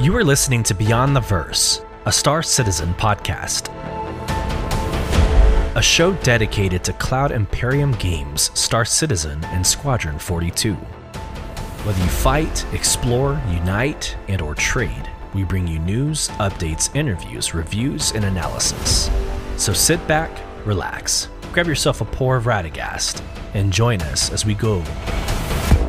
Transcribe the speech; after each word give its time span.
You 0.00 0.16
are 0.16 0.24
listening 0.24 0.62
to 0.62 0.72
Beyond 0.72 1.14
the 1.14 1.20
Verse, 1.20 1.82
a 2.06 2.10
Star 2.10 2.42
Citizen 2.42 2.94
podcast. 2.94 3.68
A 5.76 5.82
show 5.82 6.14
dedicated 6.22 6.82
to 6.84 6.94
Cloud 6.94 7.32
Imperium 7.32 7.92
games, 7.92 8.50
Star 8.58 8.86
Citizen, 8.86 9.44
and 9.48 9.64
Squadron 9.64 10.18
42. 10.18 10.72
Whether 10.72 12.02
you 12.02 12.08
fight, 12.08 12.64
explore, 12.72 13.38
unite, 13.50 14.16
and 14.28 14.40
or 14.40 14.54
trade, 14.54 15.10
we 15.34 15.44
bring 15.44 15.68
you 15.68 15.78
news, 15.80 16.28
updates, 16.38 16.96
interviews, 16.96 17.52
reviews, 17.52 18.12
and 18.12 18.24
analysis. 18.24 19.10
So 19.58 19.74
sit 19.74 20.04
back, 20.08 20.30
relax, 20.64 21.28
grab 21.52 21.66
yourself 21.66 22.00
a 22.00 22.06
pour 22.06 22.36
of 22.36 22.44
Radegast, 22.44 23.22
and 23.52 23.70
join 23.70 24.00
us 24.00 24.32
as 24.32 24.46
we 24.46 24.54
go 24.54 24.82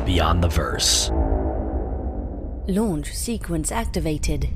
beyond 0.04 0.44
the 0.44 0.48
verse. 0.48 1.10
Launch 2.68 3.12
sequence 3.12 3.72
activated. 3.72 4.48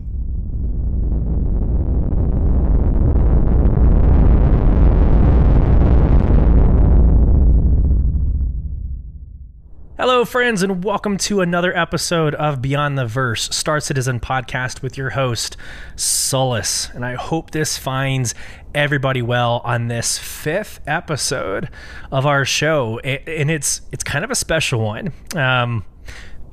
Hello, 9.98 10.24
friends, 10.24 10.62
and 10.62 10.84
welcome 10.84 11.16
to 11.16 11.40
another 11.40 11.76
episode 11.76 12.36
of 12.36 12.62
Beyond 12.62 12.96
the 12.96 13.06
Verse, 13.06 13.48
Star 13.50 13.80
Citizen 13.80 14.20
podcast 14.20 14.82
with 14.82 14.96
your 14.96 15.10
host, 15.10 15.56
Sulyce. 15.96 16.94
And 16.94 17.04
I 17.04 17.14
hope 17.14 17.50
this 17.50 17.76
finds 17.76 18.36
everybody 18.72 19.20
well 19.20 19.62
on 19.64 19.88
this 19.88 20.16
fifth 20.16 20.78
episode 20.86 21.70
of 22.12 22.24
our 22.24 22.44
show. 22.44 23.00
And 23.00 23.50
it's 23.50 23.80
it's 23.90 24.04
kind 24.04 24.24
of 24.24 24.30
a 24.30 24.36
special 24.36 24.80
one. 24.80 25.12
Um, 25.34 25.84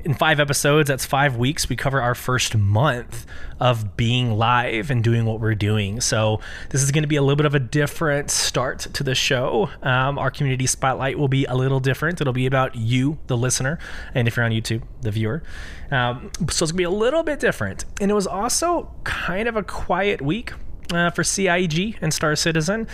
in 0.04 0.14
five 0.14 0.38
episodes, 0.38 0.88
that's 0.88 1.04
five 1.04 1.36
weeks. 1.36 1.68
We 1.68 1.76
cover 1.76 2.00
our 2.00 2.14
first 2.14 2.56
month 2.56 3.26
of 3.58 3.96
being 3.96 4.32
live 4.32 4.90
and 4.90 5.02
doing 5.02 5.24
what 5.24 5.40
we're 5.40 5.54
doing. 5.54 6.00
So, 6.00 6.40
this 6.70 6.82
is 6.82 6.90
going 6.90 7.02
to 7.02 7.08
be 7.08 7.16
a 7.16 7.22
little 7.22 7.36
bit 7.36 7.46
of 7.46 7.54
a 7.54 7.60
different 7.60 8.30
start 8.30 8.80
to 8.80 9.02
the 9.02 9.14
show. 9.14 9.70
Um, 9.82 10.18
our 10.18 10.30
community 10.30 10.66
spotlight 10.66 11.18
will 11.18 11.28
be 11.28 11.44
a 11.46 11.54
little 11.54 11.80
different. 11.80 12.20
It'll 12.20 12.32
be 12.32 12.46
about 12.46 12.76
you, 12.76 13.18
the 13.26 13.36
listener, 13.36 13.78
and 14.14 14.28
if 14.28 14.36
you're 14.36 14.44
on 14.44 14.52
YouTube, 14.52 14.82
the 15.00 15.10
viewer. 15.10 15.42
Um, 15.90 16.30
so, 16.38 16.44
it's 16.44 16.60
going 16.60 16.68
to 16.68 16.74
be 16.74 16.84
a 16.84 16.90
little 16.90 17.22
bit 17.22 17.40
different. 17.40 17.84
And 18.00 18.10
it 18.10 18.14
was 18.14 18.26
also 18.26 18.92
kind 19.04 19.48
of 19.48 19.56
a 19.56 19.62
quiet 19.62 20.20
week 20.20 20.52
uh, 20.92 21.10
for 21.10 21.24
CIG 21.24 21.96
and 22.00 22.12
Star 22.12 22.36
Citizen, 22.36 22.86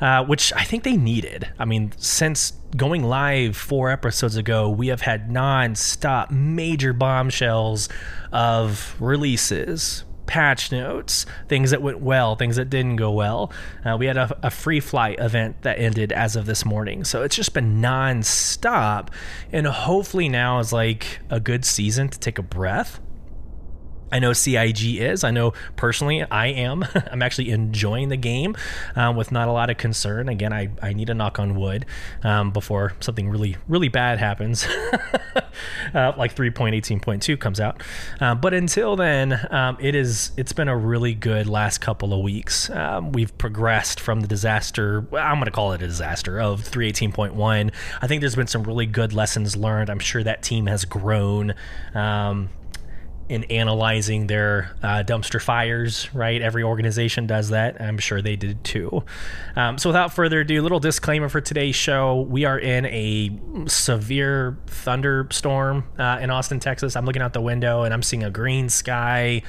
uh, 0.00 0.24
which 0.24 0.52
I 0.52 0.64
think 0.64 0.84
they 0.84 0.96
needed. 0.96 1.48
I 1.58 1.64
mean, 1.64 1.92
since 1.96 2.52
going 2.76 3.02
live 3.02 3.56
four 3.56 3.90
episodes 3.90 4.36
ago, 4.36 4.68
we 4.68 4.88
have 4.88 5.00
had 5.00 5.30
non-stop 5.30 6.30
major 6.30 6.92
bombshells 6.92 7.88
of 8.32 8.94
releases, 9.00 10.04
patch 10.26 10.70
notes, 10.70 11.24
things 11.48 11.70
that 11.70 11.80
went 11.80 12.00
well, 12.00 12.36
things 12.36 12.56
that 12.56 12.68
didn't 12.68 12.96
go 12.96 13.10
well. 13.10 13.50
Uh, 13.84 13.96
we 13.98 14.06
had 14.06 14.16
a, 14.16 14.38
a, 14.42 14.50
free 14.50 14.80
flight 14.80 15.18
event 15.18 15.62
that 15.62 15.78
ended 15.78 16.12
as 16.12 16.36
of 16.36 16.44
this 16.44 16.64
morning. 16.64 17.04
So 17.04 17.22
it's 17.22 17.34
just 17.34 17.54
been 17.54 17.80
non-stop. 17.80 19.10
And 19.50 19.66
hopefully 19.66 20.28
now 20.28 20.58
is 20.58 20.72
like 20.72 21.20
a 21.30 21.40
good 21.40 21.64
season 21.64 22.08
to 22.10 22.18
take 22.18 22.38
a 22.38 22.42
breath 22.42 23.00
I 24.10 24.18
know 24.18 24.32
CIG 24.32 25.00
is. 25.00 25.24
I 25.24 25.30
know 25.30 25.52
personally 25.76 26.22
I 26.22 26.46
am. 26.48 26.84
I'm 27.12 27.22
actually 27.22 27.50
enjoying 27.50 28.08
the 28.08 28.16
game 28.16 28.56
um, 28.96 29.16
with 29.16 29.32
not 29.32 29.48
a 29.48 29.52
lot 29.52 29.70
of 29.70 29.76
concern. 29.76 30.28
Again, 30.28 30.52
I, 30.52 30.70
I 30.82 30.92
need 30.92 31.06
to 31.06 31.14
knock 31.14 31.38
on 31.38 31.54
wood 31.54 31.86
um, 32.22 32.50
before 32.50 32.94
something 33.00 33.28
really, 33.28 33.56
really 33.68 33.88
bad 33.88 34.18
happens, 34.18 34.66
uh, 35.94 36.12
like 36.16 36.34
3.18.2 36.34 37.38
comes 37.38 37.60
out. 37.60 37.82
Uh, 38.20 38.34
but 38.34 38.54
until 38.54 38.96
then, 38.96 39.46
um, 39.50 39.76
it 39.80 39.94
is, 39.94 40.32
it's 40.36 40.52
been 40.52 40.68
a 40.68 40.76
really 40.76 41.14
good 41.14 41.46
last 41.46 41.78
couple 41.78 42.12
of 42.12 42.20
weeks. 42.20 42.70
Um, 42.70 43.12
we've 43.12 43.36
progressed 43.38 44.00
from 44.00 44.20
the 44.20 44.28
disaster, 44.28 45.06
I'm 45.12 45.36
going 45.36 45.44
to 45.44 45.50
call 45.50 45.72
it 45.72 45.82
a 45.82 45.86
disaster, 45.86 46.40
of 46.40 46.62
318.1. 46.62 47.72
I 48.00 48.06
think 48.06 48.20
there's 48.20 48.36
been 48.36 48.46
some 48.46 48.62
really 48.62 48.86
good 48.86 49.12
lessons 49.12 49.56
learned. 49.56 49.90
I'm 49.90 49.98
sure 49.98 50.22
that 50.22 50.42
team 50.42 50.66
has 50.66 50.84
grown. 50.84 51.54
In 53.28 53.44
analyzing 53.44 54.26
their 54.26 54.74
uh, 54.82 55.04
dumpster 55.06 55.40
fires, 55.40 56.08
right? 56.14 56.40
Every 56.40 56.62
organization 56.62 57.26
does 57.26 57.50
that. 57.50 57.78
I'm 57.78 57.98
sure 57.98 58.22
they 58.22 58.36
did 58.36 58.64
too. 58.64 59.04
Um, 59.54 59.76
so, 59.76 59.90
without 59.90 60.14
further 60.14 60.40
ado, 60.40 60.62
little 60.62 60.80
disclaimer 60.80 61.28
for 61.28 61.42
today's 61.42 61.76
show: 61.76 62.22
we 62.22 62.46
are 62.46 62.58
in 62.58 62.86
a 62.86 63.30
severe 63.66 64.56
thunderstorm 64.66 65.84
uh, 65.98 66.18
in 66.22 66.30
Austin, 66.30 66.58
Texas. 66.58 66.96
I'm 66.96 67.04
looking 67.04 67.20
out 67.20 67.34
the 67.34 67.42
window 67.42 67.82
and 67.82 67.92
I'm 67.92 68.02
seeing 68.02 68.24
a 68.24 68.30
green 68.30 68.70
sky. 68.70 69.42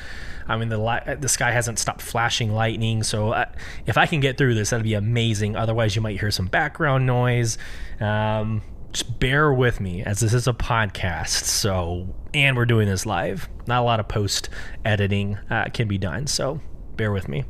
I 0.45 0.57
mean, 0.57 0.67
the 0.67 0.77
li- 0.77 1.15
the 1.17 1.29
sky 1.29 1.51
hasn't 1.51 1.79
stopped 1.79 2.01
flashing 2.01 2.51
lightning. 2.51 3.03
So, 3.03 3.31
uh, 3.31 3.45
if 3.85 3.97
I 3.97 4.07
can 4.07 4.19
get 4.19 4.37
through 4.37 4.55
this, 4.55 4.71
that'd 4.71 4.83
be 4.83 4.95
amazing. 4.95 5.55
Otherwise, 5.55 5.95
you 5.95 6.01
might 6.01 6.19
hear 6.19 6.31
some 6.31 6.47
background 6.47 7.05
noise. 7.05 7.57
Um, 8.01 8.61
just 8.91 9.19
bear 9.19 9.53
with 9.53 9.79
me 9.79 10.03
as 10.03 10.19
this 10.19 10.33
is 10.33 10.47
a 10.47 10.53
podcast. 10.53 11.43
So, 11.43 12.15
and 12.33 12.57
we're 12.57 12.65
doing 12.65 12.87
this 12.87 13.05
live. 13.05 13.47
Not 13.67 13.81
a 13.81 13.85
lot 13.85 13.99
of 13.99 14.07
post 14.07 14.49
editing 14.83 15.37
uh, 15.49 15.65
can 15.73 15.87
be 15.87 15.97
done. 15.97 16.27
So, 16.27 16.59
bear 16.95 17.11
with 17.11 17.27
me. 17.27 17.45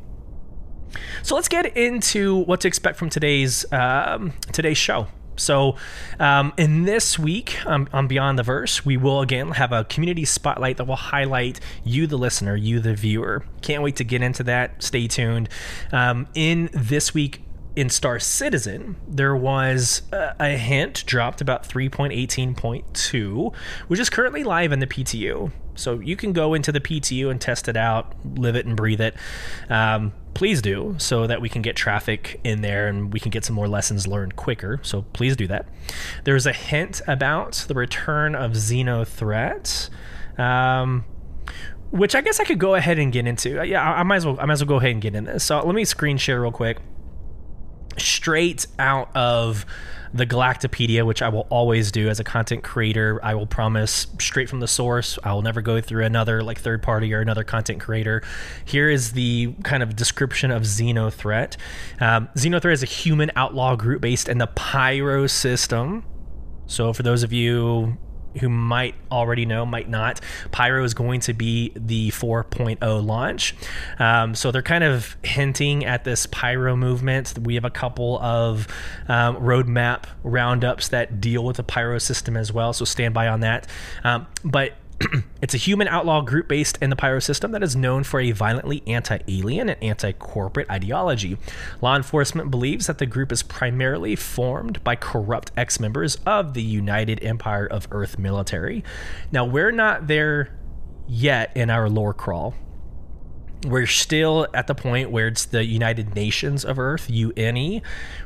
So 1.22 1.34
let's 1.34 1.48
get 1.48 1.76
into 1.76 2.36
what 2.44 2.60
to 2.62 2.68
expect 2.68 2.98
from 2.98 3.10
today's 3.10 3.70
um, 3.72 4.32
today's 4.52 4.78
show. 4.78 5.06
So, 5.36 5.76
um, 6.18 6.52
in 6.58 6.82
this 6.84 7.18
week 7.18 7.64
um, 7.64 7.88
on 7.92 8.06
Beyond 8.06 8.38
the 8.38 8.42
Verse, 8.42 8.84
we 8.84 8.98
will 8.98 9.22
again 9.22 9.52
have 9.52 9.72
a 9.72 9.84
community 9.84 10.26
spotlight 10.26 10.76
that 10.76 10.84
will 10.84 10.96
highlight 10.96 11.60
you, 11.82 12.06
the 12.06 12.18
listener, 12.18 12.56
you, 12.56 12.78
the 12.80 12.94
viewer. 12.94 13.44
Can't 13.62 13.82
wait 13.82 13.96
to 13.96 14.04
get 14.04 14.20
into 14.20 14.42
that. 14.44 14.82
Stay 14.82 15.06
tuned. 15.06 15.48
Um, 15.92 16.26
in 16.34 16.68
this 16.74 17.14
week, 17.14 17.42
in 17.80 17.88
Star 17.88 18.18
Citizen, 18.18 18.96
there 19.08 19.34
was 19.34 20.02
a, 20.12 20.36
a 20.38 20.48
hint 20.58 21.02
dropped 21.06 21.40
about 21.40 21.66
3.18.2, 21.66 23.54
which 23.88 23.98
is 23.98 24.10
currently 24.10 24.44
live 24.44 24.70
in 24.70 24.80
the 24.80 24.86
PTU. 24.86 25.50
So 25.76 25.98
you 25.98 26.14
can 26.14 26.34
go 26.34 26.52
into 26.52 26.72
the 26.72 26.80
PTU 26.80 27.30
and 27.30 27.40
test 27.40 27.68
it 27.68 27.78
out, 27.78 28.14
live 28.36 28.54
it 28.54 28.66
and 28.66 28.76
breathe 28.76 29.00
it. 29.00 29.16
Um, 29.70 30.12
please 30.34 30.60
do, 30.60 30.94
so 30.98 31.26
that 31.26 31.40
we 31.40 31.48
can 31.48 31.62
get 31.62 31.74
traffic 31.74 32.38
in 32.44 32.60
there 32.60 32.86
and 32.86 33.14
we 33.14 33.18
can 33.18 33.30
get 33.30 33.46
some 33.46 33.56
more 33.56 33.66
lessons 33.66 34.06
learned 34.06 34.36
quicker. 34.36 34.78
So 34.82 35.06
please 35.14 35.34
do 35.34 35.46
that. 35.46 35.64
There's 36.24 36.44
a 36.44 36.52
hint 36.52 37.00
about 37.08 37.64
the 37.66 37.72
return 37.72 38.34
of 38.34 38.52
Xeno 38.52 39.06
threats. 39.06 39.88
Um, 40.36 41.06
which 41.92 42.14
I 42.14 42.20
guess 42.20 42.40
I 42.40 42.44
could 42.44 42.58
go 42.58 42.74
ahead 42.74 42.98
and 42.98 43.10
get 43.10 43.26
into. 43.26 43.64
Yeah, 43.64 43.82
I, 43.82 44.00
I 44.00 44.02
might 44.02 44.16
as 44.16 44.26
well. 44.26 44.38
I 44.38 44.44
might 44.44 44.52
as 44.52 44.62
well 44.62 44.68
go 44.68 44.76
ahead 44.76 44.90
and 44.90 45.00
get 45.00 45.14
in 45.14 45.24
this. 45.24 45.42
So 45.44 45.64
let 45.64 45.74
me 45.74 45.84
screen 45.86 46.18
share 46.18 46.42
real 46.42 46.52
quick 46.52 46.76
straight 48.02 48.66
out 48.78 49.14
of 49.16 49.66
the 50.12 50.26
Galactapedia, 50.26 51.06
which 51.06 51.22
I 51.22 51.28
will 51.28 51.46
always 51.50 51.92
do 51.92 52.08
as 52.08 52.18
a 52.18 52.24
content 52.24 52.64
creator. 52.64 53.20
I 53.22 53.34
will 53.34 53.46
promise 53.46 54.08
straight 54.18 54.48
from 54.48 54.60
the 54.60 54.66
source. 54.66 55.18
I 55.22 55.32
will 55.32 55.42
never 55.42 55.62
go 55.62 55.80
through 55.80 56.04
another 56.04 56.42
like 56.42 56.58
third 56.58 56.82
party 56.82 57.14
or 57.14 57.20
another 57.20 57.44
content 57.44 57.80
creator. 57.80 58.22
Here 58.64 58.90
is 58.90 59.12
the 59.12 59.54
kind 59.62 59.82
of 59.82 59.94
description 59.94 60.50
of 60.50 60.62
Xenothreat. 60.62 61.56
Um, 62.00 62.28
Xenothreat 62.34 62.72
is 62.72 62.82
a 62.82 62.86
human 62.86 63.30
outlaw 63.36 63.76
group 63.76 64.00
based 64.00 64.28
in 64.28 64.38
the 64.38 64.48
Pyro 64.48 65.26
system. 65.26 66.04
So 66.66 66.92
for 66.92 67.02
those 67.02 67.22
of 67.22 67.32
you 67.32 67.98
who 68.38 68.48
might 68.48 68.94
already 69.10 69.46
know, 69.46 69.66
might 69.66 69.88
not, 69.88 70.20
Pyro 70.50 70.84
is 70.84 70.94
going 70.94 71.20
to 71.20 71.32
be 71.32 71.72
the 71.74 72.10
4.0 72.10 73.04
launch. 73.04 73.54
Um, 73.98 74.34
so 74.34 74.50
they're 74.50 74.62
kind 74.62 74.84
of 74.84 75.16
hinting 75.22 75.84
at 75.84 76.04
this 76.04 76.26
Pyro 76.26 76.76
movement. 76.76 77.38
We 77.38 77.54
have 77.54 77.64
a 77.64 77.70
couple 77.70 78.18
of 78.20 78.68
um, 79.08 79.36
roadmap 79.36 80.04
roundups 80.22 80.88
that 80.88 81.20
deal 81.20 81.44
with 81.44 81.56
the 81.56 81.62
Pyro 81.64 81.98
system 81.98 82.36
as 82.36 82.52
well. 82.52 82.72
So 82.72 82.84
stand 82.84 83.14
by 83.14 83.28
on 83.28 83.40
that. 83.40 83.66
Um, 84.04 84.26
but 84.44 84.74
it's 85.42 85.54
a 85.54 85.58
human 85.58 85.88
outlaw 85.88 86.20
group 86.20 86.48
based 86.48 86.78
in 86.82 86.90
the 86.90 86.96
Pyro 86.96 87.20
system 87.20 87.52
that 87.52 87.62
is 87.62 87.74
known 87.74 88.04
for 88.04 88.20
a 88.20 88.32
violently 88.32 88.82
anti 88.86 89.18
alien 89.28 89.70
and 89.70 89.82
anti 89.82 90.12
corporate 90.12 90.70
ideology. 90.70 91.38
Law 91.80 91.96
enforcement 91.96 92.50
believes 92.50 92.86
that 92.86 92.98
the 92.98 93.06
group 93.06 93.32
is 93.32 93.42
primarily 93.42 94.14
formed 94.14 94.82
by 94.84 94.96
corrupt 94.96 95.52
ex 95.56 95.80
members 95.80 96.16
of 96.26 96.54
the 96.54 96.62
United 96.62 97.22
Empire 97.24 97.66
of 97.66 97.88
Earth 97.90 98.18
military. 98.18 98.84
Now, 99.32 99.44
we're 99.44 99.72
not 99.72 100.06
there 100.06 100.58
yet 101.08 101.56
in 101.56 101.70
our 101.70 101.88
lore 101.88 102.14
crawl 102.14 102.54
we're 103.64 103.86
still 103.86 104.46
at 104.54 104.66
the 104.66 104.74
point 104.74 105.10
where 105.10 105.28
it's 105.28 105.44
the 105.44 105.64
United 105.64 106.14
Nations 106.14 106.64
of 106.64 106.78
Earth, 106.78 107.10
UNE. 107.10 107.82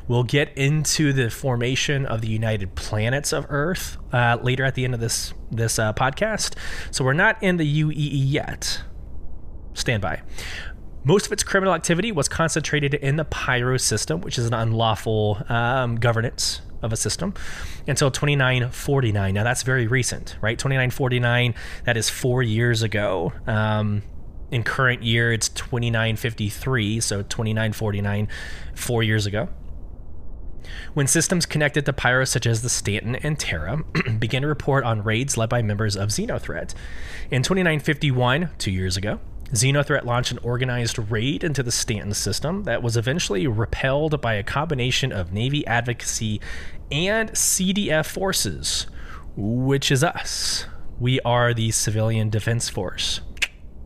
We'll 0.07 0.23
get 0.23 0.57
into 0.57 1.11
the 1.11 1.29
formation 1.29 2.05
of 2.05 2.21
the 2.21 2.27
United 2.27 2.75
Planets 2.75 3.33
of 3.33 3.45
Earth 3.49 3.97
uh, 4.13 4.37
later 4.41 4.63
at 4.63 4.75
the 4.75 4.85
end 4.85 4.93
of 4.93 4.99
this 4.99 5.33
this 5.55 5.79
uh, 5.79 5.93
podcast. 5.93 6.55
So 6.91 7.03
we're 7.03 7.13
not 7.13 7.41
in 7.41 7.57
the 7.57 7.83
UEE 7.83 8.11
yet. 8.11 8.81
Stand 9.73 10.01
by. 10.01 10.21
Most 11.03 11.27
of 11.27 11.31
its 11.31 11.43
criminal 11.43 11.73
activity 11.75 12.11
was 12.11 12.27
concentrated 12.27 12.95
in 12.95 13.15
the 13.15 13.25
Pyro 13.25 13.77
system, 13.77 14.21
which 14.21 14.39
is 14.39 14.47
an 14.47 14.53
unlawful 14.53 15.41
um, 15.49 15.97
governance 15.97 16.61
of 16.81 16.91
a 16.91 16.95
system 16.95 17.33
until 17.87 18.09
2949. 18.09 19.33
Now 19.33 19.43
that's 19.43 19.63
very 19.63 19.87
recent, 19.87 20.37
right? 20.41 20.57
2949, 20.57 21.53
that 21.83 21.97
is 21.97 22.09
four 22.09 22.41
years 22.41 22.81
ago. 22.81 23.33
Um, 23.45 24.03
in 24.51 24.63
current 24.63 25.03
year, 25.03 25.33
it's 25.33 25.49
2953, 25.49 26.99
so 27.01 27.21
2949, 27.23 28.27
four 28.75 29.03
years 29.03 29.25
ago. 29.25 29.49
When 30.93 31.07
systems 31.07 31.45
connected 31.45 31.85
to 31.85 31.93
Pyro, 31.93 32.25
such 32.25 32.45
as 32.45 32.61
the 32.61 32.69
Stanton 32.69 33.15
and 33.17 33.39
Terra, 33.39 33.83
began 34.19 34.41
to 34.41 34.47
report 34.47 34.83
on 34.83 35.03
raids 35.03 35.37
led 35.37 35.49
by 35.49 35.61
members 35.61 35.95
of 35.95 36.09
Xenothreat. 36.09 36.73
In 37.31 37.43
2951, 37.43 38.49
two 38.57 38.71
years 38.71 38.97
ago, 38.97 39.19
Xenothreat 39.51 40.05
launched 40.05 40.31
an 40.31 40.39
organized 40.39 40.97
raid 41.11 41.43
into 41.43 41.63
the 41.63 41.71
Stanton 41.71 42.13
system 42.13 42.63
that 42.63 42.81
was 42.81 42.97
eventually 42.97 43.47
repelled 43.47 44.19
by 44.21 44.33
a 44.33 44.43
combination 44.43 45.11
of 45.11 45.31
Navy 45.31 45.65
advocacy 45.67 46.41
and 46.91 47.31
CDF 47.31 48.05
forces, 48.05 48.87
which 49.35 49.91
is 49.91 50.03
us. 50.03 50.65
We 50.99 51.19
are 51.21 51.53
the 51.53 51.71
Civilian 51.71 52.29
Defense 52.29 52.69
Force. 52.69 53.21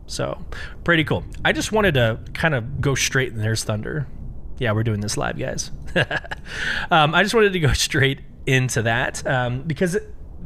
So, 0.06 0.44
pretty 0.82 1.04
cool. 1.04 1.24
I 1.44 1.52
just 1.52 1.72
wanted 1.72 1.94
to 1.94 2.18
kind 2.34 2.54
of 2.54 2.80
go 2.80 2.94
straight, 2.94 3.32
and 3.32 3.40
there's 3.40 3.62
Thunder. 3.62 4.08
Yeah, 4.60 4.72
we're 4.72 4.84
doing 4.84 5.00
this 5.00 5.16
live, 5.16 5.38
guys. 5.38 5.70
um, 6.90 7.14
I 7.14 7.22
just 7.22 7.34
wanted 7.34 7.54
to 7.54 7.60
go 7.60 7.72
straight 7.72 8.20
into 8.46 8.82
that 8.82 9.26
um, 9.26 9.62
because 9.62 9.96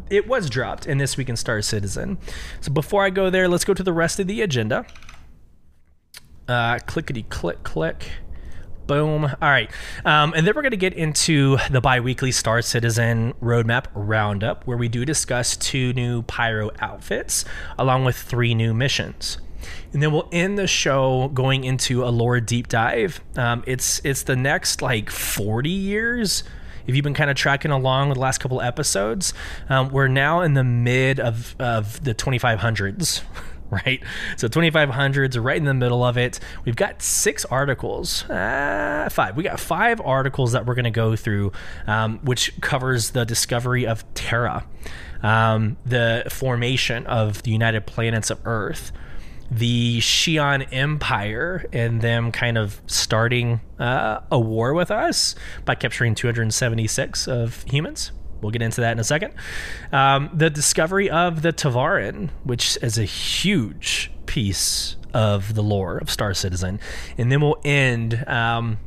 it, 0.09 0.29
was 0.29 0.49
dropped 0.49 0.87
in 0.87 0.99
This 0.99 1.17
Week 1.17 1.29
in 1.29 1.35
Star 1.35 1.61
Citizen. 1.61 2.19
So, 2.61 2.71
before 2.71 3.05
I 3.05 3.11
go 3.11 3.29
there, 3.29 3.49
let's 3.49 3.65
go 3.65 3.75
to 3.75 3.83
the 3.83 3.93
rest 3.93 4.21
of 4.21 4.29
the 4.29 4.41
agenda. 4.41 4.87
Uh, 6.47 6.79
clickety 6.87 7.25
click 7.25 7.65
click. 7.65 8.09
Boom. 8.87 9.25
All 9.25 9.35
right. 9.41 9.71
Um, 10.05 10.33
and 10.37 10.47
then 10.47 10.55
we're 10.55 10.63
going 10.63 10.71
to 10.71 10.77
get 10.77 10.93
into 10.93 11.57
the 11.71 11.81
bi 11.81 11.99
weekly 11.99 12.31
Star 12.31 12.63
Citizen 12.63 13.33
Roadmap 13.43 13.87
Roundup, 13.95 14.65
where 14.65 14.77
we 14.77 14.89
do 14.89 15.05
discuss 15.05 15.57
two 15.57 15.93
new 15.95 16.23
Pyro 16.23 16.71
outfits 16.79 17.45
along 17.79 18.05
with 18.05 18.17
three 18.17 18.55
new 18.55 18.75
missions. 18.75 19.39
And 19.95 20.03
then 20.03 20.13
we'll 20.13 20.29
end 20.33 20.59
the 20.59 20.67
show 20.67 21.29
going 21.29 21.63
into 21.63 22.05
a 22.05 22.11
lore 22.11 22.41
deep 22.41 22.67
dive. 22.67 23.21
Um, 23.37 23.63
it's 23.65 24.01
it's 24.05 24.25
the 24.25 24.35
next 24.35 24.83
like 24.83 25.09
40 25.09 25.71
years. 25.71 26.43
If 26.87 26.95
you've 26.97 27.05
been 27.05 27.15
kind 27.15 27.31
of 27.31 27.37
tracking 27.37 27.71
along 27.71 28.09
with 28.09 28.17
the 28.17 28.21
last 28.21 28.39
couple 28.39 28.61
episodes, 28.61 29.33
um, 29.69 29.91
we're 29.91 30.09
now 30.09 30.41
in 30.43 30.55
the 30.55 30.65
mid 30.65 31.19
of, 31.21 31.55
of 31.59 32.03
the 32.05 32.15
2500s. 32.15 33.23
right? 33.71 34.03
So 34.37 34.49
2500s 34.49 35.43
right 35.43 35.57
in 35.57 35.65
the 35.65 35.75
middle 35.75 36.05
of 36.05 36.19
it. 36.19 36.41
We've 36.65 36.77
got 36.77 37.01
six 37.01 37.45
articles, 37.47 38.29
uh, 38.29 39.09
five. 39.11 39.37
We 39.37 39.43
got 39.45 39.59
five 39.61 40.01
articles 40.01 40.53
that 40.53 40.67
we're 40.67 40.75
going 40.75 40.85
to 40.85 40.91
go 40.91 41.17
through, 41.17 41.53
um, 41.87 42.19
which 42.23 42.61
covers 42.61 43.11
the 43.11 43.25
discovery 43.25 43.87
of 43.87 44.05
Terra, 44.15 44.67
um, 45.23 45.77
the 45.87 46.25
formation 46.29 47.07
of 47.07 47.43
the 47.43 47.51
United 47.51 47.87
Planets 47.87 48.31
of 48.31 48.41
Earth, 48.45 48.93
the 49.51 49.99
Xi'an 50.01 50.67
Empire, 50.73 51.67
and 51.73 52.01
them 52.01 52.33
kind 52.33 52.59
of 52.59 52.81
starting 52.87 53.61
uh, 53.79 54.21
a 54.31 54.39
war 54.39 54.75
with 54.75 54.91
us 54.91 55.35
by 55.65 55.75
capturing 55.75 56.15
276 56.15 57.29
of 57.29 57.63
humans. 57.65 58.13
We'll 58.41 58.51
get 58.51 58.63
into 58.63 58.81
that 58.83 58.93
in 58.93 58.99
a 58.99 59.05
second. 59.05 59.35
Um, 59.93 60.31
the 60.35 60.51
discovery 60.51 61.09
of 61.09 61.43
the 61.43 61.53
Tevarin, 61.53 62.31
which 62.43 62.77
is 62.83 62.99
a 62.99 63.05
huge 63.05 64.11
piece 64.27 64.97
of 65.15 65.55
the 65.55 65.63
lore 65.63 65.99
of 65.99 66.11
Star 66.11 66.35
Citizen, 66.35 66.81
and 67.17 67.31
then 67.33 67.41
we'll 67.41 67.61
end. 67.65 68.23
Um, 68.29 68.79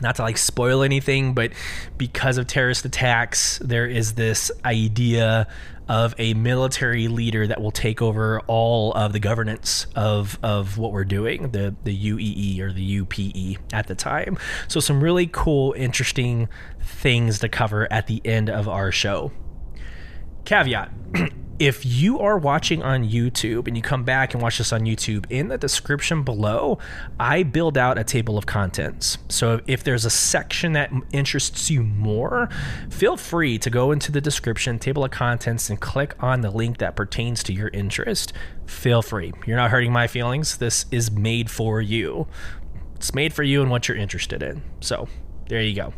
not 0.00 0.14
to 0.16 0.22
like 0.22 0.38
spoil 0.38 0.84
anything, 0.84 1.34
but 1.34 1.50
because 1.96 2.38
of 2.38 2.46
terrorist 2.46 2.84
attacks, 2.84 3.58
there 3.58 3.86
is 3.86 4.12
this 4.12 4.52
idea 4.64 5.48
of 5.88 6.14
a 6.18 6.34
military 6.34 7.08
leader 7.08 7.46
that 7.46 7.60
will 7.60 7.70
take 7.70 8.02
over 8.02 8.40
all 8.46 8.92
of 8.92 9.12
the 9.12 9.20
governance 9.20 9.86
of 9.96 10.38
of 10.42 10.78
what 10.78 10.92
we're 10.92 11.04
doing, 11.04 11.50
the 11.50 11.74
the 11.84 12.12
UEE 12.12 12.60
or 12.60 12.72
the 12.72 12.82
UPE 12.82 13.60
at 13.72 13.86
the 13.86 13.94
time. 13.94 14.38
So 14.68 14.80
some 14.80 15.02
really 15.02 15.26
cool, 15.26 15.72
interesting 15.76 16.48
things 16.80 17.38
to 17.40 17.48
cover 17.48 17.90
at 17.92 18.06
the 18.06 18.20
end 18.24 18.50
of 18.50 18.68
our 18.68 18.92
show. 18.92 19.32
Caveat. 20.44 20.90
if 21.58 21.84
you 21.84 22.20
are 22.20 22.38
watching 22.38 22.82
on 22.82 23.04
YouTube 23.04 23.66
and 23.66 23.76
you 23.76 23.82
come 23.82 24.04
back 24.04 24.32
and 24.32 24.42
watch 24.42 24.58
this 24.58 24.72
on 24.72 24.82
YouTube, 24.82 25.26
in 25.28 25.48
the 25.48 25.58
description 25.58 26.22
below, 26.22 26.78
I 27.18 27.42
build 27.42 27.76
out 27.76 27.98
a 27.98 28.04
table 28.04 28.38
of 28.38 28.46
contents. 28.46 29.18
So 29.28 29.60
if 29.66 29.82
there's 29.82 30.04
a 30.04 30.10
section 30.10 30.72
that 30.74 30.92
interests 31.12 31.70
you 31.70 31.82
more, 31.82 32.48
feel 32.90 33.16
free 33.16 33.58
to 33.58 33.70
go 33.70 33.90
into 33.90 34.12
the 34.12 34.20
description, 34.20 34.78
table 34.78 35.04
of 35.04 35.10
contents, 35.10 35.68
and 35.68 35.80
click 35.80 36.14
on 36.22 36.42
the 36.42 36.50
link 36.50 36.78
that 36.78 36.94
pertains 36.94 37.42
to 37.44 37.52
your 37.52 37.68
interest. 37.68 38.32
Feel 38.66 39.02
free. 39.02 39.32
You're 39.46 39.56
not 39.56 39.70
hurting 39.70 39.92
my 39.92 40.06
feelings. 40.06 40.58
This 40.58 40.86
is 40.92 41.10
made 41.10 41.50
for 41.50 41.80
you. 41.80 42.28
It's 42.94 43.14
made 43.14 43.32
for 43.32 43.42
you 43.42 43.62
and 43.62 43.70
what 43.70 43.88
you're 43.88 43.96
interested 43.96 44.42
in. 44.42 44.62
So 44.80 45.08
there 45.48 45.62
you 45.62 45.74
go. 45.74 45.92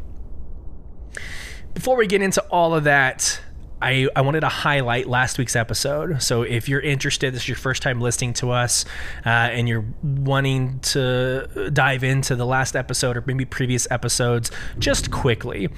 Before 1.74 1.96
we 1.96 2.06
get 2.06 2.22
into 2.22 2.42
all 2.44 2.74
of 2.74 2.84
that, 2.84 3.40
I, 3.82 4.08
I 4.14 4.20
wanted 4.20 4.40
to 4.40 4.48
highlight 4.48 5.06
last 5.06 5.38
week's 5.38 5.56
episode. 5.56 6.22
So 6.22 6.42
if 6.42 6.68
you're 6.68 6.80
interested, 6.80 7.34
this 7.34 7.42
is 7.42 7.48
your 7.48 7.56
first 7.56 7.82
time 7.82 8.00
listening 8.00 8.34
to 8.34 8.50
us, 8.50 8.84
uh, 9.24 9.28
and 9.28 9.68
you're 9.68 9.84
wanting 10.02 10.80
to 10.80 11.70
dive 11.72 12.04
into 12.04 12.36
the 12.36 12.46
last 12.46 12.76
episode 12.76 13.16
or 13.16 13.24
maybe 13.26 13.44
previous 13.44 13.90
episodes, 13.90 14.50
just 14.78 15.10
quickly, 15.10 15.68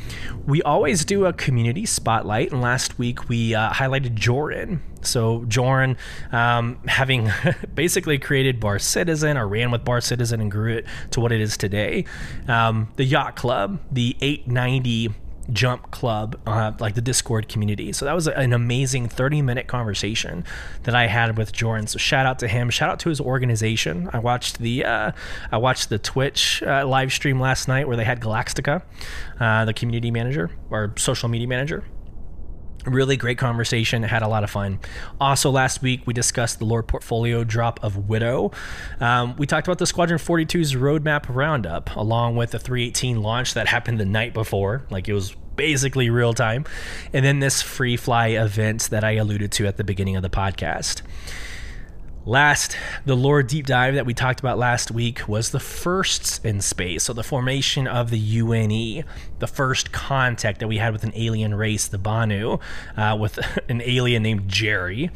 we 0.46 0.62
always 0.62 1.04
do 1.04 1.26
a 1.26 1.32
community 1.32 1.86
spotlight. 1.86 2.52
And 2.52 2.60
last 2.60 2.98
week 2.98 3.28
we 3.28 3.54
uh, 3.54 3.70
highlighted 3.70 4.14
Joran. 4.14 4.82
So 5.02 5.44
Joran, 5.46 5.96
um, 6.32 6.78
having 6.86 7.30
basically 7.74 8.18
created 8.18 8.60
Bar 8.60 8.78
Citizen 8.78 9.36
or 9.36 9.46
ran 9.46 9.70
with 9.70 9.84
Bar 9.84 10.00
Citizen 10.00 10.40
and 10.40 10.50
grew 10.50 10.74
it 10.74 10.86
to 11.10 11.20
what 11.20 11.32
it 11.32 11.40
is 11.40 11.56
today, 11.56 12.04
um, 12.48 12.88
the 12.96 13.04
Yacht 13.04 13.36
Club, 13.36 13.80
the 13.90 14.16
890 14.20 15.14
jump 15.50 15.90
club 15.90 16.38
uh, 16.46 16.72
like 16.78 16.94
the 16.94 17.00
discord 17.00 17.48
community. 17.48 17.92
So 17.92 18.04
that 18.04 18.14
was 18.14 18.28
an 18.28 18.52
amazing 18.52 19.08
30 19.08 19.42
minute 19.42 19.66
conversation 19.66 20.44
that 20.84 20.94
i 20.94 21.06
had 21.06 21.36
with 21.36 21.52
jordan. 21.52 21.86
So 21.86 21.98
shout 21.98 22.26
out 22.26 22.38
to 22.40 22.48
him. 22.48 22.70
Shout 22.70 22.90
out 22.90 22.98
to 23.00 23.08
his 23.08 23.20
organization. 23.20 24.08
I 24.12 24.18
watched 24.18 24.58
the 24.58 24.84
uh, 24.84 25.12
i 25.50 25.56
watched 25.56 25.88
the 25.88 25.98
twitch 25.98 26.62
uh, 26.62 26.86
live 26.86 27.12
stream 27.12 27.40
last 27.40 27.68
night 27.68 27.88
where 27.88 27.96
they 27.96 28.04
had 28.04 28.20
galactica 28.20 28.82
uh, 29.40 29.64
the 29.64 29.74
community 29.74 30.10
manager 30.10 30.50
or 30.70 30.92
social 30.96 31.28
media 31.28 31.48
manager 31.48 31.84
Really 32.84 33.16
great 33.16 33.38
conversation. 33.38 34.02
Had 34.02 34.22
a 34.22 34.28
lot 34.28 34.42
of 34.42 34.50
fun. 34.50 34.80
Also, 35.20 35.50
last 35.50 35.82
week 35.82 36.02
we 36.04 36.12
discussed 36.12 36.58
the 36.58 36.64
lore 36.64 36.82
portfolio 36.82 37.44
drop 37.44 37.78
of 37.82 38.08
Widow. 38.08 38.50
Um, 38.98 39.36
we 39.36 39.46
talked 39.46 39.68
about 39.68 39.78
the 39.78 39.86
Squadron 39.86 40.18
42's 40.18 40.74
roadmap 40.74 41.26
roundup, 41.28 41.94
along 41.94 42.36
with 42.36 42.50
the 42.50 42.58
318 42.58 43.22
launch 43.22 43.54
that 43.54 43.68
happened 43.68 44.00
the 44.00 44.04
night 44.04 44.34
before. 44.34 44.82
Like 44.90 45.08
it 45.08 45.14
was 45.14 45.36
basically 45.54 46.10
real 46.10 46.32
time. 46.32 46.64
And 47.12 47.24
then 47.24 47.38
this 47.38 47.62
free 47.62 47.96
fly 47.96 48.28
event 48.28 48.90
that 48.90 49.04
I 49.04 49.12
alluded 49.12 49.52
to 49.52 49.66
at 49.66 49.76
the 49.76 49.84
beginning 49.84 50.16
of 50.16 50.22
the 50.22 50.30
podcast. 50.30 51.02
Last, 52.24 52.76
the 53.04 53.16
lore 53.16 53.42
deep 53.42 53.66
dive 53.66 53.94
that 53.94 54.06
we 54.06 54.14
talked 54.14 54.38
about 54.38 54.56
last 54.56 54.92
week 54.92 55.26
was 55.26 55.50
the 55.50 55.58
firsts 55.58 56.38
in 56.44 56.60
space. 56.60 57.02
So, 57.04 57.12
the 57.12 57.24
formation 57.24 57.88
of 57.88 58.10
the 58.10 58.18
UNE, 58.18 59.04
the 59.40 59.46
first 59.48 59.90
contact 59.90 60.60
that 60.60 60.68
we 60.68 60.78
had 60.78 60.92
with 60.92 61.02
an 61.02 61.12
alien 61.16 61.52
race, 61.54 61.88
the 61.88 61.98
Banu, 61.98 62.58
uh, 62.96 63.16
with 63.18 63.40
an 63.68 63.82
alien 63.84 64.22
named 64.22 64.48
Jerry. 64.48 65.10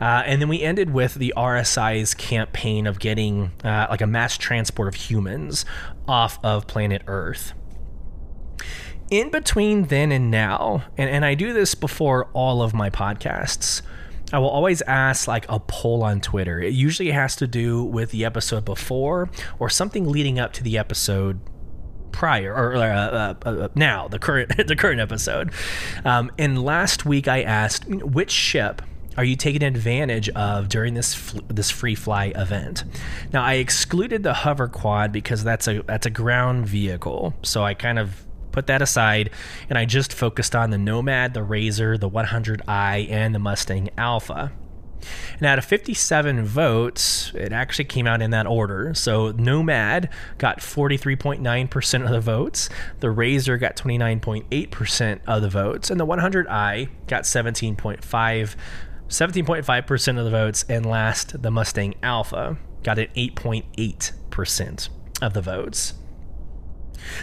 Uh, 0.00 0.22
and 0.26 0.42
then 0.42 0.48
we 0.48 0.62
ended 0.62 0.92
with 0.92 1.14
the 1.14 1.32
RSI's 1.36 2.14
campaign 2.14 2.88
of 2.88 2.98
getting 2.98 3.52
uh, 3.62 3.86
like 3.88 4.00
a 4.00 4.06
mass 4.06 4.36
transport 4.36 4.88
of 4.88 4.94
humans 4.94 5.64
off 6.08 6.38
of 6.44 6.66
planet 6.66 7.02
Earth 7.06 7.52
in 9.10 9.30
between 9.30 9.84
then 9.84 10.12
and 10.12 10.30
now, 10.30 10.84
and, 10.96 11.08
and 11.08 11.24
I 11.24 11.34
do 11.34 11.52
this 11.52 11.74
before 11.74 12.28
all 12.32 12.62
of 12.62 12.74
my 12.74 12.90
podcasts, 12.90 13.82
I 14.32 14.38
will 14.38 14.48
always 14.48 14.82
ask 14.82 15.26
like 15.26 15.46
a 15.48 15.58
poll 15.58 16.02
on 16.02 16.20
Twitter. 16.20 16.60
It 16.60 16.74
usually 16.74 17.10
has 17.10 17.36
to 17.36 17.46
do 17.46 17.82
with 17.84 18.10
the 18.10 18.24
episode 18.24 18.64
before 18.64 19.30
or 19.58 19.70
something 19.70 20.08
leading 20.08 20.38
up 20.38 20.52
to 20.54 20.62
the 20.62 20.76
episode 20.78 21.40
prior 22.12 22.52
or 22.52 22.74
uh, 22.76 22.86
uh, 22.86 23.34
uh, 23.44 23.68
now 23.74 24.08
the 24.08 24.18
current 24.18 24.56
the 24.66 24.76
current 24.76 25.00
episode. 25.00 25.52
Um, 26.04 26.30
and 26.38 26.62
last 26.62 27.06
week 27.06 27.28
I 27.28 27.42
asked 27.42 27.86
which 27.86 28.30
ship 28.30 28.82
are 29.16 29.24
you 29.24 29.34
taking 29.34 29.64
advantage 29.64 30.28
of 30.30 30.68
during 30.68 30.94
this 30.94 31.12
fl- 31.12 31.40
this 31.48 31.70
free 31.70 31.96
fly 31.96 32.26
event? 32.36 32.84
Now 33.32 33.42
I 33.42 33.54
excluded 33.54 34.22
the 34.22 34.32
hover 34.32 34.68
quad 34.68 35.10
because 35.10 35.42
that's 35.42 35.66
a 35.66 35.82
that's 35.82 36.06
a 36.06 36.10
ground 36.10 36.68
vehicle, 36.68 37.34
so 37.42 37.64
I 37.64 37.74
kind 37.74 37.98
of 37.98 38.24
put 38.58 38.66
that 38.66 38.82
aside, 38.82 39.30
and 39.68 39.78
I 39.78 39.84
just 39.84 40.12
focused 40.12 40.56
on 40.56 40.70
the 40.70 40.78
Nomad, 40.78 41.32
the 41.32 41.44
Razor, 41.44 41.96
the 41.96 42.10
100i, 42.10 43.08
and 43.08 43.32
the 43.32 43.38
Mustang 43.38 43.88
Alpha. 43.96 44.50
And 45.34 45.46
out 45.46 45.58
of 45.58 45.64
57 45.64 46.44
votes, 46.44 47.30
it 47.36 47.52
actually 47.52 47.84
came 47.84 48.08
out 48.08 48.20
in 48.20 48.32
that 48.32 48.48
order. 48.48 48.92
So 48.94 49.30
Nomad 49.30 50.08
got 50.38 50.58
43.9% 50.58 52.04
of 52.04 52.10
the 52.10 52.20
votes, 52.20 52.68
the 52.98 53.10
Razor 53.10 53.58
got 53.58 53.76
29.8% 53.76 55.20
of 55.24 55.42
the 55.42 55.48
votes, 55.48 55.88
and 55.88 56.00
the 56.00 56.06
100i 56.06 56.88
got 57.06 57.22
17.5 57.22 58.56
17.5% 59.08 60.18
of 60.18 60.24
the 60.24 60.30
votes, 60.30 60.64
and 60.68 60.84
last, 60.84 61.40
the 61.40 61.50
Mustang 61.50 61.94
Alpha 62.02 62.58
got 62.82 62.98
an 62.98 63.06
8.8% 63.16 64.88
of 65.22 65.32
the 65.32 65.40
votes. 65.40 65.94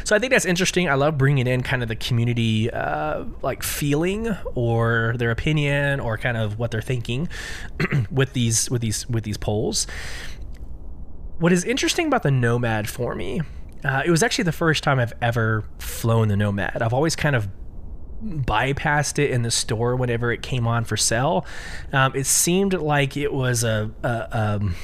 So 0.04 0.16
I 0.16 0.20
think 0.20 0.32
that's 0.32 0.46
interesting. 0.46 0.90
I 0.90 0.96
love 0.96 1.18
bringing 1.18 1.48
in 1.48 1.64
kind 1.64 1.82
of 1.82 1.90
the 1.90 1.96
community 1.96 2.72
uh, 2.72 3.26
like 3.42 3.64
feeling 3.64 4.36
or 4.56 5.16
their 5.18 5.32
opinion 5.32 6.00
or 6.00 6.18
kind 6.18 6.38
of 6.38 6.60
what 6.60 6.72
they're 6.72 6.82
thinking 6.82 7.28
with 8.12 8.34
these 8.34 8.70
with 8.70 8.82
these 8.82 9.08
with 9.08 9.24
these 9.24 9.38
polls. 9.38 9.88
What 11.38 11.52
is 11.52 11.66
interesting 11.66 12.08
about 12.08 12.24
the 12.24 12.32
Nomad 12.32 12.90
for 12.90 13.14
me, 13.14 13.42
uh, 13.84 14.04
it 14.06 14.10
was 14.10 14.24
actually 14.24 14.46
the 14.46 14.54
first 14.54 14.84
time 14.84 15.00
I've 15.00 15.14
ever 15.22 15.66
flown 15.80 16.30
the 16.30 16.38
Nomad. 16.38 16.82
I've 16.82 16.94
always 16.94 17.16
kind 17.16 17.36
of 17.36 17.50
bypassed 18.24 19.20
it 19.20 19.30
in 19.32 19.44
the 19.44 19.52
store 19.52 19.96
whenever 19.96 20.32
it 20.32 20.42
came 20.42 20.68
on 20.68 20.86
for 20.86 20.98
sale. 20.98 21.46
Um, 21.92 22.14
it 22.16 22.26
seemed 22.26 22.74
like 22.74 23.18
it 23.18 23.34
was 23.34 23.64
a, 23.64 23.92
a 24.04 24.56
um, 24.56 24.76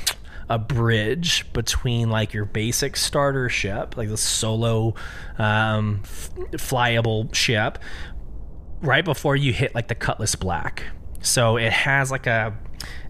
a 0.52 0.60
bridge 0.60 1.52
between 1.54 2.10
like 2.10 2.34
your 2.34 2.44
basic 2.44 2.98
starter 2.98 3.48
ship, 3.48 3.96
like 3.96 4.10
the 4.10 4.18
solo 4.18 4.94
um, 5.38 6.02
f- 6.04 6.30
flyable 6.52 7.34
ship, 7.34 7.80
right 8.82 9.06
before 9.06 9.38
you 9.38 9.54
hit 9.54 9.74
like 9.74 9.88
the 9.88 9.96
Cutlass 9.96 10.36
Black. 10.36 10.84
So 11.22 11.56
it 11.56 11.72
has 11.72 12.12
like 12.12 12.28
a 12.28 12.58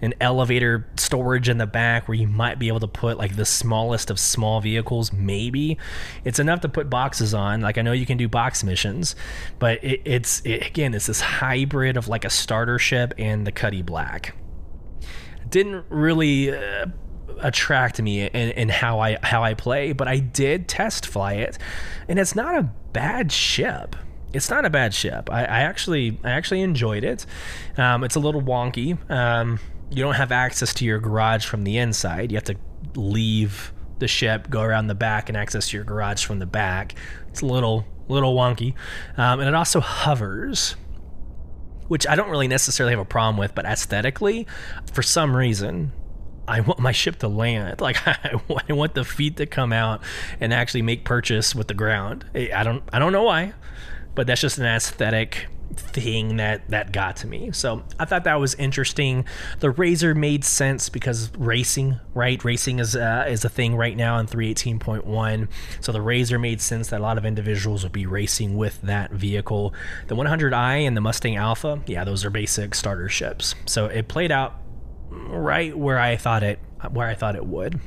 an 0.04 0.14
elevator 0.22 0.88
storage 0.98 1.50
in 1.50 1.58
the 1.58 1.66
back 1.66 2.08
where 2.08 2.16
you 2.16 2.28
might 2.28 2.60
be 2.60 2.68
able 2.68 2.82
to 2.82 2.88
put 2.88 3.18
like 3.18 3.36
the 3.36 3.46
smallest 3.46 4.12
of 4.12 4.20
small 4.20 4.62
vehicles 4.62 5.12
maybe. 5.12 5.80
It's 6.24 6.38
enough 6.38 6.62
to 6.62 6.70
put 6.70 6.92
boxes 6.92 7.34
on. 7.34 7.62
Like 7.62 7.80
i 7.80 7.82
know 7.82 7.92
you 7.92 8.06
can 8.06 8.18
do 8.18 8.28
box 8.28 8.64
missions 8.64 9.16
but 9.58 9.84
it, 9.84 10.02
it's 10.06 10.42
it, 10.42 10.68
again 10.68 10.94
it's 10.94 11.08
this 11.08 11.22
hybrid 11.22 11.98
of 11.98 12.08
like 12.08 12.24
a 12.24 12.30
starter 12.30 12.78
ship 12.78 13.16
and 13.18 13.48
the 13.48 13.52
cuddy 13.52 13.82
black. 13.82 14.36
Didn't 15.50 15.86
really 15.90 16.56
uh, 16.56 16.86
attract 17.44 18.02
me 18.02 18.26
in, 18.26 18.52
in 18.52 18.70
how 18.70 19.00
i 19.00 19.18
how 19.24 19.44
i 19.44 19.54
play 19.54 19.92
but 19.92 20.08
i 20.08 20.18
did 20.20 20.68
test 20.68 21.06
fly 21.06 21.34
it 21.34 21.58
and 22.08 22.20
it's 22.20 22.36
not 22.36 22.56
a 22.56 22.64
bad 22.94 23.32
ship 23.32 23.96
it's 24.34 24.50
not 24.50 24.66
a 24.66 24.70
bad 24.70 24.94
ship. 24.94 25.30
I, 25.30 25.42
I 25.42 25.60
actually 25.62 26.18
I 26.24 26.32
actually 26.32 26.62
enjoyed 26.62 27.04
it. 27.04 27.26
Um, 27.78 28.04
it's 28.04 28.16
a 28.16 28.20
little 28.20 28.42
wonky. 28.42 28.98
Um, 29.10 29.60
you 29.90 30.04
don't 30.04 30.16
have 30.16 30.32
access 30.32 30.74
to 30.76 30.86
your 30.86 31.00
garage 31.00 31.46
from 31.46 31.64
the 31.64 31.78
inside. 31.78 32.32
You 32.32 32.38
have 32.38 32.46
to 32.46 32.56
leave 32.96 33.74
the 34.00 34.08
ship, 34.08 34.50
go 34.50 34.62
around 34.62 34.88
the 34.88 34.96
back, 34.96 35.30
and 35.30 35.38
access 35.38 35.74
your 35.74 35.84
garage 35.84 36.26
from 36.26 36.40
the 36.40 36.46
back. 36.46 36.96
It's 37.30 37.42
a 37.42 37.46
little 37.46 37.86
little 38.08 38.36
wonky, 38.36 38.74
um, 39.18 39.40
and 39.40 39.48
it 39.48 39.56
also 39.56 39.80
hovers, 39.80 40.76
which 41.88 42.08
I 42.08 42.16
don't 42.16 42.30
really 42.30 42.48
necessarily 42.48 42.94
have 42.94 43.00
a 43.00 43.06
problem 43.06 43.38
with, 43.38 43.54
but 43.54 43.66
aesthetically, 43.66 44.48
for 44.94 45.04
some 45.04 45.36
reason. 45.36 45.92
I 46.48 46.62
want 46.62 46.80
my 46.80 46.92
ship 46.92 47.18
to 47.20 47.28
land. 47.28 47.82
Like 47.82 48.06
I 48.08 48.40
want 48.70 48.94
the 48.94 49.04
feet 49.04 49.38
to 49.38 49.46
come 49.46 49.74
out 49.74 50.02
and 50.40 50.54
actually 50.54 50.82
make 50.82 51.06
purchase 51.06 51.56
with 51.56 51.68
the 51.68 51.74
ground. 51.74 52.26
I 52.36 52.64
don't. 52.64 52.84
I 52.94 53.00
don't 53.00 53.12
know 53.12 53.24
why 53.24 53.54
but 54.16 54.28
that's 54.28 54.42
just 54.42 54.58
an 54.58 54.66
aesthetic 54.66 55.48
thing 55.74 56.36
that 56.36 56.68
that 56.70 56.92
got 56.92 57.16
to 57.16 57.28
me. 57.28 57.50
So 57.54 57.84
I 57.98 58.04
thought 58.04 58.26
that 58.26 58.36
was 58.36 58.56
interesting. 58.56 59.24
The 59.60 59.70
Razor 59.70 60.14
made 60.14 60.44
sense 60.44 60.90
because 60.90 61.32
racing, 61.38 61.98
right? 62.14 62.44
Racing 62.44 62.80
is 62.80 62.96
uh, 62.96 63.26
is 63.30 63.46
a 63.46 63.50
thing 63.50 63.76
right 63.76 63.96
now 63.96 64.18
in 64.20 64.28
318.1. 64.28 65.48
So 65.80 65.92
the 65.94 66.02
Razor 66.02 66.40
made 66.40 66.60
sense 66.60 66.90
that 66.90 67.00
a 67.00 67.04
lot 67.04 67.18
of 67.18 67.26
individuals 67.26 67.84
would 67.84 67.94
be 67.94 68.06
racing 68.06 68.58
with 68.58 68.82
that 68.82 69.12
vehicle. 69.12 69.74
The 70.08 70.16
100i 70.16 70.86
and 70.86 70.98
the 70.98 71.02
Mustang 71.02 71.38
Alpha, 71.38 71.82
yeah, 71.88 72.04
those 72.04 72.26
are 72.26 72.30
basic 72.30 72.76
starter 72.76 73.08
ships. 73.08 73.56
So 73.66 73.86
it 73.86 74.10
played 74.10 74.32
out 74.32 74.58
right 75.12 75.78
where 75.78 76.00
I 76.00 76.16
thought 76.16 76.44
it 76.44 76.60
where 76.92 77.08
I 77.08 77.14
thought 77.14 77.36
it 77.36 77.46
would. 77.46 77.80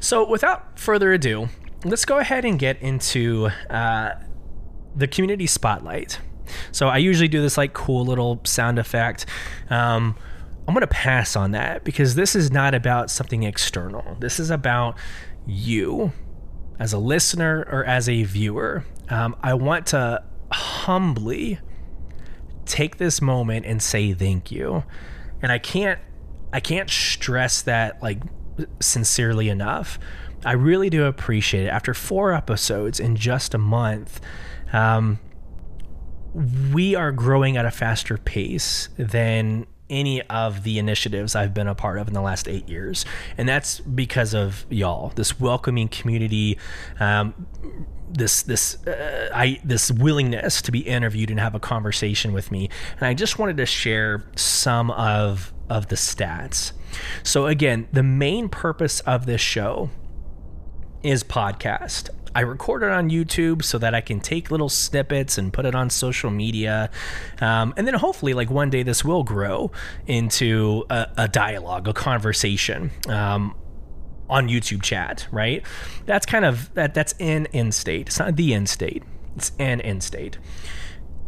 So 0.00 0.26
without 0.26 0.78
further 0.78 1.12
ado, 1.12 1.48
let's 1.84 2.04
go 2.04 2.18
ahead 2.18 2.44
and 2.44 2.58
get 2.58 2.80
into 2.80 3.50
uh, 3.68 4.12
the 4.96 5.06
community 5.06 5.46
spotlight. 5.46 6.20
So 6.72 6.88
I 6.88 6.98
usually 6.98 7.28
do 7.28 7.40
this 7.40 7.56
like 7.56 7.72
cool 7.72 8.04
little 8.04 8.40
sound 8.44 8.78
effect. 8.78 9.26
Um, 9.70 10.16
I'm 10.66 10.74
to 10.74 10.86
pass 10.86 11.36
on 11.36 11.50
that 11.50 11.84
because 11.84 12.14
this 12.14 12.34
is 12.34 12.50
not 12.50 12.74
about 12.74 13.10
something 13.10 13.42
external. 13.42 14.16
This 14.20 14.40
is 14.40 14.50
about 14.50 14.96
you 15.46 16.12
as 16.78 16.92
a 16.92 16.98
listener 16.98 17.66
or 17.70 17.84
as 17.84 18.08
a 18.08 18.22
viewer. 18.22 18.84
Um, 19.10 19.36
I 19.42 19.54
want 19.54 19.86
to 19.88 20.22
humbly 20.50 21.58
take 22.64 22.96
this 22.96 23.20
moment 23.20 23.66
and 23.66 23.82
say 23.82 24.14
thank 24.14 24.50
you. 24.50 24.84
And 25.44 25.52
I 25.52 25.58
can't 25.58 26.00
I 26.54 26.60
can't 26.60 26.88
stress 26.88 27.60
that 27.62 28.02
like 28.02 28.22
sincerely 28.80 29.50
enough. 29.50 29.98
I 30.42 30.52
really 30.52 30.88
do 30.88 31.04
appreciate 31.04 31.66
it. 31.66 31.68
After 31.68 31.92
four 31.92 32.32
episodes 32.32 32.98
in 32.98 33.14
just 33.14 33.52
a 33.52 33.58
month, 33.58 34.22
um, 34.72 35.18
we 36.72 36.94
are 36.94 37.12
growing 37.12 37.58
at 37.58 37.66
a 37.66 37.70
faster 37.70 38.16
pace 38.16 38.88
than 38.96 39.66
any 39.90 40.22
of 40.22 40.62
the 40.62 40.78
initiatives 40.78 41.36
I've 41.36 41.52
been 41.52 41.68
a 41.68 41.74
part 41.74 41.98
of 41.98 42.08
in 42.08 42.14
the 42.14 42.22
last 42.22 42.48
eight 42.48 42.66
years. 42.66 43.04
And 43.36 43.46
that's 43.46 43.80
because 43.80 44.32
of 44.32 44.64
y'all, 44.70 45.10
this 45.10 45.38
welcoming 45.38 45.88
community, 45.88 46.58
um, 46.98 47.46
this 48.14 48.42
this 48.42 48.84
uh, 48.86 49.30
I 49.34 49.60
this 49.64 49.90
willingness 49.90 50.62
to 50.62 50.72
be 50.72 50.80
interviewed 50.80 51.30
and 51.30 51.40
have 51.40 51.54
a 51.54 51.60
conversation 51.60 52.32
with 52.32 52.50
me. 52.50 52.70
And 52.98 53.06
I 53.06 53.14
just 53.14 53.38
wanted 53.38 53.56
to 53.58 53.66
share 53.66 54.24
some 54.36 54.90
of 54.90 55.52
of 55.68 55.88
the 55.88 55.96
stats. 55.96 56.72
So 57.22 57.46
again, 57.46 57.88
the 57.92 58.02
main 58.02 58.48
purpose 58.48 59.00
of 59.00 59.26
this 59.26 59.40
show 59.40 59.90
is 61.02 61.24
podcast. 61.24 62.10
I 62.36 62.40
record 62.40 62.82
it 62.82 62.90
on 62.90 63.10
YouTube 63.10 63.62
so 63.62 63.78
that 63.78 63.94
I 63.94 64.00
can 64.00 64.18
take 64.18 64.50
little 64.50 64.68
snippets 64.68 65.38
and 65.38 65.52
put 65.52 65.66
it 65.66 65.74
on 65.74 65.88
social 65.88 66.30
media. 66.30 66.90
Um, 67.40 67.72
and 67.76 67.86
then 67.86 67.94
hopefully, 67.94 68.34
like 68.34 68.50
one 68.50 68.70
day, 68.70 68.82
this 68.82 69.04
will 69.04 69.22
grow 69.22 69.70
into 70.06 70.84
a, 70.90 71.06
a 71.16 71.28
dialogue, 71.28 71.86
a 71.86 71.92
conversation. 71.92 72.90
Um, 73.08 73.54
on 74.28 74.48
YouTube 74.48 74.82
chat, 74.82 75.26
right? 75.30 75.62
That's 76.06 76.26
kind 76.26 76.44
of 76.44 76.72
that 76.74 76.94
that's 76.94 77.14
an 77.20 77.46
end 77.46 77.74
state. 77.74 78.08
It's 78.08 78.18
not 78.18 78.36
the 78.36 78.54
end 78.54 78.68
state. 78.68 79.02
It's 79.36 79.52
an 79.58 79.80
end 79.80 80.02
state. 80.02 80.38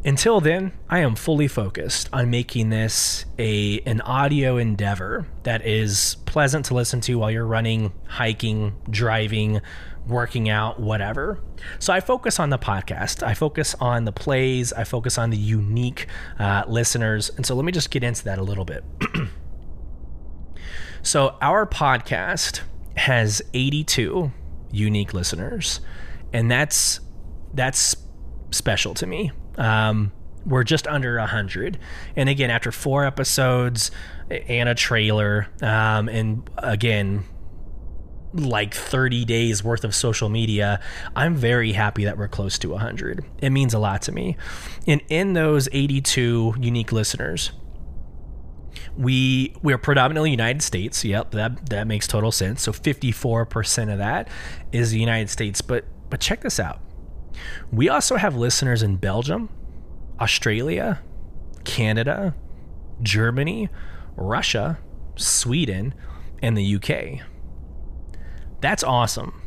Until 0.04 0.40
then, 0.40 0.72
I 0.88 1.00
am 1.00 1.16
fully 1.16 1.48
focused 1.48 2.08
on 2.12 2.30
making 2.30 2.70
this 2.70 3.24
a 3.38 3.80
an 3.80 4.00
audio 4.02 4.56
endeavor 4.56 5.26
that 5.42 5.66
is 5.66 6.16
pleasant 6.26 6.66
to 6.66 6.74
listen 6.74 7.00
to 7.02 7.16
while 7.16 7.30
you're 7.30 7.46
running, 7.46 7.92
hiking, 8.06 8.76
driving, 8.88 9.60
working 10.06 10.48
out, 10.48 10.78
whatever. 10.78 11.40
So 11.78 11.92
I 11.92 12.00
focus 12.00 12.38
on 12.38 12.50
the 12.50 12.58
podcast. 12.58 13.22
I 13.22 13.34
focus 13.34 13.74
on 13.80 14.04
the 14.04 14.12
plays. 14.12 14.72
I 14.72 14.84
focus 14.84 15.18
on 15.18 15.30
the 15.30 15.36
unique 15.36 16.06
uh, 16.38 16.62
listeners. 16.68 17.30
And 17.30 17.44
so 17.44 17.56
let 17.56 17.64
me 17.64 17.72
just 17.72 17.90
get 17.90 18.04
into 18.04 18.22
that 18.24 18.38
a 18.38 18.44
little 18.44 18.64
bit. 18.64 18.84
so 21.02 21.36
our 21.42 21.66
podcast 21.66 22.60
has 22.96 23.42
82 23.54 24.32
unique 24.70 25.14
listeners, 25.14 25.80
and 26.32 26.50
that's 26.50 27.00
that's 27.54 27.96
special 28.50 28.94
to 28.94 29.06
me. 29.06 29.32
Um, 29.58 30.12
we're 30.44 30.64
just 30.64 30.86
under 30.86 31.18
100 31.18 31.78
and 32.14 32.28
again 32.28 32.50
after 32.50 32.70
four 32.70 33.04
episodes 33.04 33.90
and 34.30 34.68
a 34.68 34.76
trailer 34.76 35.48
um, 35.60 36.08
and 36.08 36.48
again 36.56 37.24
like 38.40 38.74
30 38.74 39.24
days 39.24 39.64
worth 39.64 39.84
of 39.84 39.94
social 39.94 40.28
media, 40.28 40.80
I'm 41.14 41.34
very 41.34 41.72
happy 41.72 42.04
that 42.04 42.18
we're 42.18 42.28
close 42.28 42.58
to 42.58 42.70
100. 42.70 43.24
It 43.38 43.50
means 43.50 43.74
a 43.74 43.78
lot 43.78 44.02
to 44.02 44.12
me. 44.12 44.36
And 44.86 45.00
in 45.08 45.32
those 45.32 45.68
82 45.72 46.56
unique 46.60 46.92
listeners, 46.92 47.52
we 48.96 49.54
we're 49.62 49.78
predominantly 49.78 50.30
United 50.30 50.62
States. 50.62 51.04
Yep, 51.04 51.32
that 51.32 51.70
that 51.70 51.86
makes 51.86 52.06
total 52.06 52.32
sense. 52.32 52.62
So 52.62 52.72
54% 52.72 53.92
of 53.92 53.98
that 53.98 54.28
is 54.72 54.90
the 54.90 54.98
United 54.98 55.30
States, 55.30 55.60
but 55.60 55.84
but 56.10 56.20
check 56.20 56.40
this 56.40 56.58
out. 56.58 56.80
We 57.70 57.88
also 57.88 58.16
have 58.16 58.36
listeners 58.36 58.82
in 58.82 58.96
Belgium, 58.96 59.50
Australia, 60.20 61.00
Canada, 61.64 62.34
Germany, 63.02 63.68
Russia, 64.16 64.78
Sweden, 65.16 65.94
and 66.42 66.56
the 66.56 66.76
UK. 66.76 67.26
That's 68.60 68.82
awesome. 68.82 69.42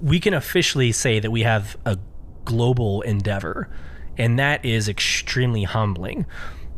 We 0.00 0.20
can 0.20 0.34
officially 0.34 0.92
say 0.92 1.18
that 1.18 1.30
we 1.30 1.42
have 1.42 1.76
a 1.84 1.98
global 2.44 3.02
endeavor, 3.02 3.68
and 4.16 4.38
that 4.38 4.64
is 4.64 4.88
extremely 4.88 5.64
humbling. 5.64 6.26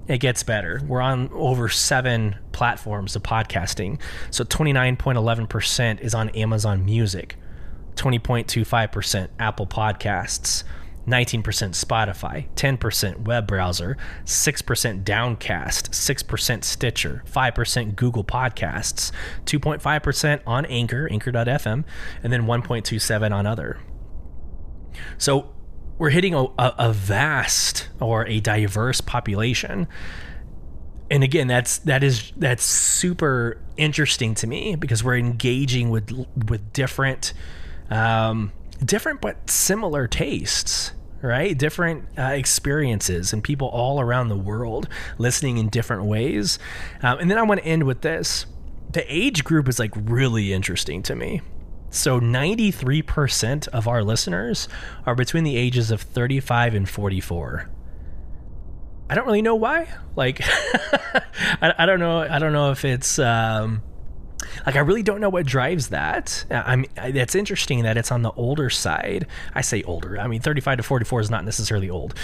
It 0.07 0.19
gets 0.19 0.43
better. 0.43 0.81
We're 0.87 1.01
on 1.01 1.31
over 1.33 1.69
seven 1.69 2.37
platforms 2.53 3.17
of 3.17 3.23
podcasting. 3.23 4.01
So 4.31 4.45
29.11% 4.45 6.01
is 6.01 6.15
on 6.15 6.29
Amazon 6.31 6.85
Music, 6.85 7.37
20.25% 7.97 9.29
Apple 9.39 9.67
Podcasts, 9.67 10.65
19% 11.07 11.43
Spotify, 11.43 12.49
10% 12.55 13.25
web 13.25 13.47
browser, 13.47 13.97
6% 14.25 15.05
Downcast, 15.05 15.91
6% 15.91 16.65
Stitcher, 16.65 17.23
5% 17.31 17.97
Google 17.97 18.25
Podcasts, 18.25 19.11
2.5% 19.45 20.41
on 20.47 20.65
Anchor, 20.67 21.09
anchor.fm, 21.11 21.85
and 22.23 22.33
then 22.33 22.43
1.27 22.43 23.33
on 23.33 23.47
other. 23.47 23.79
So 25.19 25.54
we're 25.99 26.11
hitting 26.11 26.35
a, 26.35 26.47
a, 26.59 26.93
vast 26.93 27.89
or 28.01 28.27
a 28.27 28.41
diverse 28.41 29.01
population. 29.01 29.87
And 31.11 31.23
again 31.23 31.47
that's 31.47 31.79
that 31.79 32.03
is 32.03 32.33
that's 32.37 32.65
super 32.65 33.59
interesting 33.77 34.35
to 34.37 34.47
me 34.47 34.75
because 34.75 35.05
we're 35.05 35.19
engaging 35.19 35.91
with 35.91 36.11
with 36.49 36.73
different 36.73 37.35
um, 37.91 38.53
different 38.85 39.21
but 39.21 39.49
similar 39.51 40.09
tastes 40.09 40.93
right? 41.23 41.57
Different 41.57 42.07
uh, 42.19 42.23
experiences 42.23 43.33
and 43.33 43.43
people 43.43 43.69
all 43.69 43.99
around 43.99 44.29
the 44.29 44.37
world 44.37 44.89
listening 45.17 45.57
in 45.57 45.71
different 45.71 46.05
ways. 46.05 46.59
Um, 47.03 47.19
and 47.19 47.31
then 47.31 47.39
i 47.39 47.43
want 47.43 47.61
to 47.61 47.67
end 47.67 47.85
with 47.85 48.03
this. 48.03 48.45
The 48.91 49.05
age 49.09 49.43
group 49.43 49.67
is 49.67 49.79
like 49.79 49.93
really 49.95 50.53
interesting 50.53 51.03
to 51.05 51.15
me 51.17 51.41
so 51.95 52.21
93% 52.21 53.69
of 53.69 53.89
our 53.89 54.03
listeners 54.03 54.69
are 55.07 55.15
between 55.15 55.45
the 55.45 55.57
ages 55.57 55.91
of 55.91 56.01
35 56.01 56.75
and 56.75 56.89
44 56.89 57.71
I 59.09 59.15
don't 59.15 59.27
really 59.27 59.43
know 59.43 59.55
why. 59.55 59.89
Like, 60.17 60.41
I, 60.43 61.75
I 61.79 61.87
don't 61.87 62.01
know. 62.01 62.21
I 62.21 62.39
don't 62.39 62.53
know 62.53 62.71
if 62.71 62.85
it's 62.85 63.19
um, 63.19 63.83
like 64.65 64.77
I 64.77 64.81
really 64.81 65.03
don't 65.03 65.21
know 65.21 65.29
what 65.29 65.47
drives 65.47 65.89
that. 65.89 66.45
I'm. 66.51 66.87
It's 66.97 67.35
interesting 67.35 67.83
that 67.83 67.97
it's 67.97 68.11
on 68.11 68.23
the 68.23 68.33
older 68.33 68.71
side. 68.71 69.27
I 69.55 69.61
say 69.61 69.83
older. 69.83 70.19
I 70.19 70.27
mean, 70.27 70.41
35 70.41 70.79
to 70.79 70.83
44 70.83 71.21
is 71.21 71.31
not 71.31 71.45
necessarily 71.45 71.91
old, 71.91 72.15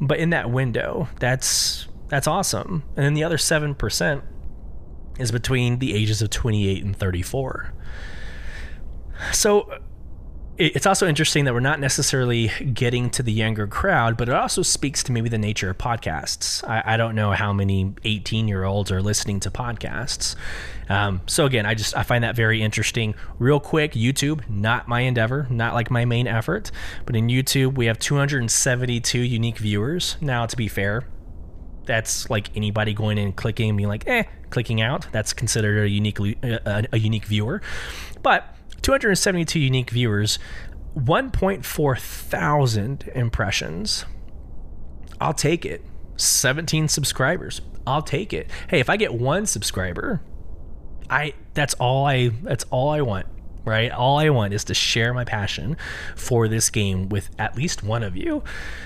but 0.00 0.18
in 0.18 0.30
that 0.30 0.50
window, 0.50 1.08
that's 1.18 1.88
that's 2.08 2.26
awesome. 2.26 2.84
And 2.96 3.04
then 3.04 3.14
the 3.14 3.24
other 3.24 3.38
seven 3.38 3.74
percent 3.74 4.22
is 5.18 5.32
between 5.32 5.80
the 5.80 5.94
ages 5.94 6.22
of 6.22 6.30
28 6.30 6.84
and 6.84 6.96
34. 6.96 7.74
So 9.32 9.80
it's 10.58 10.86
also 10.86 11.06
interesting 11.06 11.44
that 11.44 11.54
we're 11.54 11.60
not 11.60 11.78
necessarily 11.78 12.48
getting 12.74 13.10
to 13.10 13.22
the 13.22 13.30
younger 13.30 13.68
crowd, 13.68 14.16
but 14.16 14.28
it 14.28 14.34
also 14.34 14.62
speaks 14.62 15.04
to 15.04 15.12
maybe 15.12 15.28
the 15.28 15.38
nature 15.38 15.70
of 15.70 15.78
podcasts. 15.78 16.68
I, 16.68 16.94
I 16.94 16.96
don't 16.96 17.14
know 17.14 17.30
how 17.30 17.52
many 17.52 17.94
18 18.04 18.48
year 18.48 18.64
olds 18.64 18.90
are 18.90 19.00
listening 19.00 19.38
to 19.40 19.52
podcasts. 19.52 20.34
Um, 20.88 21.20
so 21.26 21.46
again, 21.46 21.64
I 21.64 21.74
just 21.74 21.96
I 21.96 22.02
find 22.02 22.24
that 22.24 22.34
very 22.34 22.60
interesting. 22.60 23.14
Real 23.38 23.60
quick, 23.60 23.92
YouTube, 23.92 24.48
not 24.50 24.88
my 24.88 25.00
endeavor, 25.02 25.46
not 25.48 25.74
like 25.74 25.92
my 25.92 26.04
main 26.04 26.26
effort, 26.26 26.72
but 27.06 27.14
in 27.14 27.28
YouTube 27.28 27.76
we 27.76 27.86
have 27.86 28.00
272 28.00 29.18
unique 29.18 29.58
viewers. 29.58 30.16
Now, 30.20 30.44
to 30.46 30.56
be 30.56 30.66
fair, 30.66 31.06
that's 31.84 32.28
like 32.30 32.54
anybody 32.56 32.94
going 32.94 33.16
in 33.16 33.26
and 33.26 33.36
clicking 33.36 33.68
and 33.68 33.76
being 33.76 33.88
like, 33.88 34.08
eh, 34.08 34.24
clicking 34.50 34.82
out. 34.82 35.06
That's 35.12 35.32
considered 35.32 35.84
a 35.84 35.88
unique 35.88 36.18
a, 36.18 36.84
a 36.92 36.98
unique 36.98 37.26
viewer, 37.26 37.62
but 38.24 38.56
272 38.82 39.58
unique 39.58 39.90
viewers, 39.90 40.38
1.4 40.96 41.98
thousand 41.98 43.10
impressions. 43.14 44.04
I'll 45.20 45.34
take 45.34 45.64
it. 45.64 45.84
17 46.16 46.88
subscribers. 46.88 47.60
I'll 47.86 48.02
take 48.02 48.32
it. 48.32 48.50
Hey, 48.68 48.80
if 48.80 48.90
I 48.90 48.96
get 48.96 49.14
one 49.14 49.46
subscriber, 49.46 50.20
I 51.08 51.34
that's 51.54 51.74
all 51.74 52.06
I 52.06 52.28
that's 52.28 52.64
all 52.70 52.90
I 52.90 53.00
want, 53.00 53.26
right? 53.64 53.90
All 53.90 54.18
I 54.18 54.28
want 54.30 54.52
is 54.52 54.64
to 54.64 54.74
share 54.74 55.14
my 55.14 55.24
passion 55.24 55.76
for 56.16 56.48
this 56.48 56.68
game 56.68 57.08
with 57.08 57.30
at 57.38 57.56
least 57.56 57.82
one 57.82 58.02
of 58.02 58.16
you. 58.16 58.42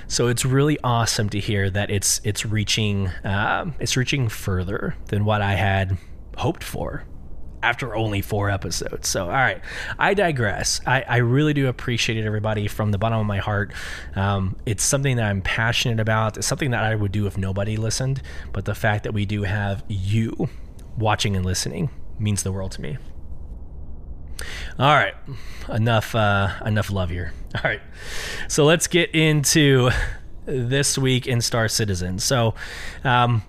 So 0.06 0.28
it's 0.28 0.44
really 0.44 0.78
awesome 0.84 1.28
to 1.30 1.40
hear 1.40 1.68
that 1.70 1.90
it's 1.90 2.20
it's 2.22 2.46
reaching 2.46 3.10
um, 3.24 3.74
it's 3.80 3.96
reaching 3.96 4.28
further 4.28 4.94
than 5.06 5.24
what 5.24 5.42
I 5.42 5.54
had 5.54 5.98
hoped 6.36 6.62
for 6.62 7.04
after 7.62 7.94
only 7.94 8.20
four 8.20 8.50
episodes. 8.50 9.08
So, 9.08 9.24
all 9.24 9.30
right, 9.30 9.60
I 9.98 10.14
digress. 10.14 10.80
I, 10.86 11.04
I 11.08 11.16
really 11.18 11.54
do 11.54 11.68
appreciate 11.68 12.18
it, 12.18 12.26
everybody, 12.26 12.68
from 12.68 12.90
the 12.90 12.98
bottom 12.98 13.18
of 13.18 13.26
my 13.26 13.38
heart. 13.38 13.72
Um, 14.16 14.56
it's 14.66 14.82
something 14.82 15.16
that 15.16 15.26
I'm 15.26 15.42
passionate 15.42 16.00
about. 16.00 16.36
It's 16.36 16.46
something 16.46 16.72
that 16.72 16.82
I 16.84 16.94
would 16.94 17.12
do 17.12 17.26
if 17.26 17.38
nobody 17.38 17.76
listened. 17.76 18.22
But 18.52 18.64
the 18.64 18.74
fact 18.74 19.04
that 19.04 19.12
we 19.12 19.24
do 19.24 19.44
have 19.44 19.84
you 19.88 20.48
watching 20.98 21.36
and 21.36 21.44
listening 21.44 21.90
means 22.18 22.42
the 22.42 22.52
world 22.52 22.72
to 22.72 22.80
me. 22.80 22.98
All 24.78 24.94
right, 24.94 25.14
enough 25.68 26.14
uh, 26.14 26.48
enough 26.64 26.90
love 26.90 27.10
here. 27.10 27.32
All 27.54 27.60
right, 27.62 27.80
so 28.48 28.64
let's 28.64 28.86
get 28.86 29.14
into 29.14 29.90
this 30.46 30.98
week 30.98 31.26
in 31.26 31.40
Star 31.40 31.68
Citizen. 31.68 32.18
So, 32.18 32.54
um, 33.04 33.42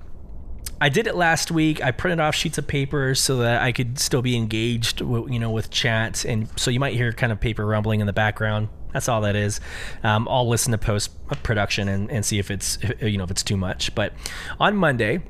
I 0.83 0.89
did 0.89 1.07
it 1.07 1.15
last 1.15 1.49
week. 1.49 1.81
I 1.81 1.91
printed 1.91 2.19
off 2.19 2.35
sheets 2.35 2.57
of 2.57 2.67
paper 2.67 3.15
so 3.15 3.37
that 3.37 3.61
I 3.61 3.71
could 3.71 3.97
still 3.99 4.21
be 4.21 4.35
engaged, 4.35 4.99
you 4.99 5.39
know, 5.39 5.49
with 5.49 5.69
chat, 5.69 6.25
and 6.25 6.49
so 6.59 6.71
you 6.71 6.79
might 6.81 6.93
hear 6.93 7.13
kind 7.13 7.31
of 7.31 7.39
paper 7.39 7.65
rumbling 7.65 8.01
in 8.01 8.05
the 8.05 8.11
background. 8.11 8.67
That's 8.91 9.07
all 9.07 9.21
that 9.21 9.37
is. 9.37 9.61
Um, 10.03 10.27
I'll 10.29 10.45
listen 10.45 10.73
to 10.73 10.77
post 10.77 11.11
production 11.41 11.87
and, 11.87 12.11
and 12.11 12.25
see 12.25 12.37
if 12.37 12.51
it's 12.51 12.79
you 13.01 13.17
know 13.17 13.23
if 13.23 13.31
it's 13.31 13.43
too 13.43 13.55
much. 13.55 13.95
But 13.95 14.11
on 14.59 14.75
Monday, 14.75 15.23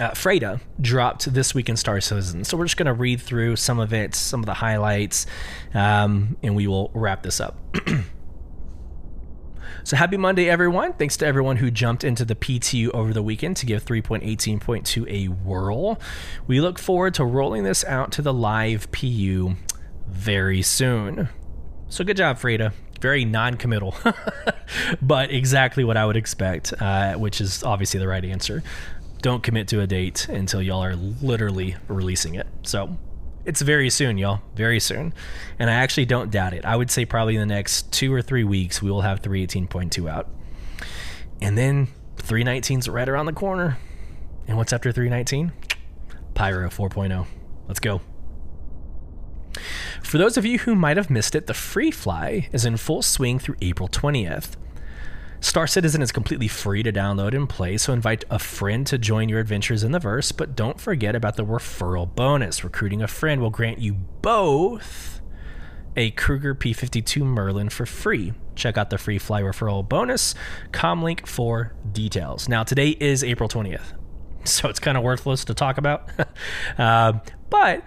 uh, 0.00 0.10
Freyda 0.10 0.60
dropped 0.80 1.32
this 1.32 1.54
week 1.54 1.68
in 1.68 1.76
Star 1.76 2.00
Citizen. 2.00 2.42
So 2.42 2.56
we're 2.56 2.64
just 2.64 2.76
going 2.76 2.86
to 2.86 2.92
read 2.92 3.20
through 3.20 3.54
some 3.54 3.78
of 3.78 3.92
it, 3.92 4.16
some 4.16 4.40
of 4.40 4.46
the 4.46 4.54
highlights, 4.54 5.26
um, 5.74 6.36
and 6.42 6.56
we 6.56 6.66
will 6.66 6.90
wrap 6.92 7.22
this 7.22 7.40
up. 7.40 7.56
So 9.82 9.96
happy 9.96 10.16
Monday, 10.16 10.48
everyone. 10.48 10.92
Thanks 10.92 11.16
to 11.18 11.26
everyone 11.26 11.56
who 11.56 11.70
jumped 11.70 12.04
into 12.04 12.24
the 12.24 12.34
PTU 12.34 12.90
over 12.90 13.14
the 13.14 13.22
weekend 13.22 13.56
to 13.58 13.66
give 13.66 13.84
3.18.2 13.84 15.08
a 15.10 15.28
whirl. 15.28 15.98
We 16.46 16.60
look 16.60 16.78
forward 16.78 17.14
to 17.14 17.24
rolling 17.24 17.64
this 17.64 17.84
out 17.84 18.12
to 18.12 18.22
the 18.22 18.32
live 18.32 18.90
PU 18.92 19.56
very 20.06 20.60
soon. 20.62 21.30
So 21.88 22.04
good 22.04 22.18
job, 22.18 22.38
Freda. 22.38 22.72
Very 23.00 23.24
non 23.24 23.56
committal, 23.56 23.94
but 25.02 25.30
exactly 25.30 25.84
what 25.84 25.96
I 25.96 26.04
would 26.04 26.16
expect, 26.16 26.74
uh, 26.78 27.14
which 27.14 27.40
is 27.40 27.62
obviously 27.64 27.98
the 27.98 28.08
right 28.08 28.24
answer. 28.24 28.62
Don't 29.22 29.42
commit 29.42 29.68
to 29.68 29.80
a 29.80 29.86
date 29.86 30.28
until 30.28 30.60
y'all 30.60 30.84
are 30.84 30.96
literally 30.96 31.76
releasing 31.88 32.34
it. 32.34 32.46
So 32.62 32.98
it's 33.50 33.62
very 33.62 33.90
soon, 33.90 34.16
y'all. 34.16 34.42
Very 34.54 34.78
soon. 34.78 35.12
And 35.58 35.68
I 35.68 35.74
actually 35.74 36.06
don't 36.06 36.30
doubt 36.30 36.54
it. 36.54 36.64
I 36.64 36.76
would 36.76 36.88
say 36.88 37.04
probably 37.04 37.34
in 37.34 37.40
the 37.40 37.52
next 37.52 37.92
two 37.92 38.14
or 38.14 38.22
three 38.22 38.44
weeks, 38.44 38.80
we 38.80 38.92
will 38.92 39.00
have 39.00 39.22
318.2 39.22 40.08
out. 40.08 40.28
And 41.42 41.58
then 41.58 41.88
319's 42.18 42.88
right 42.88 43.08
around 43.08 43.26
the 43.26 43.32
corner. 43.32 43.76
And 44.46 44.56
what's 44.56 44.72
after 44.72 44.92
319? 44.92 45.50
Pyro 46.32 46.68
4.0. 46.68 47.26
Let's 47.66 47.80
go. 47.80 48.00
For 50.00 50.16
those 50.16 50.36
of 50.36 50.44
you 50.44 50.60
who 50.60 50.76
might 50.76 50.96
have 50.96 51.10
missed 51.10 51.34
it, 51.34 51.48
the 51.48 51.54
Free 51.54 51.90
Fly 51.90 52.48
is 52.52 52.64
in 52.64 52.76
full 52.76 53.02
swing 53.02 53.40
through 53.40 53.56
April 53.60 53.88
20th. 53.88 54.54
Star 55.40 55.66
Citizen 55.66 56.02
is 56.02 56.12
completely 56.12 56.48
free 56.48 56.82
to 56.82 56.92
download 56.92 57.34
and 57.34 57.48
play, 57.48 57.78
so 57.78 57.94
invite 57.94 58.24
a 58.28 58.38
friend 58.38 58.86
to 58.86 58.98
join 58.98 59.30
your 59.30 59.40
adventures 59.40 59.82
in 59.82 59.90
the 59.90 59.98
verse, 59.98 60.32
but 60.32 60.54
don't 60.54 60.78
forget 60.78 61.16
about 61.16 61.36
the 61.36 61.44
referral 61.44 62.14
bonus. 62.14 62.62
Recruiting 62.62 63.00
a 63.00 63.08
friend 63.08 63.40
will 63.40 63.48
grant 63.48 63.78
you 63.78 63.94
both 63.94 65.22
a 65.96 66.10
Kruger 66.10 66.54
P52 66.54 67.22
Merlin 67.22 67.70
for 67.70 67.86
free. 67.86 68.34
Check 68.54 68.76
out 68.76 68.90
the 68.90 68.98
free 68.98 69.18
fly 69.18 69.40
referral 69.40 69.88
bonus, 69.88 70.34
comlink 70.72 71.26
for 71.26 71.74
details. 71.90 72.46
Now, 72.46 72.62
today 72.62 72.90
is 73.00 73.24
April 73.24 73.48
20th, 73.48 73.94
so 74.44 74.68
it's 74.68 74.78
kind 74.78 74.98
of 74.98 75.02
worthless 75.02 75.46
to 75.46 75.54
talk 75.54 75.78
about. 75.78 76.10
uh, 76.78 77.14
but 77.48 77.82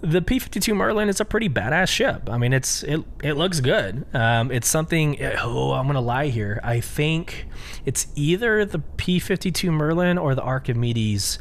the 0.00 0.20
P52 0.20 0.76
Merlin 0.76 1.08
is 1.08 1.20
a 1.20 1.24
pretty 1.24 1.48
badass 1.48 1.88
ship. 1.88 2.28
I 2.30 2.38
mean, 2.38 2.52
it's 2.52 2.82
it 2.84 3.02
it 3.22 3.34
looks 3.34 3.60
good. 3.60 4.06
Um, 4.14 4.50
it's 4.50 4.68
something. 4.68 5.18
Oh, 5.40 5.72
I'm 5.72 5.86
gonna 5.86 6.00
lie 6.00 6.28
here. 6.28 6.60
I 6.62 6.80
think 6.80 7.46
it's 7.84 8.06
either 8.14 8.64
the 8.64 8.78
P52 8.78 9.70
Merlin 9.70 10.18
or 10.18 10.34
the 10.34 10.42
Archimedes 10.42 11.38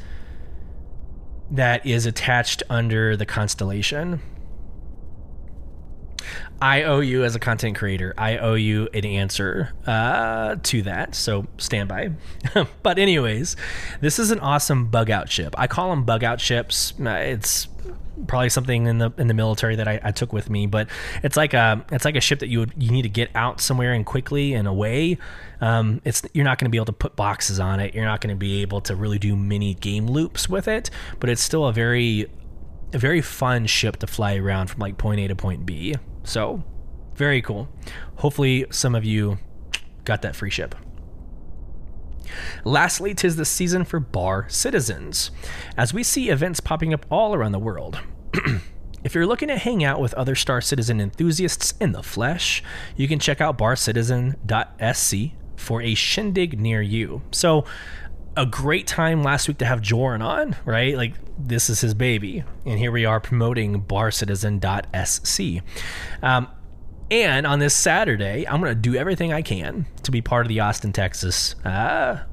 that 1.52 1.86
is 1.86 2.06
attached 2.06 2.64
under 2.70 3.16
the 3.16 3.26
constellation. 3.26 4.22
I 6.60 6.84
owe 6.84 7.02
you 7.02 7.24
as 7.24 7.36
a 7.36 7.40
content 7.40 7.78
creator. 7.78 8.16
I 8.18 8.38
owe 8.38 8.56
you 8.56 8.90
an 8.94 9.06
answer 9.06 9.74
uh, 9.86 10.56
to 10.64 10.82
that. 10.84 11.14
So 11.14 11.46
stand 11.58 11.88
by. 11.88 12.12
but 12.84 12.98
anyways, 12.98 13.56
this 14.02 14.18
is 14.18 14.32
an 14.32 14.40
awesome 14.40 14.88
bug 14.88 15.12
out 15.12 15.30
ship. 15.30 15.54
I 15.58 15.68
call 15.68 15.92
them 15.92 16.04
bug 16.04 16.24
out 16.24 16.42
ships. 16.42 16.94
It's 17.00 17.68
probably 18.26 18.50
something 18.50 18.88
in 18.88 18.98
the 18.98 19.12
in 19.18 19.28
the 19.28 19.34
military 19.34 19.76
that 19.76 19.88
I, 19.88 20.00
I, 20.04 20.12
took 20.12 20.34
with 20.34 20.50
me. 20.50 20.66
But 20.66 20.90
it's 21.24 21.38
like 21.38 21.54
a 21.54 21.86
it's 21.92 22.06
like 22.06 22.16
a 22.16 22.22
ship 22.22 22.40
that 22.40 22.48
you 22.48 22.60
would 22.60 22.74
you 22.78 22.92
need 22.92 23.04
to 23.04 23.10
get 23.10 23.30
out 23.36 23.62
somewhere 23.62 23.94
and 23.94 24.06
quickly 24.06 24.54
and 24.54 24.68
away. 24.68 25.18
Um, 25.62 26.02
it's 26.04 26.24
you're 26.34 26.46
not 26.46 26.58
going 26.58 26.66
to 26.66 26.70
be 26.70 26.78
able 26.78 26.86
to 26.86 26.94
put 26.94 27.16
boxes 27.16 27.60
on 27.60 27.80
it. 27.80 27.94
You're 27.94 28.06
not 28.06 28.22
going 28.22 28.34
to 28.36 28.40
be 28.40 28.62
able 28.62 28.82
to 28.82 28.96
really 28.96 29.20
do 29.20 29.36
many 29.36 29.76
game 29.76 30.08
loops 30.08 30.50
with 30.50 30.68
it. 30.68 30.90
But 31.20 31.30
it's 31.30 31.42
still 31.42 31.66
a 31.66 31.74
very 31.74 32.28
a 32.94 32.98
very 32.98 33.22
fun 33.22 33.66
ship 33.66 33.98
to 33.98 34.08
fly 34.08 34.36
around 34.36 34.70
from 34.70 34.80
like 34.80 34.98
point 34.98 35.20
A 35.20 35.28
to 35.28 35.36
point 35.36 35.66
B. 35.66 35.96
So 36.24 36.64
very 37.16 37.42
cool. 37.42 37.68
Hopefully 38.16 38.66
some 38.72 38.96
of 38.96 39.04
you 39.06 39.38
got 40.06 40.22
that 40.22 40.36
free 40.36 40.50
ship. 40.50 40.76
Lastly, 42.64 43.14
tis 43.14 43.36
the 43.36 43.46
season 43.46 43.84
for 43.84 44.00
bar 44.00 44.48
citizens, 44.50 45.32
as 45.76 45.94
we 45.94 46.04
see 46.04 46.30
events 46.30 46.60
popping 46.60 46.94
up 46.94 47.06
all 47.10 47.34
around 47.34 47.52
the 47.52 47.60
world. 47.60 48.00
if 49.04 49.16
you're 49.16 49.26
looking 49.26 49.48
to 49.48 49.58
hang 49.58 49.84
out 49.84 50.00
with 50.00 50.14
other 50.16 50.36
Star 50.36 50.62
Citizen 50.62 51.00
enthusiasts 51.00 51.74
in 51.80 51.92
the 51.92 52.04
flesh, 52.04 52.64
you 52.96 53.08
can 53.08 53.20
check 53.20 53.42
out 53.42 53.58
barcitizen.sc 53.58 55.32
for 55.56 55.82
a 55.82 55.96
shindig 55.96 56.60
near 56.60 56.82
you. 56.82 57.22
So, 57.32 57.66
a 58.38 58.46
great 58.46 58.86
time 58.86 59.24
last 59.24 59.48
week 59.48 59.58
to 59.58 59.66
have 59.66 59.82
Joran 59.82 60.22
on, 60.22 60.56
right? 60.64 60.96
Like 60.96 61.16
this 61.40 61.70
is 61.70 61.82
his 61.82 61.96
baby, 61.96 62.44
and 62.66 62.78
here 62.78 62.92
we 62.92 63.04
are 63.04 63.20
promoting 63.20 63.82
barcitizen.sc. 63.82 65.62
Um, 66.22 66.48
and 67.10 67.48
on 67.48 67.60
this 67.60 67.74
Saturday, 67.74 68.48
I'm 68.48 68.62
going 68.62 68.74
to 68.74 68.80
do 68.80 68.96
everything 68.96 69.32
I 69.34 69.42
can 69.42 69.86
to 70.04 70.12
be 70.12 70.22
part 70.22 70.46
of 70.46 70.50
the 70.50 70.60
Austin, 70.60 70.94
Texas 70.94 71.56
uh, 71.64 72.24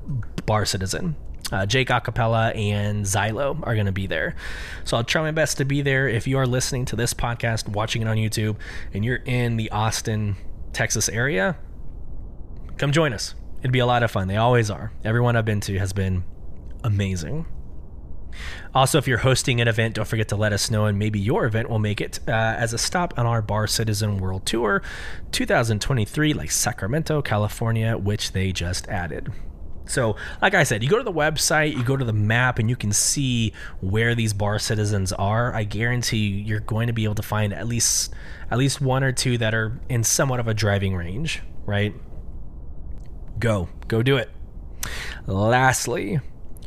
Bar 0.47 0.65
Citizen. 0.65 1.17
Uh, 1.53 1.67
Jake 1.67 1.89
Acapella 1.89 2.57
and 2.57 3.05
Xylo 3.05 3.61
are 3.65 3.75
going 3.75 3.87
to 3.87 3.93
be 3.93 4.07
there. 4.07 4.35
So 4.85 4.97
I'll 4.97 5.05
try 5.05 5.23
my 5.23 5.31
best 5.31 5.59
to 5.59 5.65
be 5.65 5.83
there. 5.83 6.09
If 6.09 6.27
you 6.27 6.39
are 6.39 6.47
listening 6.47 6.87
to 6.87 6.97
this 6.97 7.15
podcast, 7.15 7.69
watching 7.69 8.03
it 8.03 8.09
on 8.09 8.17
YouTube, 8.17 8.57
and 8.93 9.05
you're 9.05 9.21
in 9.25 9.57
the 9.57 9.71
Austin, 9.71 10.37
Texas 10.73 11.09
area, 11.09 11.57
come 12.79 12.93
join 12.93 13.13
us. 13.13 13.35
It'd 13.61 13.73
be 13.73 13.79
a 13.79 13.87
lot 13.87 14.03
of 14.03 14.11
fun. 14.11 14.27
They 14.27 14.37
always 14.37 14.71
are. 14.71 14.93
Everyone 15.05 15.37
I've 15.37 15.45
been 15.45 15.61
to 15.63 15.79
has 15.79 15.93
been 15.93 16.25
amazing. 16.83 17.47
Also, 18.75 18.99
if 18.99 19.07
you're 19.07 19.19
hosting 19.19 19.61
an 19.61 19.69
event, 19.69 19.95
don't 19.95 20.09
forget 20.09 20.29
to 20.29 20.37
let 20.37 20.53
us 20.53 20.71
know, 20.71 20.87
and 20.87 20.99
maybe 20.99 21.19
your 21.19 21.45
event 21.45 21.69
will 21.69 21.79
make 21.79 22.01
it 22.01 22.21
uh, 22.27 22.31
as 22.33 22.73
a 22.73 22.79
stop 22.79 23.15
on 23.19 23.27
our 23.27 23.43
Bar 23.43 23.67
Citizen 23.67 24.19
World 24.19 24.47
Tour 24.47 24.83
2023, 25.33 26.33
like 26.33 26.51
Sacramento, 26.51 27.23
California, 27.23 27.97
which 27.97 28.33
they 28.33 28.53
just 28.53 28.89
added. 28.89 29.33
So, 29.87 30.17
like 30.41 30.55
I 30.55 30.63
said, 30.63 30.83
you 30.83 30.89
go 30.89 30.97
to 30.97 31.05
the 31.05 31.13
website, 31.13 31.77
you 31.77 31.85
go 31.85 31.97
to 31.97 32.05
the 32.05 32.13
map, 32.13 32.59
and 32.59 32.71
you 32.71 32.77
can 32.77 32.93
see 32.93 33.53
where 33.81 34.15
these 34.15 34.33
bar 34.33 34.59
citizens 34.59 35.13
are. 35.13 35.55
I 35.55 35.65
guarantee 35.65 36.29
you're 36.29 36.61
going 36.61 36.87
to 36.87 36.93
be 36.93 37.05
able 37.05 37.17
to 37.17 37.23
find 37.23 37.53
at 37.53 37.67
least 37.67 38.15
at 38.51 38.59
least 38.59 38.81
one 38.81 39.05
or 39.05 39.13
two 39.13 39.39
that 39.39 39.55
are 39.55 39.79
in 39.89 40.05
somewhat 40.05 40.41
of 40.41 40.49
a 40.49 40.55
driving 40.55 40.97
range, 40.97 41.43
right? 41.67 41.95
Go, 43.39 43.69
go 43.89 44.03
do 44.03 44.17
it. 44.17 44.31
Lastly, 45.27 46.21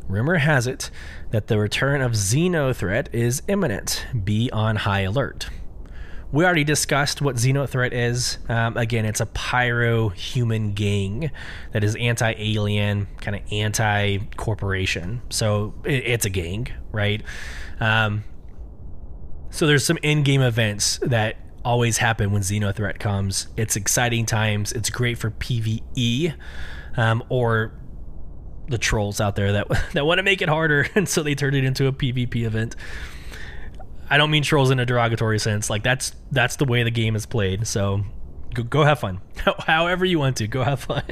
rumor 0.08 0.36
has 0.36 0.66
it 0.66 0.90
that 1.30 1.48
the 1.48 1.58
return 1.58 2.00
of 2.00 2.12
Xeno 2.12 2.74
threat 2.74 3.08
is 3.12 3.42
imminent. 3.48 4.06
Be 4.24 4.50
on 4.50 4.76
high 4.76 5.00
alert. 5.00 5.48
We 6.30 6.44
already 6.44 6.64
discussed 6.64 7.22
what 7.22 7.36
Xeno 7.36 7.66
threat 7.66 7.94
is. 7.94 8.38
Um, 8.48 8.76
again, 8.76 9.06
it's 9.06 9.20
a 9.20 9.26
pyro 9.26 10.10
human 10.10 10.72
gang 10.72 11.30
that 11.72 11.82
is 11.82 11.96
anti 11.96 12.34
alien, 12.36 13.08
kind 13.20 13.36
of 13.36 13.42
anti 13.50 14.18
corporation. 14.36 15.22
So 15.30 15.74
it, 15.84 16.04
it's 16.06 16.26
a 16.26 16.30
gang, 16.30 16.68
right? 16.92 17.22
Um, 17.80 18.24
so 19.50 19.66
there's 19.66 19.86
some 19.86 19.98
in 20.02 20.22
game 20.22 20.42
events 20.42 20.98
that 21.02 21.36
always 21.64 21.98
happen 21.98 22.30
when 22.30 22.42
Xeno 22.42 22.74
threat 22.74 22.98
comes. 22.98 23.48
It's 23.56 23.76
exciting 23.76 24.26
times. 24.26 24.72
It's 24.72 24.90
great 24.90 25.16
for 25.16 25.30
PVE 25.30 26.34
um, 26.96 27.24
or 27.30 27.72
the 28.68 28.78
trolls 28.78 29.20
out 29.20 29.36
there 29.36 29.52
that 29.52 29.68
that 29.92 30.06
want 30.06 30.18
to 30.18 30.22
make 30.22 30.42
it 30.42 30.48
harder, 30.48 30.86
and 30.94 31.08
so 31.08 31.22
they 31.22 31.34
turn 31.34 31.54
it 31.54 31.64
into 31.64 31.86
a 31.86 31.92
PvP 31.92 32.44
event. 32.44 32.76
I 34.10 34.16
don't 34.16 34.30
mean 34.30 34.42
trolls 34.42 34.70
in 34.70 34.80
a 34.80 34.86
derogatory 34.86 35.38
sense. 35.38 35.68
Like 35.68 35.82
that's 35.82 36.12
that's 36.30 36.56
the 36.56 36.64
way 36.64 36.82
the 36.82 36.90
game 36.90 37.16
is 37.16 37.26
played. 37.26 37.66
So 37.66 38.02
go, 38.54 38.62
go 38.62 38.84
have 38.84 39.00
fun. 39.00 39.20
However 39.66 40.04
you 40.04 40.18
want 40.18 40.36
to, 40.38 40.46
go 40.46 40.62
have 40.62 40.80
fun. 40.80 41.02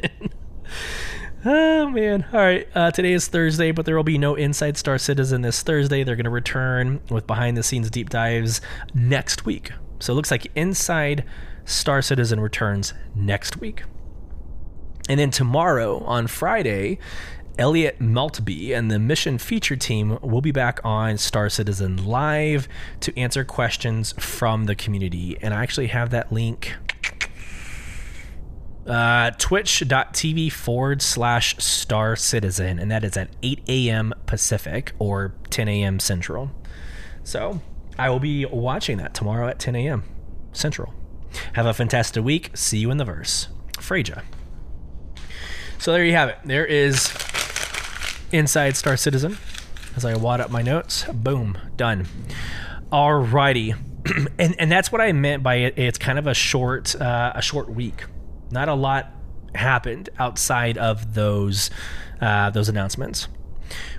oh 1.44 1.88
man! 1.90 2.24
All 2.32 2.40
right. 2.40 2.66
Uh, 2.74 2.90
today 2.90 3.12
is 3.12 3.28
Thursday, 3.28 3.72
but 3.72 3.84
there 3.84 3.96
will 3.96 4.04
be 4.04 4.18
no 4.18 4.34
Inside 4.34 4.76
Star 4.76 4.98
Citizen 4.98 5.42
this 5.42 5.62
Thursday. 5.62 6.04
They're 6.04 6.16
going 6.16 6.24
to 6.24 6.30
return 6.30 7.00
with 7.10 7.26
behind 7.26 7.56
the 7.56 7.62
scenes 7.62 7.90
deep 7.90 8.10
dives 8.10 8.60
next 8.94 9.44
week. 9.44 9.72
So 9.98 10.12
it 10.12 10.16
looks 10.16 10.30
like 10.30 10.50
Inside 10.54 11.24
Star 11.64 12.00
Citizen 12.00 12.40
returns 12.40 12.94
next 13.14 13.58
week. 13.58 13.82
And 15.08 15.20
then 15.20 15.30
tomorrow 15.30 16.02
on 16.04 16.26
Friday 16.26 16.98
Elliot 17.58 18.00
Malby 18.00 18.72
and 18.72 18.90
the 18.90 18.98
mission 18.98 19.38
feature 19.38 19.76
team 19.76 20.18
will 20.20 20.42
be 20.42 20.52
back 20.52 20.80
on 20.84 21.16
Star 21.16 21.48
Citizen 21.48 22.04
Live 22.04 22.68
to 23.00 23.18
answer 23.18 23.44
questions 23.44 24.12
from 24.18 24.64
the 24.64 24.74
community. 24.74 25.38
And 25.40 25.54
I 25.54 25.62
actually 25.62 25.86
have 25.88 26.10
that 26.10 26.30
link. 26.30 26.74
Uh, 28.86 29.30
twitch.tv 29.32 30.52
forward 30.52 31.02
slash 31.02 31.56
star 31.58 32.14
citizen, 32.14 32.78
and 32.78 32.88
that 32.90 33.02
is 33.02 33.16
at 33.16 33.30
8 33.42 33.62
a.m. 33.68 34.14
Pacific 34.26 34.92
or 35.00 35.34
10 35.50 35.66
a.m. 35.68 35.98
Central. 35.98 36.52
So 37.24 37.60
I 37.98 38.10
will 38.10 38.20
be 38.20 38.46
watching 38.46 38.98
that 38.98 39.12
tomorrow 39.12 39.48
at 39.48 39.58
10 39.58 39.74
a.m. 39.74 40.04
Central. 40.52 40.94
Have 41.54 41.66
a 41.66 41.74
fantastic 41.74 42.22
week. 42.22 42.50
See 42.54 42.78
you 42.78 42.90
in 42.90 42.98
the 42.98 43.04
verse. 43.04 43.48
Freja. 43.72 44.22
So 45.78 45.92
there 45.92 46.04
you 46.04 46.12
have 46.12 46.28
it. 46.28 46.38
There 46.44 46.64
is 46.64 47.08
inside 48.32 48.76
Star 48.76 48.96
Citizen. 48.96 49.38
As 49.96 50.04
I 50.04 50.14
wad 50.14 50.40
up 50.40 50.50
my 50.50 50.62
notes, 50.62 51.04
boom, 51.04 51.56
done. 51.76 52.06
Alrighty, 52.92 53.76
and 54.38 54.54
and 54.58 54.70
that's 54.70 54.92
what 54.92 55.00
I 55.00 55.12
meant 55.12 55.42
by 55.42 55.56
it. 55.56 55.78
It's 55.78 55.98
kind 55.98 56.18
of 56.18 56.26
a 56.26 56.34
short 56.34 56.94
uh, 57.00 57.32
a 57.34 57.42
short 57.42 57.70
week. 57.70 58.04
Not 58.50 58.68
a 58.68 58.74
lot 58.74 59.12
happened 59.54 60.10
outside 60.18 60.78
of 60.78 61.14
those 61.14 61.70
uh, 62.20 62.50
those 62.50 62.68
announcements, 62.68 63.28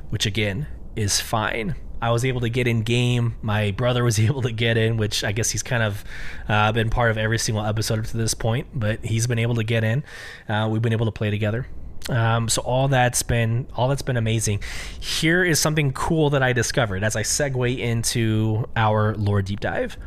which 0.09 0.25
again 0.25 0.67
is 0.95 1.19
fine. 1.19 1.75
I 1.99 2.11
was 2.11 2.23
able 2.25 2.41
to 2.41 2.49
get 2.49 2.67
in 2.67 2.83
game. 2.83 3.35
My 3.41 3.71
brother 3.71 4.03
was 4.03 4.19
able 4.27 4.41
to 4.43 4.51
get 4.51 4.77
in, 4.77 4.97
which 4.97 5.23
I 5.23 5.31
guess 5.31 5.49
he's 5.49 5.63
kind 5.63 5.83
of 5.83 6.03
uh, 6.47 6.71
been 6.71 6.89
part 6.89 7.11
of 7.11 7.17
every 7.17 7.39
single 7.39 7.65
episode 7.65 7.99
up 7.99 8.05
to 8.05 8.17
this 8.17 8.33
point. 8.33 8.67
But 8.73 9.03
he's 9.03 9.27
been 9.27 9.39
able 9.39 9.55
to 9.55 9.63
get 9.63 9.83
in. 9.83 10.03
Uh, 10.47 10.67
we've 10.71 10.81
been 10.81 10.93
able 10.93 11.05
to 11.07 11.11
play 11.11 11.29
together. 11.29 11.67
Um, 12.09 12.47
so 12.47 12.61
all 12.61 12.87
that's 12.87 13.21
been 13.23 13.67
all 13.75 13.89
that's 13.89 14.01
been 14.01 14.17
amazing. 14.17 14.61
Here 14.99 15.43
is 15.43 15.59
something 15.59 15.91
cool 15.91 16.29
that 16.29 16.41
I 16.41 16.53
discovered 16.53 17.03
as 17.03 17.15
I 17.15 17.23
segue 17.23 17.77
into 17.77 18.65
our 18.75 19.15
lore 19.15 19.41
deep 19.41 19.59
dive. 19.59 19.97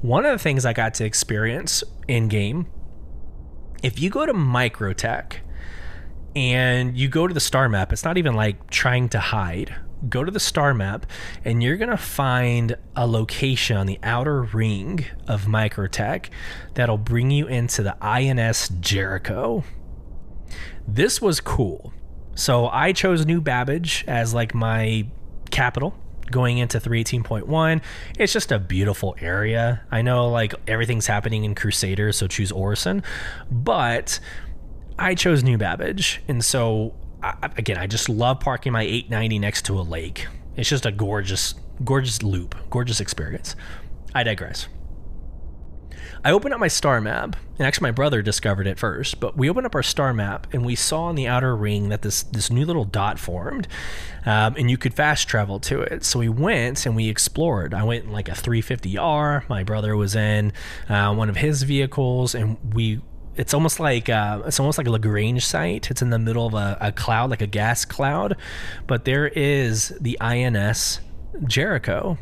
One 0.00 0.24
of 0.24 0.32
the 0.32 0.38
things 0.38 0.64
I 0.64 0.72
got 0.72 0.94
to 0.94 1.04
experience 1.04 1.82
in 2.06 2.28
game, 2.28 2.66
if 3.82 3.98
you 3.98 4.10
go 4.10 4.24
to 4.26 4.32
Microtech 4.32 5.38
and 6.36 6.96
you 6.96 7.08
go 7.08 7.26
to 7.26 7.34
the 7.34 7.40
star 7.40 7.68
map, 7.68 7.92
it's 7.92 8.04
not 8.04 8.16
even 8.16 8.34
like 8.34 8.70
trying 8.70 9.08
to 9.10 9.18
hide. 9.18 9.74
Go 10.08 10.22
to 10.22 10.30
the 10.30 10.38
star 10.38 10.72
map 10.72 11.06
and 11.44 11.60
you're 11.60 11.76
to 11.76 11.96
find 11.96 12.76
a 12.94 13.08
location 13.08 13.76
on 13.76 13.86
the 13.86 13.98
outer 14.04 14.42
ring 14.42 15.04
of 15.26 15.46
Microtech 15.46 16.28
that'll 16.74 16.98
bring 16.98 17.32
you 17.32 17.48
into 17.48 17.82
the 17.82 17.96
INS 18.00 18.68
Jericho. 18.80 19.64
This 20.88 21.20
was 21.20 21.38
cool. 21.40 21.92
So 22.34 22.68
I 22.68 22.92
chose 22.92 23.26
New 23.26 23.42
Babbage 23.42 24.04
as 24.08 24.32
like 24.32 24.54
my 24.54 25.06
capital 25.50 25.94
going 26.30 26.56
into 26.56 26.80
318.1. 26.80 27.82
It's 28.18 28.32
just 28.32 28.50
a 28.50 28.58
beautiful 28.58 29.14
area. 29.20 29.82
I 29.90 30.00
know 30.00 30.30
like 30.30 30.54
everything's 30.66 31.06
happening 31.06 31.44
in 31.44 31.54
Crusader, 31.54 32.10
so 32.12 32.26
choose 32.26 32.50
Orison, 32.50 33.02
but 33.50 34.18
I 34.98 35.14
chose 35.14 35.44
New 35.44 35.58
Babbage. 35.58 36.22
And 36.26 36.42
so 36.42 36.94
I, 37.22 37.50
again, 37.58 37.76
I 37.76 37.86
just 37.86 38.08
love 38.08 38.40
parking 38.40 38.72
my 38.72 38.82
890 38.82 39.38
next 39.40 39.66
to 39.66 39.78
a 39.78 39.82
lake. 39.82 40.26
It's 40.56 40.70
just 40.70 40.86
a 40.86 40.90
gorgeous, 40.90 41.54
gorgeous 41.84 42.22
loop, 42.22 42.54
gorgeous 42.70 42.98
experience. 42.98 43.54
I 44.14 44.22
digress. 44.22 44.68
I 46.24 46.32
opened 46.32 46.54
up 46.54 46.60
my 46.60 46.68
star 46.68 47.00
map, 47.00 47.36
and 47.58 47.66
actually 47.66 47.88
my 47.88 47.92
brother 47.92 48.22
discovered 48.22 48.66
it 48.66 48.78
first. 48.78 49.20
But 49.20 49.36
we 49.36 49.48
opened 49.48 49.66
up 49.66 49.74
our 49.74 49.82
star 49.82 50.12
map, 50.12 50.46
and 50.52 50.64
we 50.64 50.74
saw 50.74 51.10
in 51.10 51.16
the 51.16 51.26
outer 51.26 51.56
ring 51.56 51.88
that 51.88 52.02
this 52.02 52.22
this 52.22 52.50
new 52.50 52.64
little 52.64 52.84
dot 52.84 53.18
formed, 53.18 53.68
um, 54.26 54.54
and 54.56 54.70
you 54.70 54.76
could 54.76 54.94
fast 54.94 55.28
travel 55.28 55.60
to 55.60 55.80
it. 55.80 56.04
So 56.04 56.18
we 56.18 56.28
went 56.28 56.86
and 56.86 56.96
we 56.96 57.08
explored. 57.08 57.74
I 57.74 57.84
went 57.84 58.04
in 58.04 58.12
like 58.12 58.28
a 58.28 58.32
350R. 58.32 59.48
My 59.48 59.62
brother 59.62 59.96
was 59.96 60.14
in 60.14 60.52
uh, 60.88 61.14
one 61.14 61.28
of 61.28 61.36
his 61.36 61.62
vehicles, 61.62 62.34
and 62.34 62.58
we 62.74 63.00
it's 63.38 63.54
almost 63.54 63.78
like 63.78 64.08
uh, 64.08 64.42
it's 64.46 64.58
almost 64.58 64.78
like 64.78 64.88
a 64.88 64.90
Lagrange 64.90 65.46
site. 65.46 65.90
It's 65.90 66.02
in 66.02 66.10
the 66.10 66.18
middle 66.18 66.46
of 66.46 66.54
a, 66.54 66.76
a, 66.80 66.92
cloud, 66.92 67.30
like 67.30 67.40
a 67.40 67.46
gas 67.46 67.84
cloud, 67.84 68.36
but 68.86 69.04
there 69.04 69.28
is 69.28 69.92
the 70.00 70.20
INS 70.20 71.00
Jericho. 71.46 72.18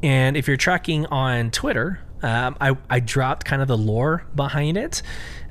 And 0.00 0.36
if 0.36 0.46
you're 0.46 0.56
tracking 0.56 1.06
on 1.06 1.50
Twitter, 1.50 2.00
um, 2.22 2.56
I, 2.60 2.76
I 2.90 3.00
dropped 3.00 3.44
kind 3.44 3.62
of 3.62 3.68
the 3.68 3.78
lore 3.78 4.26
behind 4.34 4.76
it. 4.76 5.02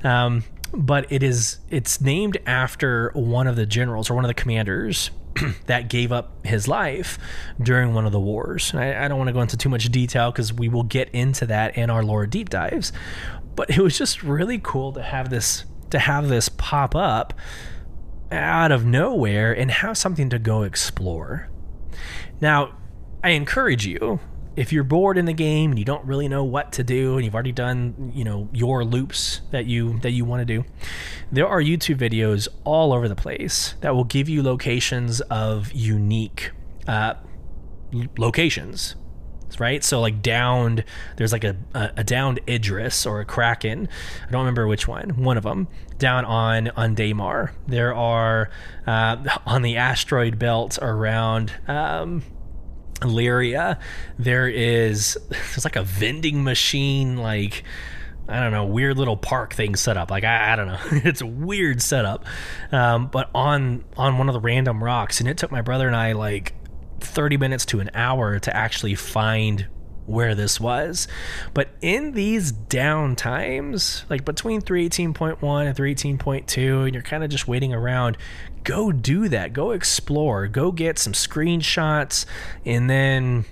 Um, 0.04 0.44
but 0.72 1.10
it 1.10 1.22
is 1.22 1.58
it's 1.70 2.00
named 2.00 2.36
after 2.46 3.10
one 3.14 3.46
of 3.46 3.56
the 3.56 3.66
generals 3.66 4.10
or 4.10 4.14
one 4.14 4.24
of 4.24 4.28
the 4.28 4.34
commanders 4.34 5.10
that 5.66 5.88
gave 5.88 6.12
up 6.12 6.44
his 6.46 6.68
life 6.68 7.18
during 7.62 7.94
one 7.94 8.06
of 8.06 8.12
the 8.12 8.20
wars. 8.20 8.72
I, 8.74 9.04
I, 9.04 9.08
don't 9.08 9.18
want 9.18 9.28
to 9.28 9.32
go 9.32 9.40
into 9.40 9.56
too 9.56 9.68
much 9.68 9.90
detail 9.90 10.30
because 10.30 10.52
we 10.52 10.68
will 10.68 10.82
get 10.82 11.08
into 11.10 11.46
that 11.46 11.76
in 11.76 11.90
our 11.90 12.02
lore 12.02 12.26
deep 12.26 12.50
dives. 12.50 12.92
But 13.54 13.70
it 13.70 13.78
was 13.78 13.96
just 13.96 14.22
really 14.22 14.60
cool 14.62 14.92
to 14.92 15.02
have 15.02 15.30
this 15.30 15.64
to 15.90 15.98
have 15.98 16.28
this 16.28 16.48
pop 16.50 16.94
up 16.94 17.32
out 18.30 18.70
of 18.70 18.84
nowhere 18.84 19.52
and 19.52 19.70
have 19.70 19.96
something 19.96 20.28
to 20.30 20.38
go 20.38 20.62
explore. 20.62 21.48
Now, 22.40 22.74
I 23.24 23.30
encourage 23.30 23.86
you 23.86 24.20
if 24.58 24.72
you're 24.72 24.82
bored 24.82 25.16
in 25.16 25.24
the 25.24 25.32
game 25.32 25.70
and 25.70 25.78
you 25.78 25.84
don't 25.84 26.04
really 26.04 26.26
know 26.26 26.42
what 26.42 26.72
to 26.72 26.82
do 26.82 27.14
and 27.14 27.24
you've 27.24 27.34
already 27.34 27.52
done 27.52 28.10
you 28.12 28.24
know 28.24 28.48
your 28.52 28.84
loops 28.84 29.40
that 29.52 29.66
you 29.66 29.98
that 30.00 30.10
you 30.10 30.24
want 30.24 30.40
to 30.40 30.44
do 30.44 30.64
there 31.30 31.46
are 31.46 31.60
youtube 31.60 31.96
videos 31.96 32.48
all 32.64 32.92
over 32.92 33.08
the 33.08 33.14
place 33.14 33.74
that 33.80 33.94
will 33.94 34.04
give 34.04 34.28
you 34.28 34.42
locations 34.42 35.20
of 35.22 35.72
unique 35.72 36.50
uh, 36.86 37.14
locations 38.18 38.96
right? 39.58 39.82
So 39.82 40.00
like 40.00 40.22
downed 40.22 40.84
there's 41.16 41.32
like 41.32 41.42
a, 41.42 41.56
a, 41.74 41.90
a 41.96 42.04
downed 42.04 42.38
idris 42.46 43.06
or 43.06 43.20
a 43.20 43.24
kraken 43.24 43.88
i 44.28 44.30
don't 44.30 44.42
remember 44.42 44.68
which 44.68 44.86
one 44.86 45.10
one 45.24 45.36
of 45.36 45.42
them 45.42 45.66
down 45.98 46.24
on 46.24 46.68
on 46.76 46.94
daymar. 46.94 47.50
There 47.66 47.94
are 47.94 48.50
uh, 48.86 49.16
on 49.46 49.62
the 49.62 49.76
asteroid 49.76 50.38
belt 50.38 50.78
around 50.80 51.52
um, 51.66 52.22
Lyria, 53.00 53.78
there 54.18 54.48
is 54.48 55.18
there's 55.28 55.64
like 55.64 55.76
a 55.76 55.82
vending 55.82 56.44
machine, 56.44 57.16
like 57.16 57.64
I 58.28 58.40
don't 58.40 58.52
know, 58.52 58.66
weird 58.66 58.98
little 58.98 59.16
park 59.16 59.54
thing 59.54 59.76
set 59.76 59.96
up. 59.96 60.10
Like 60.10 60.24
I, 60.24 60.52
I 60.52 60.56
don't 60.56 60.66
know, 60.66 60.78
it's 61.04 61.20
a 61.20 61.26
weird 61.26 61.80
setup. 61.80 62.24
Um, 62.72 63.08
but 63.08 63.30
on 63.34 63.84
on 63.96 64.18
one 64.18 64.28
of 64.28 64.32
the 64.34 64.40
random 64.40 64.82
rocks, 64.82 65.20
and 65.20 65.28
it 65.28 65.38
took 65.38 65.50
my 65.50 65.62
brother 65.62 65.86
and 65.86 65.96
I 65.96 66.12
like 66.12 66.54
30 67.00 67.36
minutes 67.36 67.64
to 67.66 67.80
an 67.80 67.90
hour 67.94 68.38
to 68.38 68.56
actually 68.56 68.94
find 68.94 69.66
where 70.08 70.34
this 70.34 70.58
was. 70.58 71.06
But 71.54 71.68
in 71.80 72.12
these 72.12 72.50
down 72.50 73.14
times, 73.14 74.04
like 74.08 74.24
between 74.24 74.62
318.1 74.62 75.66
and 75.66 75.76
318.2, 75.76 76.84
and 76.84 76.94
you're 76.94 77.02
kind 77.02 77.22
of 77.22 77.30
just 77.30 77.46
waiting 77.46 77.72
around, 77.72 78.16
go 78.64 78.90
do 78.90 79.28
that. 79.28 79.52
Go 79.52 79.72
explore. 79.72 80.48
Go 80.48 80.72
get 80.72 80.98
some 80.98 81.12
screenshots 81.12 82.24
and 82.64 82.88
then 82.88 83.44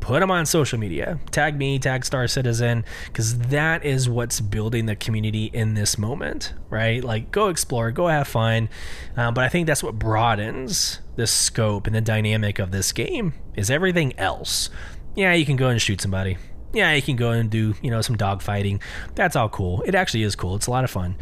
put 0.00 0.20
them 0.20 0.30
on 0.30 0.46
social 0.46 0.78
media. 0.78 1.18
Tag 1.30 1.56
me, 1.56 1.78
tag 1.78 2.04
Star 2.04 2.28
Citizen, 2.28 2.84
because 3.06 3.38
that 3.38 3.84
is 3.84 4.08
what's 4.08 4.40
building 4.40 4.86
the 4.86 4.94
community 4.94 5.46
in 5.46 5.74
this 5.74 5.98
moment, 5.98 6.54
right? 6.70 7.02
Like, 7.02 7.30
go 7.30 7.48
explore, 7.48 7.90
go 7.90 8.06
have 8.06 8.28
fun. 8.28 8.68
Uh, 9.16 9.32
but 9.32 9.44
I 9.44 9.48
think 9.48 9.66
that's 9.66 9.82
what 9.82 9.98
broadens 9.98 11.00
the 11.16 11.26
scope 11.26 11.86
and 11.86 11.96
the 11.96 12.00
dynamic 12.00 12.58
of 12.58 12.70
this 12.70 12.92
game 12.92 13.34
is 13.56 13.70
everything 13.70 14.16
else 14.18 14.70
yeah, 15.18 15.34
you 15.34 15.44
can 15.44 15.56
go 15.56 15.68
and 15.68 15.82
shoot 15.82 16.00
somebody. 16.00 16.38
Yeah, 16.72 16.94
you 16.94 17.02
can 17.02 17.16
go 17.16 17.32
and 17.32 17.50
do, 17.50 17.74
you 17.82 17.90
know, 17.90 18.00
some 18.02 18.16
dog 18.16 18.40
fighting. 18.40 18.80
That's 19.16 19.34
all 19.34 19.48
cool. 19.48 19.82
It 19.82 19.96
actually 19.96 20.22
is 20.22 20.36
cool. 20.36 20.54
It's 20.54 20.68
a 20.68 20.70
lot 20.70 20.84
of 20.84 20.90
fun. 20.90 21.16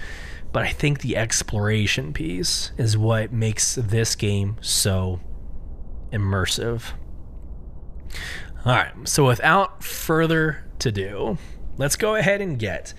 But 0.52 0.64
I 0.64 0.72
think 0.72 1.00
the 1.00 1.16
exploration 1.16 2.12
piece 2.12 2.72
is 2.76 2.98
what 2.98 3.32
makes 3.32 3.74
this 3.74 4.14
game 4.14 4.56
so 4.60 5.20
immersive. 6.12 6.92
All 8.66 8.72
right, 8.72 8.92
so 9.08 9.26
without 9.26 9.82
further 9.82 10.62
to 10.80 10.92
do, 10.92 11.38
let's 11.78 11.96
go 11.96 12.16
ahead 12.16 12.42
and 12.42 12.58
get 12.58 12.92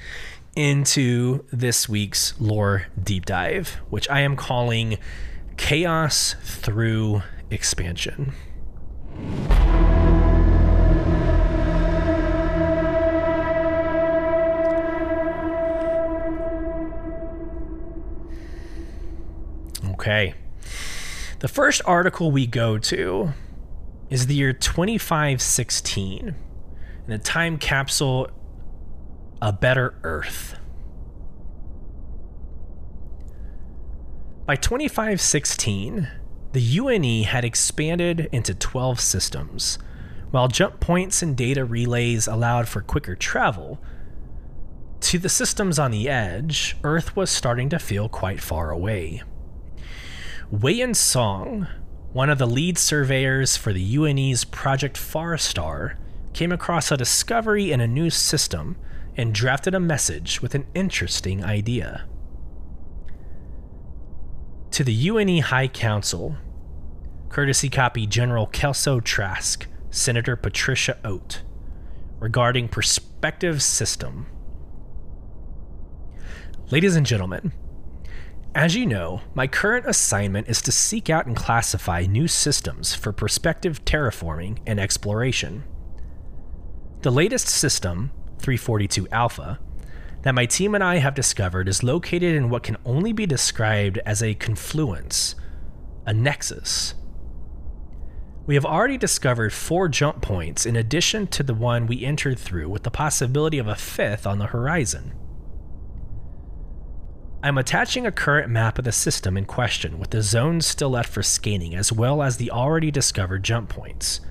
into 0.55 1.45
this 1.51 1.87
week's 1.87 2.33
lore 2.41 2.87
deep 3.01 3.25
dive, 3.25 3.79
which 3.91 4.09
I 4.09 4.21
am 4.21 4.35
calling 4.35 4.97
Chaos 5.57 6.35
Through 6.41 7.21
Expansion. 7.51 8.33
Okay. 19.99 20.35
The 21.39 21.47
first 21.47 21.81
article 21.85 22.29
we 22.29 22.45
go 22.45 22.77
to 22.77 23.33
is 24.11 24.27
the 24.27 24.35
year 24.35 24.53
2516 24.53 26.27
in 26.27 26.35
the 27.07 27.17
time 27.17 27.57
capsule 27.57 28.29
A 29.41 29.51
Better 29.51 29.95
Earth. 30.03 30.55
By 34.45 34.55
2516, 34.55 36.07
the 36.53 36.61
UNE 36.61 37.23
had 37.23 37.43
expanded 37.43 38.29
into 38.31 38.53
12 38.53 38.99
systems. 38.99 39.79
While 40.29 40.47
jump 40.47 40.79
points 40.79 41.23
and 41.23 41.35
data 41.35 41.65
relays 41.65 42.27
allowed 42.27 42.67
for 42.67 42.81
quicker 42.81 43.15
travel, 43.15 43.79
to 44.99 45.17
the 45.17 45.27
systems 45.27 45.79
on 45.79 45.89
the 45.89 46.07
edge, 46.07 46.77
Earth 46.83 47.15
was 47.15 47.31
starting 47.31 47.69
to 47.69 47.79
feel 47.79 48.07
quite 48.07 48.41
far 48.41 48.69
away. 48.69 49.23
Wei 50.49 50.93
Song, 50.93 51.67
one 52.13 52.29
of 52.29 52.37
the 52.37 52.47
lead 52.47 52.77
surveyors 52.77 53.57
for 53.57 53.73
the 53.73 53.97
UNE's 53.97 54.45
Project 54.45 54.95
Farstar, 54.95 55.97
came 56.31 56.53
across 56.53 56.89
a 56.89 56.95
discovery 56.95 57.73
in 57.73 57.81
a 57.81 57.87
new 57.87 58.09
system 58.09 58.77
and 59.17 59.35
drafted 59.35 59.75
a 59.75 59.79
message 59.81 60.41
with 60.41 60.55
an 60.55 60.65
interesting 60.73 61.43
idea. 61.43 62.05
To 64.71 64.85
the 64.85 64.93
UNE 64.93 65.39
High 65.39 65.67
Council, 65.67 66.37
courtesy 67.27 67.67
copy 67.67 68.07
General 68.07 68.47
Kelso 68.47 69.01
Trask, 69.01 69.67
Senator 69.89 70.37
Patricia 70.37 70.97
Oat, 71.03 71.41
regarding 72.19 72.69
Perspective 72.69 73.61
System. 73.61 74.27
Ladies 76.71 76.95
and 76.95 77.05
gentlemen, 77.05 77.51
as 78.57 78.75
you 78.75 78.87
know, 78.87 79.21
my 79.35 79.45
current 79.45 79.85
assignment 79.85 80.49
is 80.49 80.63
to 80.63 80.71
seek 80.71 81.11
out 81.11 81.27
and 81.27 81.35
classify 81.35 82.07
new 82.09 82.27
systems 82.27 82.95
for 82.95 83.13
prospective 83.13 83.85
terraforming 83.85 84.57
and 84.65 84.79
exploration. 84.79 85.63
The 87.01 87.11
latest 87.11 87.47
system, 87.47 88.09
342 88.39 89.07
Alpha, 89.11 89.59
that 90.23 90.33
my 90.33 90.47
team 90.47 90.73
and 90.73 90.83
I 90.83 90.97
have 90.97 91.13
discovered 91.13 91.69
is 91.69 91.83
located 91.83 92.35
in 92.35 92.49
what 92.49 92.63
can 92.63 92.77
only 92.83 93.13
be 93.13 93.27
described 93.27 93.99
as 94.07 94.23
a 94.23 94.33
confluence, 94.33 95.35
a 96.07 96.13
nexus. 96.15 96.95
We 98.47 98.55
have 98.55 98.65
already 98.65 98.97
discovered 98.97 99.53
four 99.53 99.87
jump 99.87 100.23
points 100.23 100.65
in 100.65 100.75
addition 100.75 101.27
to 101.27 101.43
the 101.43 101.53
one 101.53 101.85
we 101.85 102.03
entered 102.03 102.39
through, 102.39 102.69
with 102.69 102.81
the 102.81 102.89
possibility 102.89 103.59
of 103.59 103.67
a 103.67 103.75
fifth 103.75 104.25
on 104.25 104.39
the 104.39 104.47
horizon. 104.47 105.13
I'm 107.43 107.59
attaching 107.59 108.07
a 108.07 108.11
current 108.11 108.49
map 108.49 108.79
of 108.79 108.85
the 108.85 108.91
system 108.91 109.37
in 109.37 109.45
question 109.45 109.99
with 109.99 110.09
the 110.09 110.23
zones 110.23 110.65
still 110.65 110.89
left 110.89 111.09
for 111.09 111.21
scanning 111.21 111.75
as 111.75 111.91
well 111.91 112.23
as 112.23 112.37
the 112.37 112.49
already 112.49 112.89
discovered 112.89 113.43
jump 113.43 113.69
points. 113.69 114.21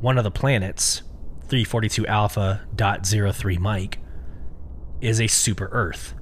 One 0.00 0.16
of 0.16 0.24
the 0.24 0.30
planets, 0.30 1.02
342 1.48 2.06
Alpha 2.06 2.66
dot 2.74 3.06
03 3.06 3.58
Mike, 3.58 3.98
is 5.02 5.20
a 5.20 5.26
super 5.26 5.68
Earth. 5.70 6.14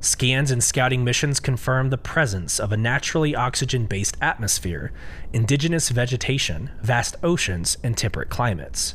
Scans 0.00 0.50
and 0.50 0.64
scouting 0.64 1.04
missions 1.04 1.38
confirm 1.38 1.90
the 1.90 1.98
presence 1.98 2.58
of 2.58 2.72
a 2.72 2.76
naturally 2.76 3.36
oxygen 3.36 3.86
based 3.86 4.16
atmosphere, 4.22 4.90
indigenous 5.34 5.90
vegetation, 5.90 6.70
vast 6.80 7.14
oceans, 7.22 7.76
and 7.84 7.96
temperate 7.96 8.30
climates. 8.30 8.94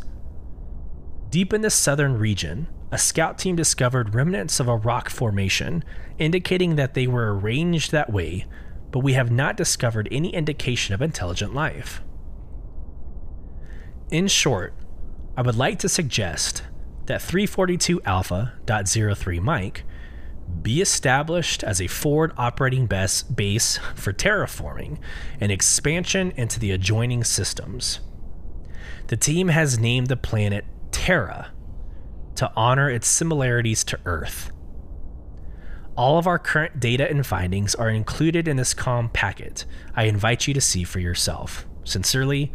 Deep 1.30 1.54
in 1.54 1.62
the 1.62 1.70
southern 1.70 2.17
region, 2.17 2.67
a 2.91 2.97
scout 2.97 3.38
team 3.38 3.56
discovered 3.56 4.15
remnants 4.15 4.60
of 4.60 4.67
a 4.67 4.78
rock 4.78 5.10
formation, 5.10 5.84
indicating 6.17 6.76
that 6.76 6.93
they 6.93 7.08
were 7.08 7.38
arranged 7.38 7.91
that 7.91 8.12
way, 8.12 8.45
but 8.91 9.00
we 9.00 9.13
have 9.13 9.30
not 9.30 9.58
discovered 9.58 10.08
any 10.12 10.34
indication 10.34 10.93
of 10.93 11.02
intelligent 11.02 11.54
life. 11.54 12.02
In 14.10 14.28
short, 14.28 14.73
I 15.36 15.41
would 15.41 15.58
like 15.58 15.80
to 15.80 15.89
suggest 15.89 16.63
that 17.08 17.21
342 17.21 18.02
Alpha.03 18.04 19.41
Mike 19.41 19.84
be 20.62 20.82
established 20.82 21.63
as 21.63 21.82
a 21.82 21.88
forward 21.88 22.32
operating 22.38 22.86
base 22.88 23.80
for 23.95 24.13
terraforming 24.13 24.97
and 25.41 25.52
expansion 25.52 26.32
into 26.38 26.58
the 26.58 26.71
adjoining 26.71 27.26
systems. 27.26 28.00
The 29.08 29.17
team 29.17 29.50
has 29.50 29.78
named 29.78 30.08
the 30.08 30.15
planet 30.15 30.63
Terra 30.91 31.52
to 32.38 32.52
honor 32.56 32.89
its 32.89 33.08
similarities 33.08 33.84
to 33.84 34.00
Earth. 34.06 34.52
All 35.95 36.19
of 36.19 36.28
our 36.28 36.38
current 36.38 36.80
data 36.80 37.10
and 37.10 37.26
findings 37.26 37.73
are 37.73 37.89
included 37.89 38.47
in 38.47 38.58
this 38.58 38.76
COM 38.76 39.10
packet. 39.10 39.65
I 39.95 40.04
invite 40.04 40.47
you 40.47 40.54
to 40.54 40.62
see 40.62 40.84
for 40.84 41.00
yourself. 41.00 41.65
Sincerely, 41.84 42.54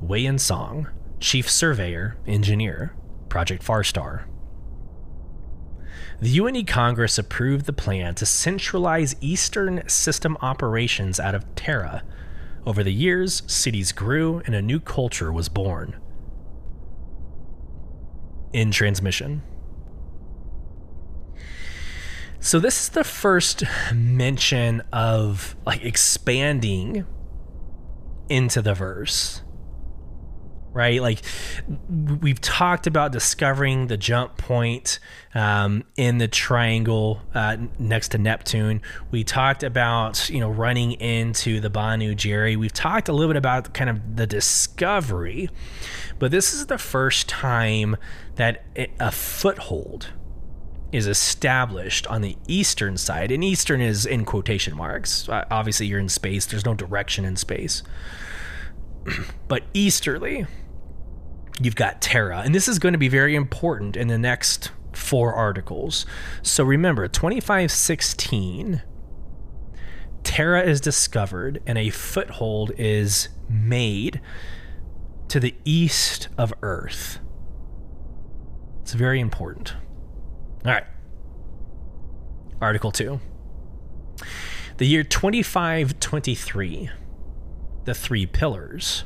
Wei 0.00 0.36
Song, 0.38 0.88
Chief 1.18 1.50
Surveyor, 1.50 2.16
Engineer, 2.26 2.94
Project 3.28 3.64
Farstar. 3.64 4.26
The 6.20 6.38
UNE 6.38 6.64
Congress 6.64 7.18
approved 7.18 7.66
the 7.66 7.72
plan 7.72 8.14
to 8.14 8.26
centralize 8.26 9.16
Eastern 9.20 9.82
system 9.88 10.38
operations 10.40 11.18
out 11.18 11.34
of 11.34 11.52
Terra. 11.56 12.04
Over 12.64 12.84
the 12.84 12.92
years, 12.92 13.42
cities 13.48 13.90
grew 13.90 14.40
and 14.46 14.54
a 14.54 14.62
new 14.62 14.78
culture 14.78 15.32
was 15.32 15.48
born 15.48 15.96
in 18.54 18.70
transmission. 18.70 19.42
So 22.38 22.58
this 22.58 22.82
is 22.82 22.88
the 22.90 23.04
first 23.04 23.64
mention 23.92 24.82
of 24.92 25.56
like 25.66 25.84
expanding 25.84 27.04
into 28.28 28.62
the 28.62 28.74
verse. 28.74 29.42
Right? 30.74 31.00
Like 31.00 31.22
we've 32.20 32.40
talked 32.40 32.86
about 32.86 33.12
discovering 33.12 33.86
the 33.86 33.96
jump 33.96 34.36
point 34.36 34.98
um, 35.34 35.84
in 35.96 36.18
the 36.18 36.28
triangle 36.28 37.22
uh, 37.34 37.56
next 37.78 38.08
to 38.08 38.18
Neptune. 38.18 38.82
We 39.10 39.24
talked 39.24 39.62
about, 39.62 40.28
you 40.28 40.40
know, 40.40 40.50
running 40.50 40.92
into 40.92 41.60
the 41.60 41.70
Banu 41.70 42.14
Jerry. 42.14 42.56
We've 42.56 42.72
talked 42.72 43.08
a 43.08 43.12
little 43.12 43.28
bit 43.28 43.36
about 43.36 43.72
kind 43.72 43.88
of 43.88 44.16
the 44.16 44.26
discovery, 44.26 45.48
but 46.18 46.30
this 46.30 46.52
is 46.52 46.66
the 46.66 46.78
first 46.78 47.28
time 47.28 47.96
that 48.34 48.64
a 48.76 49.12
foothold 49.12 50.08
is 50.94 51.08
established 51.08 52.06
on 52.06 52.22
the 52.22 52.36
eastern 52.46 52.96
side, 52.96 53.32
and 53.32 53.42
eastern 53.42 53.80
is 53.80 54.06
in 54.06 54.24
quotation 54.24 54.76
marks. 54.76 55.28
Uh, 55.28 55.44
obviously, 55.50 55.86
you're 55.86 55.98
in 55.98 56.08
space, 56.08 56.46
there's 56.46 56.64
no 56.64 56.72
direction 56.72 57.24
in 57.24 57.34
space. 57.34 57.82
but 59.48 59.64
easterly, 59.74 60.46
you've 61.60 61.76
got 61.76 62.00
Terra, 62.00 62.42
and 62.44 62.54
this 62.54 62.68
is 62.68 62.78
going 62.78 62.92
to 62.92 62.98
be 62.98 63.08
very 63.08 63.34
important 63.34 63.96
in 63.96 64.08
the 64.08 64.18
next 64.18 64.70
four 64.92 65.34
articles. 65.34 66.06
So 66.42 66.64
remember, 66.64 67.08
2516, 67.08 68.82
Terra 70.22 70.62
is 70.62 70.80
discovered, 70.80 71.62
and 71.66 71.78
a 71.78 71.90
foothold 71.90 72.72
is 72.78 73.28
made 73.48 74.20
to 75.28 75.40
the 75.40 75.54
east 75.64 76.28
of 76.38 76.52
Earth. 76.62 77.18
It's 78.82 78.92
very 78.92 79.20
important. 79.20 79.74
All 80.64 80.72
right. 80.72 80.84
Article 82.60 82.92
2. 82.92 83.20
The 84.76 84.86
year 84.86 85.04
2523, 85.04 86.90
the 87.84 87.94
three 87.94 88.26
pillars. 88.26 89.04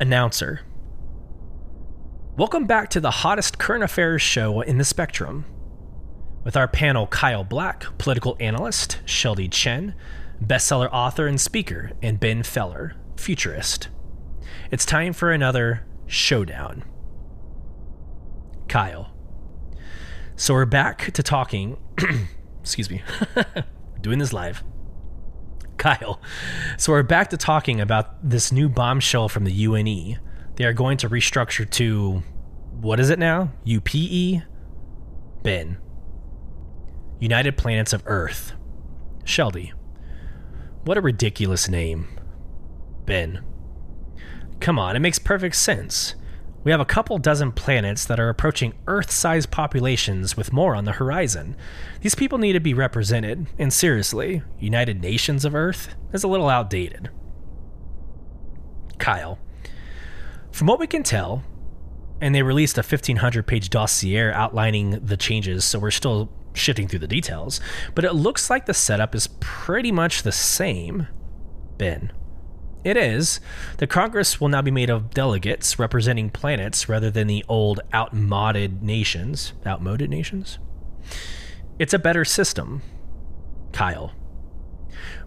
Announcer. 0.00 0.62
Welcome 2.36 2.66
back 2.66 2.90
to 2.90 3.00
the 3.00 3.12
hottest 3.12 3.58
current 3.58 3.84
affairs 3.84 4.20
show 4.20 4.60
in 4.60 4.76
the 4.78 4.84
spectrum. 4.84 5.44
With 6.42 6.56
our 6.56 6.66
panel 6.66 7.06
Kyle 7.06 7.44
Black, 7.44 7.86
political 7.96 8.36
analyst, 8.40 8.98
Sheldy 9.06 9.48
Chen, 9.48 9.94
bestseller 10.44 10.88
author 10.92 11.28
and 11.28 11.40
speaker, 11.40 11.92
and 12.02 12.18
Ben 12.18 12.42
Feller, 12.42 12.96
futurist. 13.16 13.88
It's 14.72 14.84
time 14.84 15.12
for 15.12 15.30
another 15.30 15.86
showdown. 16.06 16.82
Kyle. 18.66 19.14
So 20.34 20.54
we're 20.54 20.66
back 20.66 21.12
to 21.12 21.22
talking. 21.22 21.76
excuse 22.60 22.90
me. 22.90 23.00
doing 24.00 24.18
this 24.18 24.32
live. 24.32 24.64
Kyle. 25.78 26.20
So 26.78 26.92
we're 26.92 27.02
back 27.02 27.30
to 27.30 27.36
talking 27.36 27.80
about 27.80 28.28
this 28.28 28.52
new 28.52 28.68
bombshell 28.68 29.28
from 29.28 29.44
the 29.44 29.52
UNE. 29.52 30.18
They 30.56 30.64
are 30.64 30.72
going 30.72 30.98
to 30.98 31.08
restructure 31.08 31.68
to 31.70 32.22
what 32.80 33.00
is 33.00 33.10
it 33.10 33.18
now? 33.18 33.52
UPE? 33.64 34.42
Ben. 35.42 35.78
United 37.20 37.56
Planets 37.56 37.92
of 37.92 38.02
Earth. 38.06 38.52
Sheldy. 39.24 39.72
What 40.84 40.98
a 40.98 41.00
ridiculous 41.00 41.68
name. 41.68 42.08
Ben. 43.06 43.44
Come 44.60 44.78
on, 44.78 44.96
it 44.96 45.00
makes 45.00 45.18
perfect 45.18 45.56
sense. 45.56 46.14
We 46.64 46.70
have 46.70 46.80
a 46.80 46.86
couple 46.86 47.18
dozen 47.18 47.52
planets 47.52 48.06
that 48.06 48.18
are 48.18 48.30
approaching 48.30 48.72
Earth 48.86 49.10
sized 49.10 49.50
populations 49.50 50.34
with 50.34 50.52
more 50.52 50.74
on 50.74 50.86
the 50.86 50.92
horizon. 50.92 51.56
These 52.00 52.14
people 52.14 52.38
need 52.38 52.54
to 52.54 52.60
be 52.60 52.72
represented, 52.72 53.46
and 53.58 53.70
seriously, 53.70 54.42
United 54.58 55.02
Nations 55.02 55.44
of 55.44 55.54
Earth 55.54 55.94
is 56.14 56.24
a 56.24 56.28
little 56.28 56.48
outdated. 56.48 57.10
Kyle. 58.98 59.38
From 60.52 60.66
what 60.66 60.80
we 60.80 60.86
can 60.86 61.02
tell, 61.02 61.44
and 62.20 62.34
they 62.34 62.42
released 62.42 62.78
a 62.78 62.80
1500 62.80 63.46
page 63.46 63.68
dossier 63.68 64.32
outlining 64.32 65.04
the 65.04 65.18
changes, 65.18 65.66
so 65.66 65.78
we're 65.78 65.90
still 65.90 66.32
shifting 66.54 66.88
through 66.88 67.00
the 67.00 67.06
details, 67.06 67.60
but 67.94 68.04
it 68.04 68.14
looks 68.14 68.48
like 68.48 68.64
the 68.64 68.72
setup 68.72 69.14
is 69.14 69.26
pretty 69.40 69.92
much 69.92 70.22
the 70.22 70.32
same. 70.32 71.08
Ben. 71.76 72.12
It 72.84 72.98
is. 72.98 73.40
The 73.78 73.86
Congress 73.86 74.40
will 74.40 74.50
now 74.50 74.60
be 74.60 74.70
made 74.70 74.90
of 74.90 75.10
delegates 75.10 75.78
representing 75.78 76.28
planets 76.28 76.86
rather 76.86 77.10
than 77.10 77.26
the 77.26 77.44
old 77.48 77.80
outmoded 77.94 78.82
nations. 78.82 79.54
Outmoded 79.66 80.10
nations? 80.10 80.58
It's 81.78 81.94
a 81.94 81.98
better 81.98 82.26
system. 82.26 82.82
Kyle. 83.72 84.12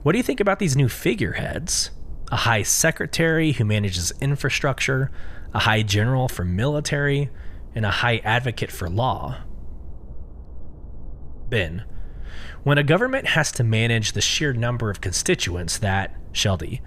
What 0.04 0.12
do 0.12 0.20
you 0.20 0.24
think 0.24 0.39
about 0.39 0.60
these 0.60 0.78
new 0.78 0.88
figureheads? 0.88 1.89
A 2.32 2.38
high 2.38 2.62
secretary 2.62 3.54
who 3.54 3.65
manages 3.65 4.13
infrastructure, 4.22 5.12
a 5.54 5.60
high 5.60 5.82
general 5.82 6.28
for 6.28 6.46
military, 6.46 7.30
and 7.74 7.86
a 7.86 7.91
high 7.91 8.17
advocate 8.24 8.72
for 8.72 8.89
law. 8.89 9.38
Ben. 11.50 11.86
When 12.63 12.78
a 12.78 12.84
government 12.84 13.28
has 13.30 13.52
to 13.54 13.63
manage 13.63 14.12
the 14.12 14.22
sheer 14.22 14.54
number 14.54 14.89
of 14.89 15.02
constituents 15.02 15.78
that, 15.80 16.15
Sheldy, 16.34 16.82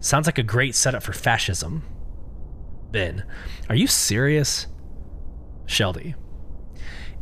Sounds 0.00 0.26
like 0.26 0.38
a 0.38 0.42
great 0.42 0.74
setup 0.74 1.02
for 1.02 1.12
fascism. 1.12 1.82
Ben, 2.90 3.24
are 3.68 3.74
you 3.74 3.86
serious? 3.86 4.66
Sheldy. 5.66 6.14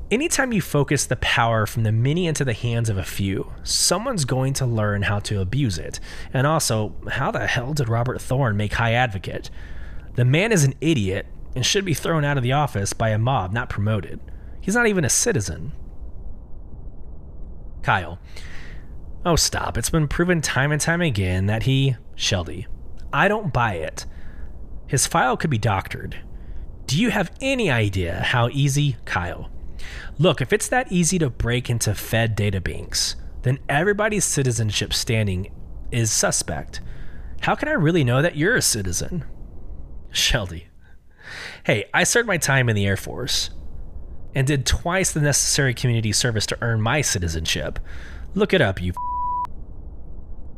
Anytime 0.08 0.52
you 0.52 0.62
focus 0.62 1.04
the 1.04 1.16
power 1.16 1.66
from 1.66 1.82
the 1.82 1.90
many 1.90 2.28
into 2.28 2.44
the 2.44 2.52
hands 2.52 2.88
of 2.88 2.96
a 2.96 3.02
few, 3.02 3.52
someone's 3.64 4.24
going 4.24 4.52
to 4.54 4.66
learn 4.66 5.02
how 5.02 5.18
to 5.20 5.40
abuse 5.40 5.78
it. 5.78 5.98
And 6.32 6.46
also, 6.46 6.94
how 7.10 7.32
the 7.32 7.46
hell 7.48 7.74
did 7.74 7.88
Robert 7.88 8.20
Thorne 8.20 8.56
make 8.56 8.74
High 8.74 8.92
Advocate? 8.92 9.50
The 10.14 10.24
man 10.24 10.52
is 10.52 10.62
an 10.62 10.74
idiot 10.80 11.26
and 11.56 11.66
should 11.66 11.84
be 11.84 11.94
thrown 11.94 12.24
out 12.24 12.36
of 12.36 12.44
the 12.44 12.52
office 12.52 12.92
by 12.92 13.08
a 13.08 13.18
mob, 13.18 13.52
not 13.52 13.68
promoted. 13.68 14.20
He's 14.60 14.76
not 14.76 14.86
even 14.86 15.04
a 15.04 15.10
citizen. 15.10 15.72
Kyle. 17.82 18.20
Oh, 19.26 19.34
stop. 19.34 19.76
It's 19.76 19.90
been 19.90 20.06
proven 20.06 20.40
time 20.40 20.70
and 20.70 20.80
time 20.80 21.02
again 21.02 21.46
that 21.46 21.64
he, 21.64 21.96
Sheldy, 22.14 22.66
I 23.12 23.26
don't 23.26 23.52
buy 23.52 23.74
it. 23.74 24.06
His 24.86 25.08
file 25.08 25.36
could 25.36 25.50
be 25.50 25.58
doctored. 25.58 26.16
Do 26.86 26.96
you 26.96 27.10
have 27.10 27.32
any 27.40 27.68
idea 27.68 28.20
how 28.20 28.48
easy, 28.50 28.94
Kyle? 29.04 29.50
Look, 30.16 30.40
if 30.40 30.52
it's 30.52 30.68
that 30.68 30.92
easy 30.92 31.18
to 31.18 31.28
break 31.28 31.68
into 31.68 31.92
Fed 31.92 32.36
databanks, 32.36 33.16
then 33.42 33.58
everybody's 33.68 34.24
citizenship 34.24 34.94
standing 34.94 35.52
is 35.90 36.12
suspect. 36.12 36.80
How 37.40 37.56
can 37.56 37.68
I 37.68 37.72
really 37.72 38.04
know 38.04 38.22
that 38.22 38.36
you're 38.36 38.54
a 38.54 38.62
citizen? 38.62 39.24
Sheldy. 40.12 40.66
Hey, 41.64 41.86
I 41.92 42.04
served 42.04 42.28
my 42.28 42.36
time 42.38 42.68
in 42.68 42.76
the 42.76 42.86
Air 42.86 42.96
Force 42.96 43.50
and 44.36 44.46
did 44.46 44.66
twice 44.66 45.10
the 45.10 45.20
necessary 45.20 45.74
community 45.74 46.12
service 46.12 46.46
to 46.46 46.58
earn 46.60 46.80
my 46.80 47.00
citizenship. 47.00 47.80
Look 48.36 48.52
it 48.52 48.60
up, 48.60 48.80
you 48.80 48.92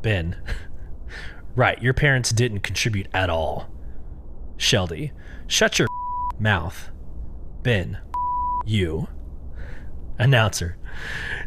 Ben. 0.02 0.36
right, 1.54 1.80
your 1.82 1.94
parents 1.94 2.30
didn't 2.30 2.60
contribute 2.60 3.08
at 3.12 3.30
all. 3.30 3.68
Sheldy. 4.56 5.12
Shut 5.46 5.78
your 5.78 5.88
mouth. 6.38 6.90
Ben. 7.62 7.98
You. 8.66 9.08
Announcer. 10.18 10.76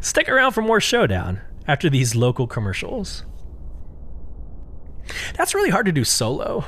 Stick 0.00 0.28
around 0.28 0.52
for 0.52 0.62
more 0.62 0.80
showdown 0.80 1.40
after 1.66 1.88
these 1.88 2.14
local 2.14 2.46
commercials. 2.46 3.24
That's 5.36 5.54
really 5.54 5.70
hard 5.70 5.86
to 5.86 5.92
do 5.92 6.04
solo. 6.04 6.64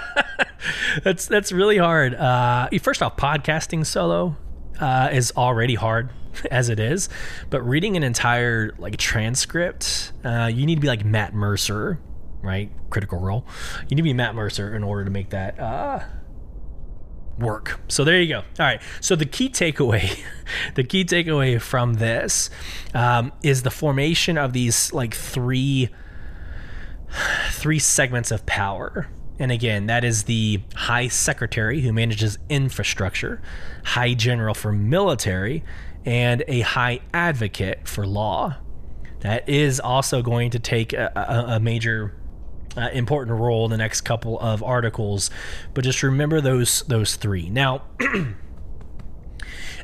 that's 1.04 1.26
that's 1.26 1.52
really 1.52 1.78
hard. 1.78 2.14
Uh, 2.14 2.68
first 2.80 3.02
off, 3.02 3.16
podcasting 3.16 3.84
solo 3.84 4.36
uh, 4.80 5.10
is 5.12 5.32
already 5.36 5.74
hard 5.74 6.10
as 6.50 6.68
it 6.68 6.80
is, 6.80 7.08
but 7.50 7.62
reading 7.62 7.96
an 7.96 8.02
entire 8.02 8.74
like 8.78 8.96
transcript, 8.96 10.12
uh, 10.24 10.50
you 10.52 10.66
need 10.66 10.76
to 10.76 10.80
be 10.80 10.88
like 10.88 11.04
Matt 11.04 11.34
Mercer, 11.34 11.98
right? 12.42 12.70
Critical 12.90 13.18
Role. 13.18 13.46
You 13.82 13.96
need 13.96 13.96
to 13.96 14.02
be 14.02 14.14
Matt 14.14 14.34
Mercer 14.34 14.74
in 14.74 14.82
order 14.82 15.04
to 15.04 15.10
make 15.10 15.30
that 15.30 15.58
uh, 15.58 16.00
work. 17.38 17.80
So 17.88 18.04
there 18.04 18.20
you 18.20 18.28
go. 18.28 18.38
All 18.38 18.44
right. 18.66 18.80
So 19.00 19.16
the 19.16 19.26
key 19.26 19.48
takeaway, 19.48 20.18
the 20.74 20.84
key 20.84 21.04
takeaway 21.04 21.60
from 21.60 21.94
this 21.94 22.50
um, 22.94 23.32
is 23.42 23.62
the 23.62 23.70
formation 23.70 24.38
of 24.38 24.52
these 24.52 24.92
like 24.92 25.14
three 25.14 25.90
three 27.50 27.78
segments 27.78 28.30
of 28.30 28.46
power. 28.46 29.08
And 29.38 29.50
again, 29.50 29.86
that 29.86 30.04
is 30.04 30.24
the 30.24 30.60
High 30.74 31.08
Secretary 31.08 31.80
who 31.80 31.92
manages 31.92 32.38
infrastructure, 32.48 33.40
High 33.84 34.14
General 34.14 34.54
for 34.54 34.72
military, 34.72 35.64
and 36.04 36.44
a 36.48 36.60
high 36.60 37.00
advocate 37.12 37.86
for 37.86 38.06
law. 38.06 38.56
That 39.20 39.48
is 39.48 39.78
also 39.78 40.20
going 40.22 40.50
to 40.50 40.58
take 40.58 40.92
a, 40.92 41.12
a, 41.48 41.60
major 41.60 42.12
uh, 42.76 42.88
important 42.92 43.38
role 43.38 43.64
in 43.64 43.70
the 43.70 43.76
next 43.76 44.00
couple 44.00 44.38
of 44.40 44.64
articles, 44.64 45.30
but 45.74 45.84
just 45.84 46.02
remember 46.02 46.40
those 46.40 46.82
those 46.88 47.14
three. 47.14 47.48
Now, 47.48 47.82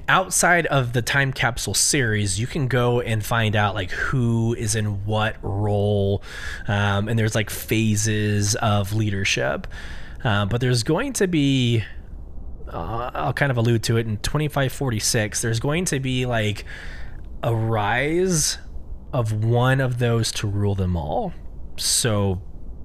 outside 0.08 0.66
of 0.66 0.92
the 0.92 1.02
time 1.02 1.32
capsule 1.32 1.74
series, 1.74 2.40
you 2.40 2.48
can 2.48 2.66
go 2.66 3.00
and 3.00 3.24
find 3.24 3.54
out 3.54 3.76
like 3.76 3.90
who 3.90 4.54
is 4.54 4.74
in 4.74 5.04
what 5.04 5.36
role, 5.42 6.22
um, 6.66 7.08
and 7.08 7.16
there's 7.16 7.36
like 7.36 7.50
phases 7.50 8.56
of 8.56 8.92
leadership. 8.92 9.68
Uh, 10.24 10.46
but 10.46 10.60
there's 10.60 10.82
going 10.82 11.12
to 11.12 11.28
be, 11.28 11.84
uh, 12.72 13.10
I'll 13.14 13.32
kind 13.32 13.50
of 13.50 13.56
allude 13.56 13.82
to 13.84 13.96
it 13.96 14.06
in 14.06 14.18
2546. 14.18 15.42
There's 15.42 15.60
going 15.60 15.84
to 15.86 16.00
be 16.00 16.26
like 16.26 16.64
a 17.42 17.54
rise 17.54 18.58
of 19.12 19.44
one 19.44 19.80
of 19.80 19.98
those 19.98 20.32
to 20.32 20.46
rule 20.46 20.74
them 20.74 20.96
all. 20.96 21.32
So 21.76 22.42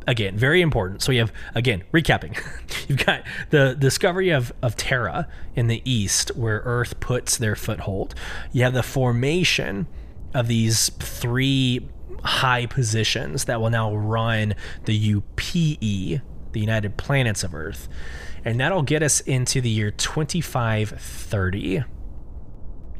again, 0.08 0.38
very 0.38 0.62
important. 0.62 1.02
So 1.02 1.12
you 1.12 1.20
have 1.20 1.34
again 1.56 1.84
recapping. 1.92 2.38
You've 2.88 3.06
got 3.06 3.24
the 3.50 3.76
discovery 3.78 4.30
of 4.30 4.52
of 4.62 4.76
Terra 4.76 5.28
in 5.56 5.68
the 5.68 5.82
east, 5.90 6.36
where 6.36 6.62
Earth 6.66 7.00
puts 7.00 7.38
their 7.38 7.56
foothold. 7.56 8.16
You 8.52 8.64
have 8.64 8.74
the 8.74 8.84
formation 8.84 9.88
of 10.34 10.48
these 10.48 10.90
three 11.00 11.88
high 12.24 12.66
positions 12.66 13.46
that 13.46 13.60
will 13.62 13.70
now 13.70 13.94
run 13.94 14.56
the 14.86 14.96
UPE, 14.96 15.80
the 15.80 16.60
United 16.60 16.98
Planets 16.98 17.44
of 17.44 17.54
Earth, 17.54 17.88
and 18.46 18.60
that'll 18.60 18.84
get 18.84 19.04
us 19.04 19.22
into 19.22 19.62
the 19.62 19.70
year 19.70 19.92
2530. 19.92 21.84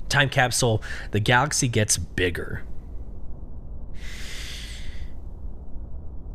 Time 0.10 0.30
capsule. 0.30 0.84
The 1.12 1.20
galaxy 1.20 1.68
gets 1.68 1.98
bigger 1.98 2.64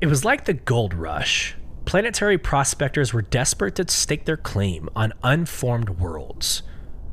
It 0.00 0.06
was 0.06 0.24
like 0.24 0.44
the 0.44 0.54
gold 0.54 0.94
rush. 0.94 1.56
Planetary 1.84 2.38
prospectors 2.38 3.12
were 3.12 3.22
desperate 3.22 3.74
to 3.76 3.88
stake 3.88 4.26
their 4.26 4.36
claim 4.36 4.88
on 4.94 5.12
unformed 5.24 5.90
worlds. 5.90 6.62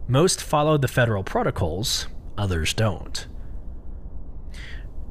Most 0.08 0.44
followed 0.44 0.84
the 0.84 0.88
federal 0.88 1.24
protocols, 1.24 2.08
others 2.38 2.76
don't. 2.76 3.26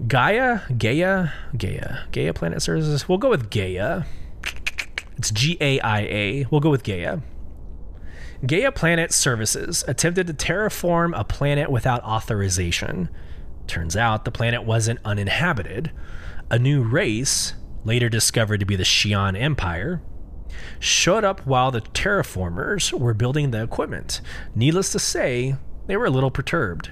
Gaia, 0.07 0.61
Gaia, 0.78 1.30
Gaia, 1.57 2.05
Gaia 2.12 2.32
Planet 2.32 2.62
Services. 2.62 3.09
We'll 3.09 3.18
go 3.18 3.30
with 3.30 3.51
Gaia. 3.51 4.05
It's 5.17 5.31
G 5.31 5.57
A 5.61 5.81
I 5.81 6.01
A. 6.01 6.47
We'll 6.51 6.61
go 6.61 6.71
with 6.71 6.85
Gaia. 6.85 7.19
Gaia 8.47 8.73
Planet 8.73 9.12
Services 9.12 9.85
attempted 9.89 10.27
to 10.27 10.35
terraform 10.35 11.19
a 11.19 11.25
planet 11.25 11.71
without 11.71 12.03
authorization. 12.03 13.09
Turns 13.67 13.97
out 13.97 14.25
the 14.25 14.31
planet 14.31 14.65
wasn't 14.65 15.01
uninhabited. 15.05 15.93
A 16.51 16.59
new 16.59 16.83
race, 16.83 17.55
later 17.85 18.09
discovered 18.09 18.61
to 18.61 18.67
be 18.67 18.77
the 18.77 18.85
Xi'an 18.85 19.41
Empire, 19.41 20.03
showed 20.79 21.25
up 21.25 21.47
while 21.47 21.71
the 21.71 21.81
terraformers 21.81 22.93
were 22.93 23.15
building 23.15 23.51
the 23.51 23.62
equipment. 23.62 24.21
Needless 24.55 24.93
to 24.93 24.99
say, 24.99 25.57
they 25.87 25.97
were 25.97 26.07
a 26.07 26.11
little 26.11 26.31
perturbed. 26.31 26.91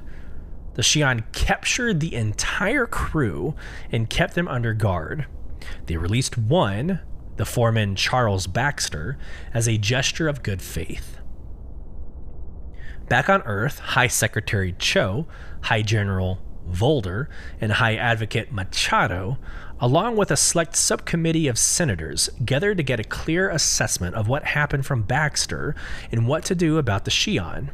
The 0.75 0.83
Xi'an 0.83 1.31
captured 1.33 2.01
the 2.01 2.14
entire 2.14 2.87
crew 2.87 3.55
and 3.91 4.09
kept 4.09 4.35
them 4.35 4.49
under 4.49 4.73
guard. 4.73 5.27
They 5.85 5.99
released 5.99 6.39
one, 6.39 7.01
the 7.37 7.45
foreman 7.45 7.97
Charles 7.97 8.47
Baxter, 8.47 9.18
as 9.55 9.68
a 9.68 9.78
gesture 9.78 10.28
of 10.28 10.43
good 10.43 10.62
faith. 10.62 11.18
Back 13.09 13.28
on 13.28 13.43
Earth, 13.43 13.78
High 13.78 14.07
Secretary 14.07 14.74
Cho, 14.78 15.26
High 15.62 15.83
General 15.83 16.39
Volder, 16.68 17.28
and 17.61 17.72
High 17.72 17.97
Advocate 17.97 18.53
Machado 18.53 19.39
along 19.83 20.16
with 20.16 20.30
a 20.30 20.37
select 20.37 20.76
subcommittee 20.76 21.49
of 21.49 21.59
senators, 21.59 22.30
gathered 22.45 22.76
to 22.76 22.85
get 22.85 23.01
a 23.01 23.05
clear 23.05 23.51
assessment 23.51 24.14
of 24.14 24.28
what 24.28 24.45
happened 24.45 24.87
from 24.87 25.03
Baxter 25.03 25.74
and 26.12 26.28
what 26.28 26.45
to 26.45 26.55
do 26.55 26.78
about 26.78 27.05
the 27.05 27.11
Xi'an. 27.11 27.68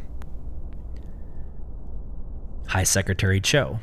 High 2.68 2.84
Secretary 2.84 3.42
Cho. 3.42 3.80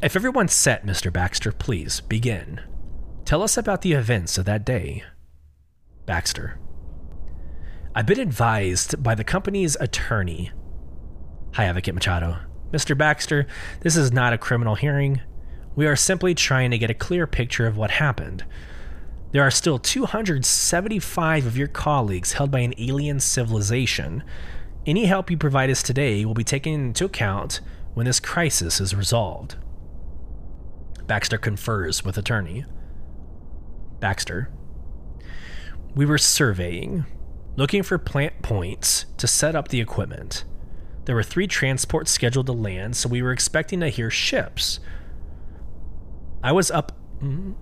If 0.00 0.14
everyone's 0.14 0.52
set, 0.52 0.86
Mr. 0.86 1.12
Baxter, 1.12 1.50
please 1.50 2.00
begin. 2.00 2.60
Tell 3.24 3.42
us 3.42 3.56
about 3.56 3.80
the 3.80 3.94
events 3.94 4.36
of 4.36 4.44
that 4.44 4.66
day. 4.66 5.02
Baxter. 6.04 6.58
I've 7.94 8.06
been 8.06 8.20
advised 8.20 9.02
by 9.02 9.14
the 9.14 9.24
company's 9.24 9.76
attorney. 9.80 10.50
High 11.54 11.64
Advocate 11.64 11.94
Machado. 11.94 12.36
Mr. 12.70 12.96
Baxter, 12.98 13.46
this 13.80 13.96
is 13.96 14.12
not 14.12 14.32
a 14.32 14.38
criminal 14.38 14.74
hearing. 14.74 15.22
We 15.74 15.86
are 15.86 15.96
simply 15.96 16.34
trying 16.34 16.70
to 16.72 16.78
get 16.78 16.90
a 16.90 16.94
clear 16.94 17.26
picture 17.26 17.66
of 17.66 17.78
what 17.78 17.92
happened. 17.92 18.44
There 19.32 19.42
are 19.42 19.50
still 19.50 19.78
275 19.78 21.46
of 21.46 21.56
your 21.56 21.68
colleagues 21.68 22.32
held 22.32 22.50
by 22.50 22.60
an 22.60 22.74
alien 22.78 23.20
civilization. 23.20 24.22
Any 24.84 25.06
help 25.06 25.30
you 25.30 25.38
provide 25.38 25.70
us 25.70 25.82
today 25.82 26.24
will 26.26 26.34
be 26.34 26.44
taken 26.44 26.72
into 26.74 27.06
account 27.06 27.60
when 27.94 28.06
this 28.06 28.20
crisis 28.20 28.80
is 28.80 28.94
resolved. 28.94 29.56
Baxter 31.06 31.38
confers 31.38 32.04
with 32.04 32.18
attorney. 32.18 32.64
Baxter. 34.04 34.50
We 35.94 36.04
were 36.04 36.18
surveying, 36.18 37.06
looking 37.56 37.82
for 37.82 37.96
plant 37.96 38.42
points 38.42 39.06
to 39.16 39.26
set 39.26 39.56
up 39.56 39.68
the 39.68 39.80
equipment. 39.80 40.44
There 41.06 41.14
were 41.14 41.22
three 41.22 41.46
transports 41.46 42.10
scheduled 42.10 42.44
to 42.44 42.52
land, 42.52 42.96
so 42.96 43.08
we 43.08 43.22
were 43.22 43.32
expecting 43.32 43.80
to 43.80 43.88
hear 43.88 44.10
ships. 44.10 44.78
I 46.42 46.52
was 46.52 46.70
up 46.70 46.92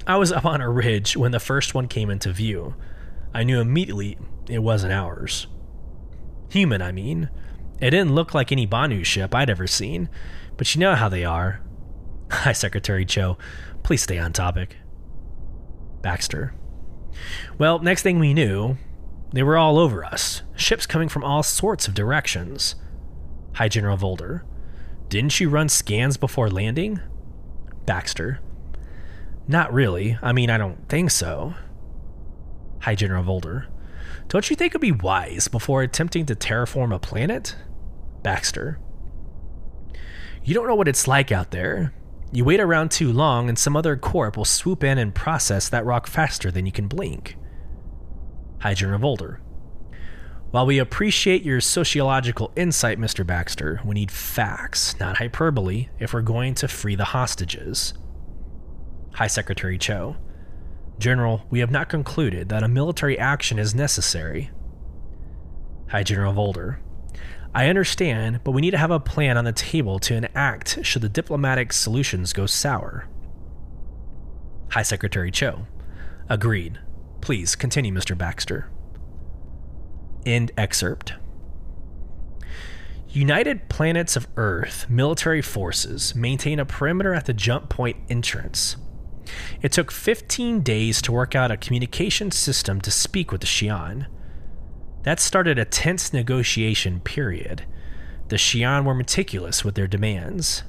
I 0.05 0.17
was 0.17 0.33
up 0.33 0.45
on 0.45 0.61
a 0.61 0.69
ridge 0.69 1.17
when 1.17 1.31
the 1.31 1.39
first 1.39 1.75
one 1.75 1.87
came 1.87 2.11
into 2.11 2.33
view. 2.33 2.75
I 3.33 3.45
knew 3.45 3.61
immediately 3.61 4.19
it 4.49 4.65
wasn't 4.65 4.95
ours. 4.95 5.47
Human, 6.51 6.83
I 6.83 6.91
mean. 6.91 7.31
It 7.81 7.91
didn't 7.91 8.17
look 8.17 8.35
like 8.35 8.51
any 8.51 8.67
Banu 8.67 9.05
ship 9.05 9.33
I'd 9.33 9.49
ever 9.49 9.69
seen, 9.69 10.09
but 10.57 10.75
you 10.75 10.81
know 10.81 10.97
how 10.97 11.09
they 11.09 11.25
are. 11.25 11.61
Hi, 12.33 12.51
Secretary 12.51 13.05
Cho. 13.05 13.39
Please 13.85 14.03
stay 14.03 14.19
on 14.19 14.33
topic. 14.33 14.79
Baxter. 16.03 16.55
Well, 17.59 17.79
next 17.79 18.03
thing 18.03 18.19
we 18.19 18.35
knew, 18.35 18.77
they 19.33 19.43
were 19.43 19.57
all 19.57 19.79
over 19.79 20.05
us. 20.05 20.43
Ships 20.57 20.87
coming 20.87 21.09
from 21.09 21.25
all 21.25 21.43
sorts 21.43 21.89
of 21.89 21.95
directions. 21.95 22.75
Hi, 23.55 23.69
General 23.69 23.97
Volder. 23.97 24.45
Didn't 25.09 25.39
you 25.41 25.49
run 25.49 25.69
scans 25.69 26.17
before 26.17 26.51
landing? 26.51 27.01
Baxter. 27.87 28.41
Not 29.47 29.73
really. 29.73 30.19
I 30.23 30.33
mean, 30.33 30.51
I 30.51 30.59
don't 30.59 30.89
think 30.89 31.11
so. 31.11 31.55
Hi, 32.81 32.95
General 32.95 33.23
Volder. 33.25 33.67
Don't 34.29 34.49
you 34.49 34.57
think 34.57 34.73
it'd 34.73 34.81
be 34.81 34.93
wise 34.93 35.49
before 35.49 35.83
attempting 35.83 36.27
to 36.27 36.35
terraform 36.35 36.95
a 36.95 36.99
planet? 36.99 37.57
Baxter. 38.23 38.79
You 40.45 40.55
don't 40.55 40.67
know 40.67 40.75
what 40.75 40.89
it's 40.89 41.07
like 41.07 41.31
out 41.31 41.51
there. 41.51 41.93
You 42.35 42.45
wait 42.45 42.61
around 42.61 42.91
too 42.91 43.13
long, 43.13 43.51
and 43.51 43.59
some 43.59 43.77
other 43.77 43.95
corp 43.97 44.39
will 44.39 44.47
swoop 44.47 44.83
in 44.83 44.97
and 44.97 45.15
process 45.15 45.69
that 45.69 45.85
rock 45.85 46.07
faster 46.07 46.51
than 46.51 46.65
you 46.65 46.73
can 46.73 46.89
blink. 46.89 47.37
General 48.75 48.99
Volder. 48.99 49.41
While 50.51 50.67
we 50.67 50.79
appreciate 50.79 51.43
your 51.43 51.61
sociological 51.61 52.53
insight, 52.57 52.99
Mr. 52.99 53.27
Baxter, 53.27 53.81
we 53.85 53.95
need 53.95 54.11
facts, 54.11 54.99
not 55.01 55.19
hyperbole, 55.19 55.89
if 55.99 56.15
we're 56.15 56.23
going 56.23 56.55
to 56.57 56.69
free 56.69 56.95
the 56.95 57.05
hostages. 57.05 57.95
High 59.15 59.27
Secretary 59.27 59.77
Cho. 59.77 60.17
General, 60.99 61.45
we 61.51 61.61
have 61.61 61.71
not 61.71 61.89
concluded 61.89 62.49
that 62.49 62.63
a 62.63 62.69
military 62.69 63.19
action 63.19 63.59
is 63.59 63.75
necessary. 63.75 64.51
High 65.89 66.03
General 66.03 66.33
Volder. 66.33 66.81
I 67.55 67.69
understand, 67.69 68.41
but 68.45 68.53
we 68.53 68.63
need 68.63 68.71
to 68.71 68.79
have 68.79 68.91
a 68.91 69.01
plan 69.01 69.37
on 69.37 69.45
the 69.45 69.53
table 69.53 69.99
to 70.01 70.15
enact 70.15 70.85
should 70.85 71.03
the 71.03 71.09
diplomatic 71.09 71.73
solutions 71.73 72.33
go 72.33 72.47
sour. 72.47 73.09
High 74.71 74.83
Secretary 74.83 75.31
Cho. 75.31 75.67
Agreed. 76.31 76.79
Please 77.21 77.55
continue, 77.55 77.93
Mr. 77.93 78.17
Baxter. 78.17 78.71
End 80.25 80.51
excerpt. 80.57 81.13
United 83.11 83.69
Planets 83.69 84.17
of 84.17 84.27
Earth 84.37 84.87
military 84.89 85.43
forces 85.43 86.15
maintain 86.15 86.59
a 86.59 86.65
perimeter 86.65 87.13
at 87.13 87.27
the 87.27 87.35
jump 87.35 87.69
point 87.69 87.99
entrance. 88.09 88.77
It 89.61 89.73
took 89.73 89.91
15 89.91 90.63
days 90.63 91.03
to 91.03 91.13
work 91.13 91.35
out 91.35 91.51
a 91.51 91.59
communication 91.59 92.31
system 92.31 92.81
to 92.81 92.91
speak 92.91 93.31
with 93.31 93.43
the 93.43 93.47
Xi'an. 93.47 94.07
That 95.03 95.21
started 95.21 95.59
a 95.59 95.65
tense 95.65 96.13
negotiation 96.13 97.01
period. 97.01 97.65
The 98.29 98.37
Xi'an 98.37 98.85
were 98.85 98.95
meticulous 98.95 99.65
with 99.65 99.75
their 99.75 99.87
demands. 99.87 100.63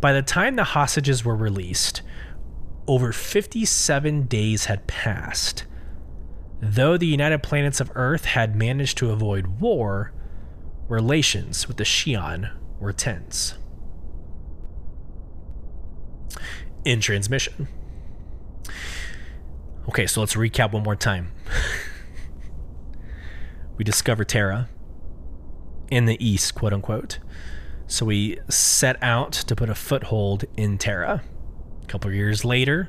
By 0.00 0.12
the 0.12 0.22
time 0.22 0.56
the 0.56 0.64
hostages 0.64 1.24
were 1.24 1.36
released, 1.36 2.02
over 2.86 3.12
57 3.12 4.26
days 4.26 4.66
had 4.66 4.86
passed. 4.86 5.64
Though 6.60 6.96
the 6.96 7.06
United 7.06 7.42
Planets 7.42 7.80
of 7.80 7.90
Earth 7.94 8.24
had 8.26 8.56
managed 8.56 8.98
to 8.98 9.10
avoid 9.10 9.60
war, 9.60 10.12
relations 10.88 11.66
with 11.66 11.76
the 11.76 11.84
Xi'an 11.84 12.50
were 12.78 12.92
tense 12.92 13.54
in 16.84 17.00
transmission. 17.00 17.68
Okay, 19.88 20.06
so 20.06 20.20
let's 20.20 20.34
recap 20.34 20.72
one 20.72 20.82
more 20.82 20.96
time. 20.96 21.32
we 23.76 23.84
discover 23.84 24.24
Terra 24.24 24.68
in 25.90 26.06
the 26.06 26.24
east, 26.24 26.54
quote 26.54 26.72
unquote. 26.72 27.18
So 27.86 28.06
we 28.06 28.38
set 28.48 28.96
out 29.02 29.32
to 29.32 29.54
put 29.54 29.68
a 29.68 29.74
foothold 29.74 30.44
in 30.56 30.78
Terra. 30.78 31.22
A 31.82 31.86
couple 31.86 32.10
years 32.12 32.44
later, 32.44 32.88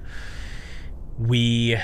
we 1.17 1.77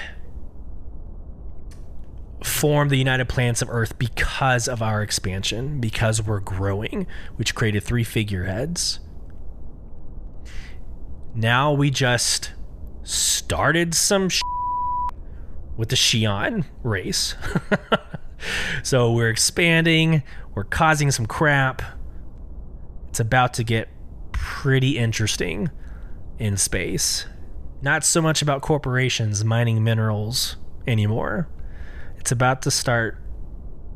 formed 2.43 2.89
the 2.89 2.97
United 2.97 3.28
Planets 3.28 3.62
of 3.62 3.70
Earth 3.70 3.97
because 3.99 4.68
of 4.68 4.82
our 4.82 5.02
expansion, 5.02 5.80
because 5.80 6.22
we're 6.22 6.39
growing, 6.39 7.06
which 7.36 7.54
created 7.54 7.84
three 7.84 8.04
figureheads. 8.04 8.99
Now 11.36 11.72
we 11.72 11.89
just 11.89 12.52
started 13.04 13.93
some 13.93 14.30
with 15.78 15.89
the 15.89 15.95
Xi'an 15.95 16.66
race. 16.84 17.36
so 18.84 19.12
we're 19.12 19.30
expanding, 19.30 20.24
we're 20.56 20.64
causing 20.64 21.12
some 21.12 21.26
crap. 21.26 21.82
It's 23.10 23.20
about 23.20 23.54
to 23.56 23.64
get 23.64 23.89
pretty 24.32 24.98
interesting 24.98 25.70
in 26.39 26.58
space. 26.58 27.26
Not 27.82 28.04
so 28.04 28.22
much 28.22 28.42
about 28.42 28.62
corporations 28.62 29.44
mining 29.44 29.84
minerals 29.84 30.58
anymore. 30.88 31.50
It's 32.18 32.32
about 32.32 32.62
to 32.64 32.72
start 32.72 33.18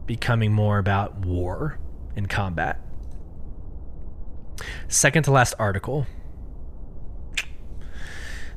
becoming 0.06 0.52
more 0.52 0.78
about 0.78 1.26
war 1.26 1.80
and 2.16 2.30
combat. 2.30 2.82
Second 4.88 5.24
to 5.24 5.32
last 5.32 5.54
article. 5.60 6.08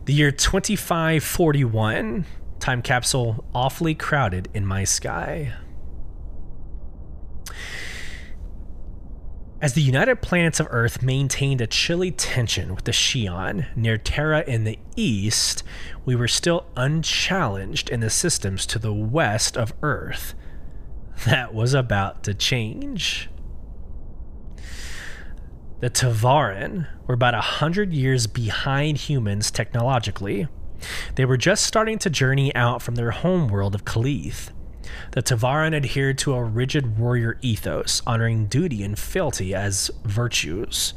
The 0.04 0.14
year 0.14 0.30
2541, 0.30 2.24
time 2.60 2.82
capsule 2.82 3.44
awfully 3.54 3.94
crowded 3.94 4.48
in 4.54 4.64
my 4.64 4.84
sky. 4.84 5.52
As 9.60 9.72
the 9.72 9.82
United 9.82 10.22
Planets 10.22 10.60
of 10.60 10.68
Earth 10.70 11.02
maintained 11.02 11.60
a 11.60 11.66
chilly 11.66 12.12
tension 12.12 12.76
with 12.76 12.84
the 12.84 12.92
Xi'an 12.92 13.66
near 13.74 13.98
Terra 13.98 14.44
in 14.46 14.62
the 14.62 14.78
east, 14.94 15.64
we 16.04 16.14
were 16.14 16.28
still 16.28 16.66
unchallenged 16.76 17.90
in 17.90 17.98
the 17.98 18.08
systems 18.08 18.64
to 18.66 18.78
the 18.78 18.92
west 18.92 19.56
of 19.56 19.74
Earth. 19.82 20.34
That 21.26 21.54
was 21.54 21.74
about 21.74 22.22
to 22.22 22.34
change. 22.34 23.28
The 25.80 25.90
Tevarin 25.90 26.86
were 27.08 27.14
about 27.14 27.34
a 27.34 27.40
hundred 27.40 27.92
years 27.92 28.28
behind 28.28 28.98
humans 28.98 29.50
technologically. 29.50 30.46
They 31.16 31.24
were 31.24 31.36
just 31.36 31.64
starting 31.64 31.98
to 31.98 32.10
journey 32.10 32.54
out 32.54 32.80
from 32.80 32.94
their 32.94 33.10
homeworld 33.10 33.74
of 33.74 33.84
Kaleeth 33.84 34.52
the 35.12 35.22
Tevarin 35.22 35.74
adhered 35.74 36.18
to 36.18 36.34
a 36.34 36.44
rigid 36.44 36.98
warrior 36.98 37.38
ethos, 37.40 38.02
honoring 38.06 38.46
duty 38.46 38.82
and 38.82 38.98
fealty 38.98 39.54
as 39.54 39.90
virtues. 40.04 40.94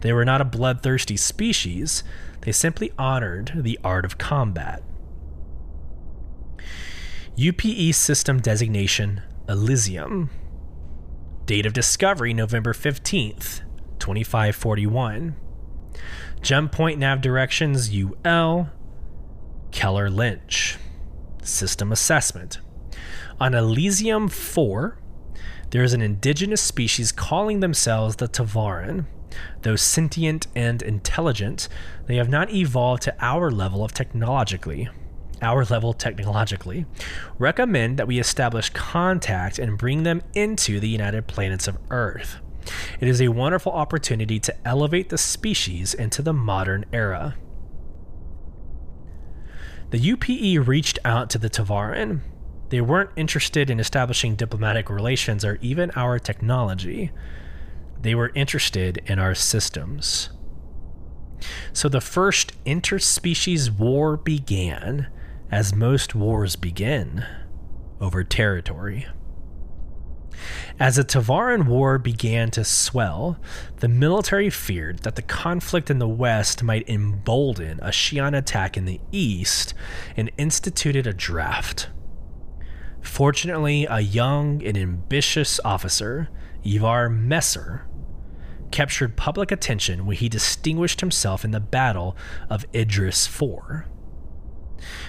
They 0.00 0.12
were 0.12 0.24
not 0.24 0.40
a 0.40 0.44
bloodthirsty 0.44 1.16
species, 1.16 2.02
they 2.42 2.52
simply 2.52 2.92
honored 2.98 3.52
the 3.54 3.78
art 3.84 4.04
of 4.04 4.18
combat. 4.18 4.82
UPE 7.36 7.94
system 7.94 8.40
designation 8.40 9.22
Elysium. 9.48 10.30
Date 11.46 11.66
of 11.66 11.72
discovery 11.72 12.34
November 12.34 12.72
15th, 12.72 13.62
2541. 13.98 15.36
Jump 16.40 16.72
point 16.72 16.98
nav 16.98 17.20
directions 17.20 17.90
UL. 17.94 18.70
Keller 19.70 20.10
Lynch. 20.10 20.76
System 21.42 21.90
assessment 21.92 22.58
on 23.42 23.54
Elysium 23.54 24.28
4, 24.28 24.96
there 25.70 25.82
is 25.82 25.92
an 25.92 26.00
indigenous 26.00 26.60
species 26.60 27.10
calling 27.10 27.58
themselves 27.58 28.14
the 28.14 28.28
Tevarin. 28.28 29.06
Though 29.62 29.74
sentient 29.74 30.46
and 30.54 30.80
intelligent, 30.80 31.68
they 32.06 32.14
have 32.16 32.28
not 32.28 32.52
evolved 32.52 33.02
to 33.02 33.16
our 33.18 33.50
level 33.50 33.82
of 33.82 33.92
technologically. 33.92 34.88
Our 35.40 35.64
level 35.64 35.92
technologically. 35.92 36.86
Recommend 37.36 37.96
that 37.96 38.06
we 38.06 38.20
establish 38.20 38.70
contact 38.70 39.58
and 39.58 39.76
bring 39.76 40.04
them 40.04 40.22
into 40.34 40.78
the 40.78 40.88
United 40.88 41.26
Planets 41.26 41.66
of 41.66 41.78
Earth. 41.90 42.36
It 43.00 43.08
is 43.08 43.20
a 43.20 43.26
wonderful 43.26 43.72
opportunity 43.72 44.38
to 44.38 44.54
elevate 44.64 45.08
the 45.08 45.18
species 45.18 45.94
into 45.94 46.22
the 46.22 46.32
modern 46.32 46.84
era. 46.92 47.34
The 49.90 49.98
UPE 49.98 50.64
reached 50.64 51.00
out 51.04 51.28
to 51.30 51.38
the 51.38 51.50
Tevarin 51.50 52.20
they 52.72 52.80
weren't 52.80 53.10
interested 53.16 53.68
in 53.68 53.78
establishing 53.78 54.34
diplomatic 54.34 54.88
relations 54.88 55.44
or 55.44 55.58
even 55.60 55.90
our 55.90 56.18
technology. 56.18 57.10
They 58.00 58.14
were 58.14 58.32
interested 58.34 59.02
in 59.04 59.18
our 59.18 59.34
systems. 59.34 60.30
So 61.74 61.90
the 61.90 62.00
first 62.00 62.52
interspecies 62.64 63.68
war 63.68 64.16
began, 64.16 65.08
as 65.50 65.74
most 65.74 66.14
wars 66.14 66.56
begin, 66.56 67.26
over 68.00 68.24
territory. 68.24 69.06
As 70.80 70.96
the 70.96 71.04
Tevarin 71.04 71.66
War 71.66 71.98
began 71.98 72.50
to 72.52 72.64
swell, 72.64 73.38
the 73.80 73.88
military 73.88 74.48
feared 74.48 75.00
that 75.00 75.16
the 75.16 75.20
conflict 75.20 75.90
in 75.90 75.98
the 75.98 76.08
west 76.08 76.62
might 76.62 76.88
embolden 76.88 77.80
a 77.80 77.88
Xi'an 77.88 78.34
attack 78.34 78.78
in 78.78 78.86
the 78.86 79.02
east 79.12 79.74
and 80.16 80.30
instituted 80.38 81.06
a 81.06 81.12
draft. 81.12 81.90
Fortunately, 83.02 83.84
a 83.84 84.00
young 84.00 84.64
and 84.64 84.78
ambitious 84.78 85.60
officer, 85.64 86.28
Ivar 86.64 87.08
Messer, 87.08 87.86
captured 88.70 89.16
public 89.16 89.52
attention 89.52 90.06
when 90.06 90.16
he 90.16 90.28
distinguished 90.28 91.00
himself 91.00 91.44
in 91.44 91.50
the 91.50 91.60
Battle 91.60 92.16
of 92.48 92.64
Idris 92.74 93.26
IV. 93.26 93.84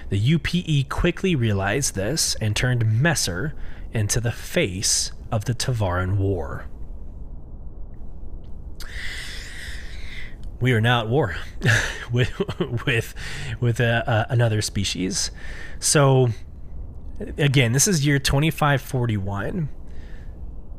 The 0.09 0.19
UPE 0.19 0.89
quickly 0.89 1.35
realized 1.35 1.95
this 1.95 2.35
and 2.41 2.55
turned 2.55 3.01
Messer 3.01 3.53
into 3.91 4.19
the 4.19 4.31
face 4.31 5.11
of 5.31 5.45
the 5.45 5.53
Tevarin 5.53 6.17
War. 6.17 6.65
We 10.59 10.71
are 10.73 10.81
now 10.81 11.01
at 11.01 11.09
war 11.09 11.35
with 12.11 12.31
with 12.85 13.13
with 13.59 13.81
uh, 13.81 14.03
uh, 14.05 14.25
another 14.29 14.61
species. 14.61 15.31
So 15.79 16.29
again, 17.19 17.71
this 17.71 17.87
is 17.87 18.05
year 18.05 18.19
2541. 18.19 19.69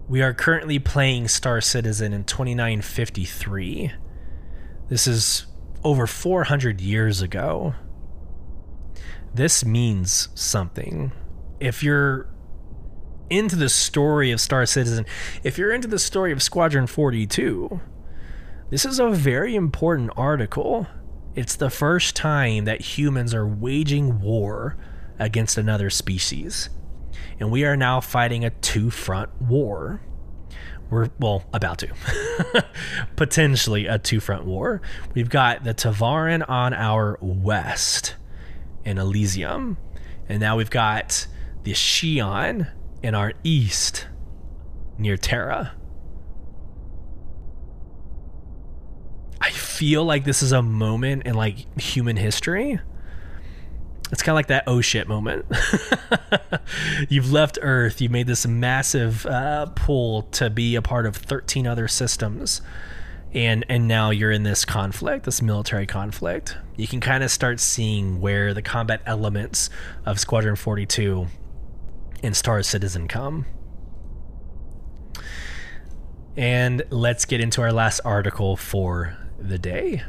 We 0.09 0.22
are 0.22 0.35
currently 0.35 0.78
playing 0.78 1.28
Star 1.28 1.61
Citizen 1.61 2.12
in 2.12 2.24
2953. 2.24 3.93
This 4.89 5.07
is 5.07 5.47
over 5.82 6.07
400 6.07 6.80
years 6.80 7.22
ago. 7.22 7.74
This 9.32 9.64
means 9.64 10.28
something. 10.35 11.12
If 11.59 11.82
you're 11.82 12.28
into 13.30 13.57
the 13.57 13.68
story 13.68 14.30
of 14.30 14.41
Star 14.41 14.66
Citizen, 14.66 15.07
if 15.43 15.57
you're 15.57 15.72
into 15.72 15.89
the 15.89 15.99
story 15.99 16.32
of 16.32 16.43
Squadron 16.43 16.87
42, 16.87 17.80
this 18.70 18.85
is 18.85 18.99
a 18.99 19.09
very 19.11 19.57
important 19.57 20.11
article. 20.16 20.87
It's 21.35 21.57
the 21.57 21.70
first 21.70 22.14
time 22.14 22.64
that 22.66 22.80
humans 22.80 23.35
are 23.35 23.47
waging 23.47 24.20
war 24.20 24.76
against 25.19 25.59
another 25.59 25.91
species. 25.91 26.71
And 27.41 27.51
we 27.51 27.65
are 27.65 27.77
now 27.77 28.01
fighting 28.01 28.45
a 28.45 28.51
two 28.51 28.91
front 28.91 29.31
war. 29.41 30.01
We're, 30.91 31.11
well, 31.19 31.45
about 31.53 31.79
to. 31.79 31.89
Potentially 33.17 33.87
a 33.87 33.99
two 33.99 34.21
front 34.21 34.45
war. 34.45 34.83
We've 35.15 35.31
got 35.31 35.65
the 35.65 35.75
Tevarin 35.75 36.49
on 36.49 36.75
our 36.75 37.19
west 37.21 38.17
in 38.85 38.99
Elysium. 38.99 39.79
And 40.29 40.41
now 40.41 40.57
we've 40.57 40.71
got 40.71 41.27
the 41.65 41.73
Xi'an 41.73 42.71
in 43.03 43.15
our 43.15 43.33
east 43.43 44.07
near 44.99 45.17
Terra. 45.17 45.75
I 49.41 49.51
feel 49.51 50.05
like 50.05 50.25
this 50.25 50.43
is 50.43 50.53
a 50.53 50.62
moment 50.62 51.25
in 51.27 51.35
like 51.35 51.81
human 51.81 52.17
history 52.17 52.81
it's 54.13 54.23
kind 54.23 54.35
of 54.35 54.37
like 54.37 54.49
that 54.49 54.65
oh 54.67 54.81
shit 54.81 55.09
moment. 55.09 55.47
you've 57.09 57.33
left 57.33 57.59
Earth, 57.63 58.01
you've 58.01 58.13
made 58.13 58.27
this 58.27 58.47
massive 58.47 59.25
uh, 59.27 59.67
pull 59.75 60.23
to 60.23 60.51
be 60.51 60.75
a 60.75 60.83
part 60.83 61.07
of 61.07 61.17
13 61.17 61.67
other 61.67 61.89
systems. 61.89 62.61
And, 63.33 63.65
and 63.69 63.89
now 63.89 64.11
you're 64.11 64.31
in 64.31 64.45
this 64.45 64.65
conflict, 64.65 65.25
this 65.25 65.43
military 65.43 65.87
conflict. 65.87 66.57
You 66.77 66.87
can 66.87 67.01
kind 67.01 67.25
of 67.25 67.33
start 67.33 67.59
seeing 67.59 68.21
where 68.21 68.55
the 68.55 68.63
combat 68.63 69.03
elements 69.07 69.71
of 70.07 70.21
Squadron 70.21 70.55
42 70.55 71.27
and 72.23 72.37
Star 72.37 72.63
Citizen 72.63 73.09
come. 73.09 73.47
And 76.37 76.83
let's 76.91 77.25
get 77.25 77.41
into 77.41 77.61
our 77.63 77.73
last 77.73 78.01
article 78.05 78.57
for 78.57 79.17
the 79.39 79.59
day. 79.59 80.03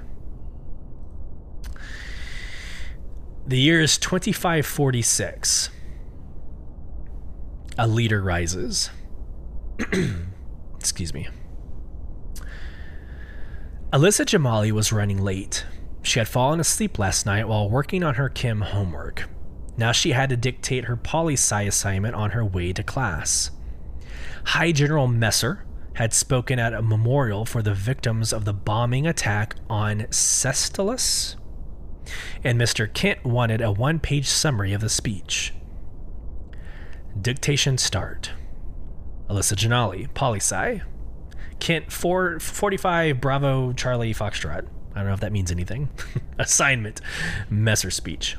The 3.47 3.59
year 3.59 3.79
is 3.79 3.97
2546. 3.99 5.69
A 7.77 7.87
leader 7.87 8.21
rises. 8.21 8.89
Excuse 10.79 11.13
me. 11.13 11.27
Alyssa 13.93 14.25
Jamali 14.25 14.71
was 14.71 14.91
running 14.91 15.21
late. 15.21 15.65
She 16.01 16.19
had 16.19 16.27
fallen 16.27 16.59
asleep 16.59 16.97
last 16.97 17.25
night 17.25 17.47
while 17.47 17.69
working 17.69 18.03
on 18.03 18.15
her 18.15 18.29
Kim 18.29 18.61
homework. 18.61 19.29
Now 19.77 19.91
she 19.91 20.11
had 20.11 20.29
to 20.29 20.37
dictate 20.37 20.85
her 20.85 20.95
poli 20.95 21.33
sci 21.33 21.61
assignment 21.61 22.15
on 22.15 22.31
her 22.31 22.43
way 22.43 22.73
to 22.73 22.83
class. 22.83 23.51
High 24.45 24.71
General 24.71 25.07
Messer 25.07 25.65
had 25.93 26.13
spoken 26.13 26.59
at 26.59 26.73
a 26.73 26.81
memorial 26.81 27.45
for 27.45 27.61
the 27.61 27.73
victims 27.73 28.33
of 28.33 28.45
the 28.45 28.53
bombing 28.53 29.07
attack 29.07 29.55
on 29.69 30.07
Sestulus, 30.11 31.35
and 32.43 32.59
Mr. 32.59 32.91
Kent 32.91 33.23
wanted 33.25 33.61
a 33.61 33.71
one 33.71 33.99
page 33.99 34.27
summary 34.27 34.73
of 34.73 34.81
the 34.81 34.89
speech. 34.89 35.53
Dictation 37.19 37.77
start. 37.77 38.31
Alyssa 39.29 39.55
Jamali, 39.55 40.13
poli 40.13 40.39
sci. 40.39 40.81
Kent 41.59 41.91
4, 41.91 42.39
45 42.39 43.21
Bravo 43.21 43.73
Charlie 43.73 44.13
Foxtrot. 44.13 44.67
I 44.93 44.99
don't 44.99 45.07
know 45.07 45.13
if 45.13 45.19
that 45.21 45.31
means 45.31 45.51
anything. 45.51 45.89
Assignment. 46.39 47.01
Messer 47.49 47.91
speech. 47.91 48.37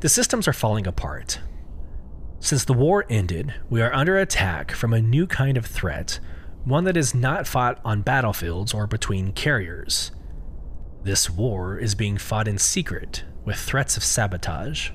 the 0.00 0.08
systems 0.08 0.46
are 0.46 0.52
falling 0.52 0.86
apart. 0.86 1.40
Since 2.40 2.64
the 2.64 2.72
war 2.72 3.04
ended, 3.08 3.54
we 3.70 3.80
are 3.82 3.94
under 3.94 4.18
attack 4.18 4.72
from 4.72 4.92
a 4.92 5.00
new 5.00 5.26
kind 5.26 5.56
of 5.56 5.64
threat, 5.64 6.18
one 6.64 6.84
that 6.84 6.96
is 6.96 7.14
not 7.14 7.46
fought 7.46 7.80
on 7.84 8.02
battlefields 8.02 8.72
or 8.72 8.86
between 8.86 9.32
carriers. 9.32 10.10
This 11.02 11.28
war 11.28 11.78
is 11.78 11.94
being 11.94 12.18
fought 12.18 12.46
in 12.46 12.58
secret, 12.58 13.24
with 13.44 13.56
threats 13.56 13.96
of 13.96 14.04
sabotage. 14.04 14.90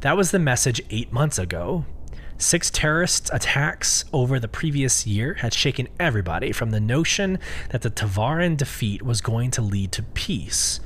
That 0.00 0.16
was 0.16 0.30
the 0.30 0.38
message 0.38 0.80
eight 0.90 1.12
months 1.12 1.38
ago. 1.38 1.84
Six 2.38 2.70
terrorist 2.70 3.30
attacks 3.32 4.04
over 4.12 4.40
the 4.40 4.48
previous 4.48 5.06
year 5.06 5.34
had 5.34 5.54
shaken 5.54 5.88
everybody 6.00 6.50
from 6.50 6.70
the 6.70 6.80
notion 6.80 7.38
that 7.70 7.82
the 7.82 7.90
Tevarin 7.90 8.56
defeat 8.56 9.02
was 9.02 9.20
going 9.20 9.50
to 9.52 9.62
lead 9.62 9.92
to 9.92 10.02
peace 10.02 10.80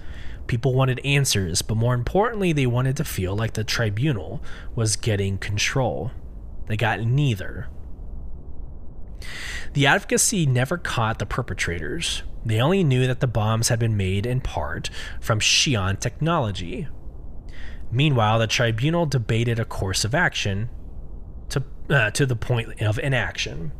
People 0.47 0.75
wanted 0.75 1.01
answers, 1.05 1.63
but 1.63 1.77
more 1.77 1.95
importantly, 1.95 2.53
they 2.53 2.67
wanted 2.67 2.97
to 2.99 3.05
feel 3.05 3.35
like 3.35 3.55
the 3.55 3.65
tribunal 3.65 4.41
was 4.75 4.97
getting 4.97 5.39
control. 5.39 6.13
They 6.67 6.77
got 6.77 7.01
neither. 7.01 7.69
The 9.72 9.87
advocacy 9.87 10.47
never 10.47 10.79
caught 10.79 11.18
the 11.18 11.27
perpetrators. 11.27 12.22
They 12.45 12.61
only 12.61 12.85
knew 12.85 13.07
that 13.07 13.20
the 13.20 13.27
bombs 13.27 13.68
had 13.68 13.79
been 13.79 13.97
made 13.97 14.27
in 14.27 14.41
part 14.41 14.91
from 15.20 15.41
Xi'an 15.41 15.99
technology. 15.99 16.89
Meanwhile, 17.91 18.39
the 18.39 18.47
tribunal 18.47 19.07
debated 19.07 19.59
a 19.59 19.64
course 19.64 20.05
of 20.05 20.14
action 20.14 20.68
to, 21.49 21.64
uh, 21.91 22.11
to 22.12 22.27
the 22.27 22.37
point 22.37 22.81
of 22.81 22.99
inaction. 22.99 23.72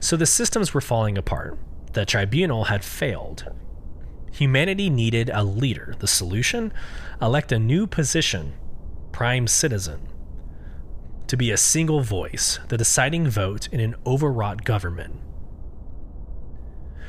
So 0.00 0.16
the 0.16 0.26
systems 0.26 0.74
were 0.74 0.80
falling 0.80 1.16
apart. 1.16 1.58
The 1.92 2.04
tribunal 2.04 2.64
had 2.64 2.84
failed. 2.84 3.52
Humanity 4.32 4.90
needed 4.90 5.30
a 5.32 5.42
leader. 5.42 5.94
The 5.98 6.06
solution? 6.06 6.72
Elect 7.22 7.52
a 7.52 7.58
new 7.58 7.86
position, 7.86 8.52
prime 9.12 9.46
citizen. 9.46 10.08
To 11.28 11.36
be 11.36 11.50
a 11.50 11.56
single 11.56 12.02
voice, 12.02 12.60
the 12.68 12.78
deciding 12.78 13.28
vote 13.28 13.68
in 13.72 13.80
an 13.80 13.96
overwrought 14.06 14.64
government. 14.64 15.14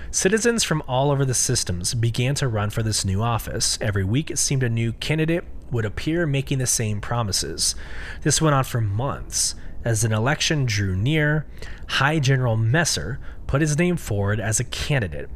Citizens 0.09 0.63
from 0.63 0.81
all 0.87 1.11
over 1.11 1.23
the 1.23 1.35
systems 1.35 1.93
began 1.93 2.33
to 2.35 2.47
run 2.47 2.71
for 2.71 2.81
this 2.81 3.05
new 3.05 3.21
office. 3.21 3.77
Every 3.79 4.03
week, 4.03 4.31
it 4.31 4.39
seemed 4.39 4.63
a 4.63 4.69
new 4.69 4.93
candidate 4.93 5.43
would 5.69 5.85
appear 5.85 6.25
making 6.25 6.57
the 6.57 6.65
same 6.65 6.99
promises. 6.99 7.75
This 8.23 8.41
went 8.41 8.55
on 8.55 8.63
for 8.63 8.81
months. 8.81 9.53
As 9.85 10.03
an 10.03 10.13
election 10.13 10.65
drew 10.65 10.95
near, 10.95 11.45
High 11.87 12.17
General 12.19 12.57
Messer 12.57 13.19
put 13.45 13.61
his 13.61 13.77
name 13.77 13.97
forward 13.97 14.39
as 14.39 14.59
a 14.59 14.63
candidate. 14.63 15.29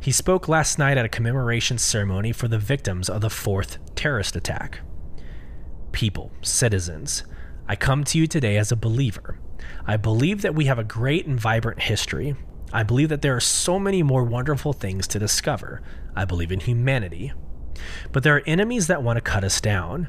He 0.00 0.10
spoke 0.10 0.48
last 0.48 0.78
night 0.78 0.98
at 0.98 1.04
a 1.04 1.10
commemoration 1.10 1.78
ceremony 1.78 2.32
for 2.32 2.48
the 2.48 2.58
victims 2.58 3.08
of 3.08 3.20
the 3.20 3.30
fourth 3.30 3.78
terrorist 3.94 4.34
attack. 4.34 4.80
People, 5.92 6.32
citizens, 6.42 7.22
I 7.66 7.76
come 7.76 8.04
to 8.04 8.18
you 8.18 8.26
today 8.26 8.56
as 8.56 8.70
a 8.70 8.76
believer. 8.76 9.38
I 9.86 9.96
believe 9.96 10.42
that 10.42 10.54
we 10.54 10.66
have 10.66 10.78
a 10.78 10.84
great 10.84 11.26
and 11.26 11.40
vibrant 11.40 11.82
history. 11.82 12.36
I 12.72 12.82
believe 12.82 13.08
that 13.08 13.22
there 13.22 13.36
are 13.36 13.40
so 13.40 13.78
many 13.78 14.02
more 14.02 14.24
wonderful 14.24 14.72
things 14.72 15.06
to 15.08 15.18
discover. 15.18 15.82
I 16.14 16.24
believe 16.24 16.52
in 16.52 16.60
humanity. 16.60 17.32
But 18.12 18.22
there 18.22 18.36
are 18.36 18.42
enemies 18.46 18.86
that 18.88 19.02
want 19.02 19.16
to 19.16 19.20
cut 19.20 19.44
us 19.44 19.60
down, 19.60 20.08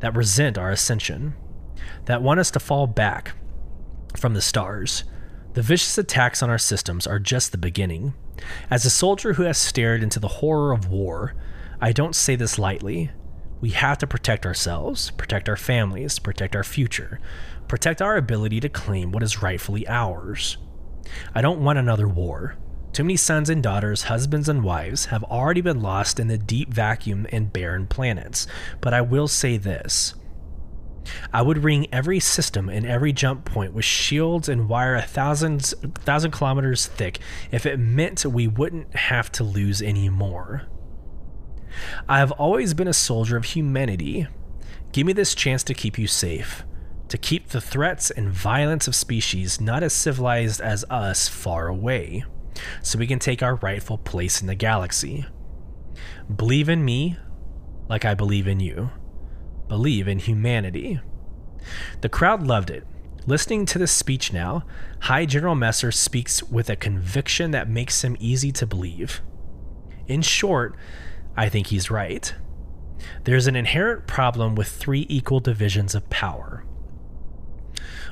that 0.00 0.16
resent 0.16 0.58
our 0.58 0.70
ascension, 0.70 1.34
that 2.06 2.22
want 2.22 2.40
us 2.40 2.50
to 2.52 2.60
fall 2.60 2.86
back 2.86 3.34
from 4.16 4.34
the 4.34 4.40
stars. 4.40 5.04
The 5.54 5.62
vicious 5.62 5.98
attacks 5.98 6.42
on 6.42 6.50
our 6.50 6.58
systems 6.58 7.06
are 7.06 7.18
just 7.18 7.52
the 7.52 7.58
beginning. 7.58 8.14
As 8.70 8.84
a 8.84 8.90
soldier 8.90 9.34
who 9.34 9.44
has 9.44 9.58
stared 9.58 10.02
into 10.02 10.20
the 10.20 10.28
horror 10.28 10.72
of 10.72 10.88
war, 10.88 11.34
I 11.80 11.92
don't 11.92 12.14
say 12.14 12.36
this 12.36 12.58
lightly. 12.58 13.10
We 13.60 13.70
have 13.70 13.98
to 13.98 14.06
protect 14.06 14.46
ourselves, 14.46 15.10
protect 15.12 15.48
our 15.48 15.56
families, 15.56 16.18
protect 16.18 16.54
our 16.54 16.64
future, 16.64 17.20
protect 17.66 18.00
our 18.00 18.16
ability 18.16 18.60
to 18.60 18.68
claim 18.68 19.10
what 19.10 19.22
is 19.22 19.42
rightfully 19.42 19.86
ours. 19.88 20.58
I 21.34 21.40
don't 21.40 21.62
want 21.62 21.78
another 21.78 22.08
war. 22.08 22.56
Too 22.92 23.04
many 23.04 23.16
sons 23.16 23.50
and 23.50 23.62
daughters, 23.62 24.04
husbands 24.04 24.48
and 24.48 24.64
wives 24.64 25.06
have 25.06 25.24
already 25.24 25.60
been 25.60 25.82
lost 25.82 26.18
in 26.18 26.28
the 26.28 26.38
deep 26.38 26.72
vacuum 26.72 27.26
and 27.30 27.52
barren 27.52 27.86
planets. 27.86 28.46
But 28.80 28.94
I 28.94 29.00
will 29.00 29.28
say 29.28 29.56
this 29.56 30.14
I 31.32 31.42
would 31.42 31.64
ring 31.64 31.86
every 31.92 32.20
system 32.20 32.68
and 32.68 32.86
every 32.86 33.12
jump 33.12 33.44
point 33.44 33.72
with 33.72 33.84
shields 33.84 34.48
and 34.48 34.68
wire 34.68 34.94
a 34.94 35.02
thousand, 35.02 35.62
thousand 36.04 36.30
kilometers 36.30 36.86
thick 36.86 37.18
if 37.50 37.66
it 37.66 37.78
meant 37.78 38.24
we 38.24 38.46
wouldn't 38.46 38.94
have 38.94 39.32
to 39.32 39.44
lose 39.44 39.82
any 39.82 40.08
more. 40.08 40.66
I 42.08 42.18
have 42.18 42.32
always 42.32 42.74
been 42.74 42.88
a 42.88 42.92
soldier 42.92 43.36
of 43.36 43.44
humanity. 43.44 44.26
Give 44.92 45.06
me 45.06 45.12
this 45.12 45.34
chance 45.34 45.62
to 45.64 45.74
keep 45.74 45.98
you 45.98 46.06
safe, 46.06 46.64
to 47.08 47.18
keep 47.18 47.48
the 47.48 47.60
threats 47.60 48.10
and 48.10 48.30
violence 48.30 48.88
of 48.88 48.94
species 48.94 49.60
not 49.60 49.82
as 49.82 49.92
civilized 49.92 50.60
as 50.60 50.84
us 50.90 51.28
far 51.28 51.68
away, 51.68 52.24
so 52.82 52.98
we 52.98 53.06
can 53.06 53.18
take 53.18 53.42
our 53.42 53.56
rightful 53.56 53.98
place 53.98 54.40
in 54.40 54.46
the 54.46 54.54
galaxy. 54.54 55.26
Believe 56.34 56.68
in 56.68 56.84
me 56.84 57.16
like 57.88 58.04
I 58.04 58.14
believe 58.14 58.46
in 58.46 58.60
you 58.60 58.90
believe 59.68 60.08
in 60.08 60.18
humanity. 60.18 61.00
The 62.00 62.08
crowd 62.08 62.42
loved 62.42 62.70
it. 62.70 62.84
Listening 63.26 63.66
to 63.66 63.78
this 63.78 63.92
speech 63.92 64.32
now, 64.32 64.64
High 65.00 65.26
General 65.26 65.54
Messer 65.54 65.92
speaks 65.92 66.42
with 66.42 66.70
a 66.70 66.76
conviction 66.76 67.50
that 67.50 67.68
makes 67.68 68.02
him 68.02 68.16
easy 68.18 68.50
to 68.52 68.66
believe. 68.66 69.20
In 70.06 70.22
short, 70.22 70.74
I 71.38 71.48
think 71.48 71.68
he's 71.68 71.88
right. 71.88 72.34
There's 73.22 73.46
an 73.46 73.54
inherent 73.54 74.08
problem 74.08 74.56
with 74.56 74.66
three 74.66 75.06
equal 75.08 75.38
divisions 75.38 75.94
of 75.94 76.10
power. 76.10 76.64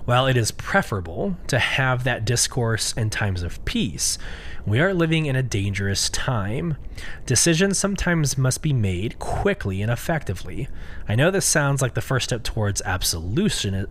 While 0.05 0.29
it 0.29 0.37
is 0.37 0.53
preferable 0.53 1.37
to 1.49 1.59
have 1.59 2.05
that 2.05 2.25
discourse 2.25 2.93
in 2.93 3.11
times 3.11 3.43
of 3.43 3.65
peace, 3.65 4.17
we 4.65 4.79
are 4.79 4.95
living 4.95 5.27
in 5.27 5.35
a 5.35 5.43
dangerous 5.43 6.09
time. 6.09 6.77
Decisions 7.27 7.77
sometimes 7.77 8.39
must 8.39 8.63
be 8.63 8.73
made 8.73 9.19
quickly 9.19 9.83
and 9.83 9.91
effectively. 9.91 10.69
I 11.09 11.17
know 11.17 11.33
this 11.33 11.47
sounds 11.47 11.83
like 11.83 11.95
the 11.95 12.01
first 12.01 12.27
step 12.27 12.45
towards 12.45 12.81
absolutism, 12.83 13.89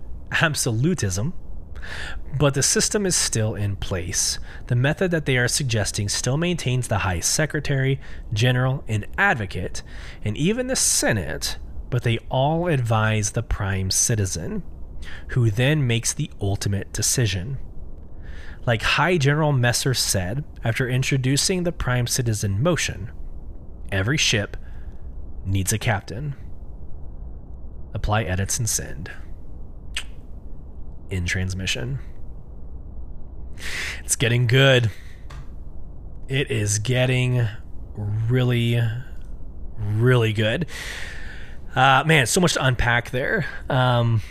but 2.38 2.54
the 2.54 2.64
system 2.64 3.06
is 3.06 3.16
still 3.16 3.56
in 3.56 3.76
place. 3.76 4.40
The 4.68 4.76
method 4.76 5.12
that 5.12 5.26
they 5.26 5.38
are 5.38 5.48
suggesting 5.48 6.10
still 6.10 6.38
maintains 6.38 6.88
the 6.88 7.00
High 7.00 7.20
Secretary, 7.20 8.00
General, 8.34 8.84
and 8.88 9.08
Advocate, 9.18 9.84
and 10.24 10.38
even 10.38 10.68
the 10.68 10.76
Senate, 10.76 11.58
but 11.90 12.04
they 12.04 12.18
all 12.30 12.68
advise 12.68 13.32
the 13.32 13.44
prime 13.44 13.92
citizen, 13.92 14.64
who 15.30 15.50
then 15.50 15.86
makes 15.88 16.14
the 16.14 16.32
ultimate 16.42 16.92
decision. 16.92 17.58
Like 18.66 18.82
High 18.82 19.18
General 19.18 19.52
Messer 19.52 19.94
said 19.94 20.44
after 20.64 20.90
introducing 20.90 21.64
the 21.64 21.72
Prime 21.72 22.08
Citizen 22.08 22.62
motion, 22.62 23.12
every 23.92 24.18
ship 24.18 24.58
needs 25.46 25.72
a 25.72 25.78
captain. 25.78 26.36
Apply 27.94 28.24
edits 28.24 28.58
and 28.58 28.68
send. 28.68 29.12
In 31.10 31.26
transmission. 31.26 32.00
It's 34.04 34.16
getting 34.16 34.48
good. 34.48 34.92
It 36.28 36.50
is 36.50 36.80
getting 36.80 37.48
really, 37.96 38.82
really 39.78 40.34
good. 40.34 40.68
Uh, 41.76 42.04
man, 42.06 42.26
so 42.26 42.42
much 42.42 42.54
to 42.54 42.66
unpack 42.66 43.12
there. 43.12 43.46
Um, 43.70 44.22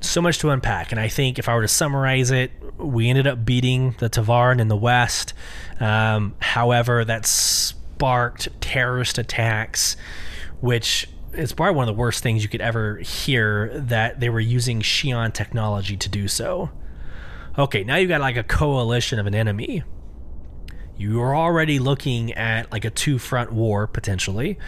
so 0.00 0.22
much 0.22 0.38
to 0.38 0.50
unpack. 0.50 0.92
And 0.92 1.00
I 1.00 1.08
think 1.08 1.38
if 1.38 1.48
I 1.48 1.54
were 1.54 1.62
to 1.62 1.68
summarize 1.68 2.30
it, 2.30 2.50
we 2.78 3.08
ended 3.08 3.26
up 3.26 3.44
beating 3.44 3.94
the 3.98 4.08
Tevarin 4.08 4.60
in 4.60 4.68
the 4.68 4.76
West. 4.76 5.34
Um, 5.80 6.34
however, 6.40 7.04
that 7.04 7.26
sparked 7.26 8.48
terrorist 8.60 9.18
attacks, 9.18 9.96
which 10.60 11.08
it's 11.32 11.52
probably 11.52 11.76
one 11.76 11.88
of 11.88 11.94
the 11.94 11.98
worst 11.98 12.22
things 12.22 12.42
you 12.42 12.48
could 12.48 12.60
ever 12.60 12.98
hear 12.98 13.70
that 13.74 14.20
they 14.20 14.30
were 14.30 14.40
using 14.40 14.80
Xi'an 14.80 15.32
technology 15.32 15.96
to 15.96 16.08
do 16.08 16.28
so. 16.28 16.70
Okay, 17.58 17.84
now 17.84 17.96
you've 17.96 18.08
got 18.08 18.20
like 18.20 18.36
a 18.36 18.44
coalition 18.44 19.18
of 19.18 19.26
an 19.26 19.34
enemy. 19.34 19.82
You're 20.96 21.36
already 21.36 21.78
looking 21.78 22.32
at 22.32 22.72
like 22.72 22.84
a 22.84 22.90
two 22.90 23.18
front 23.18 23.52
war 23.52 23.86
potentially, 23.86 24.58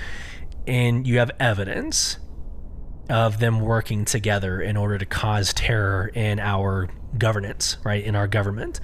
and 0.66 1.06
you 1.06 1.18
have 1.18 1.30
evidence 1.40 2.18
of 3.08 3.40
them 3.40 3.60
working 3.60 4.04
together 4.04 4.60
in 4.60 4.76
order 4.76 4.96
to 4.96 5.06
cause 5.06 5.52
terror 5.52 6.08
in 6.14 6.38
our 6.38 6.88
governance, 7.18 7.76
right? 7.84 8.04
In 8.04 8.14
our 8.14 8.28
government. 8.28 8.80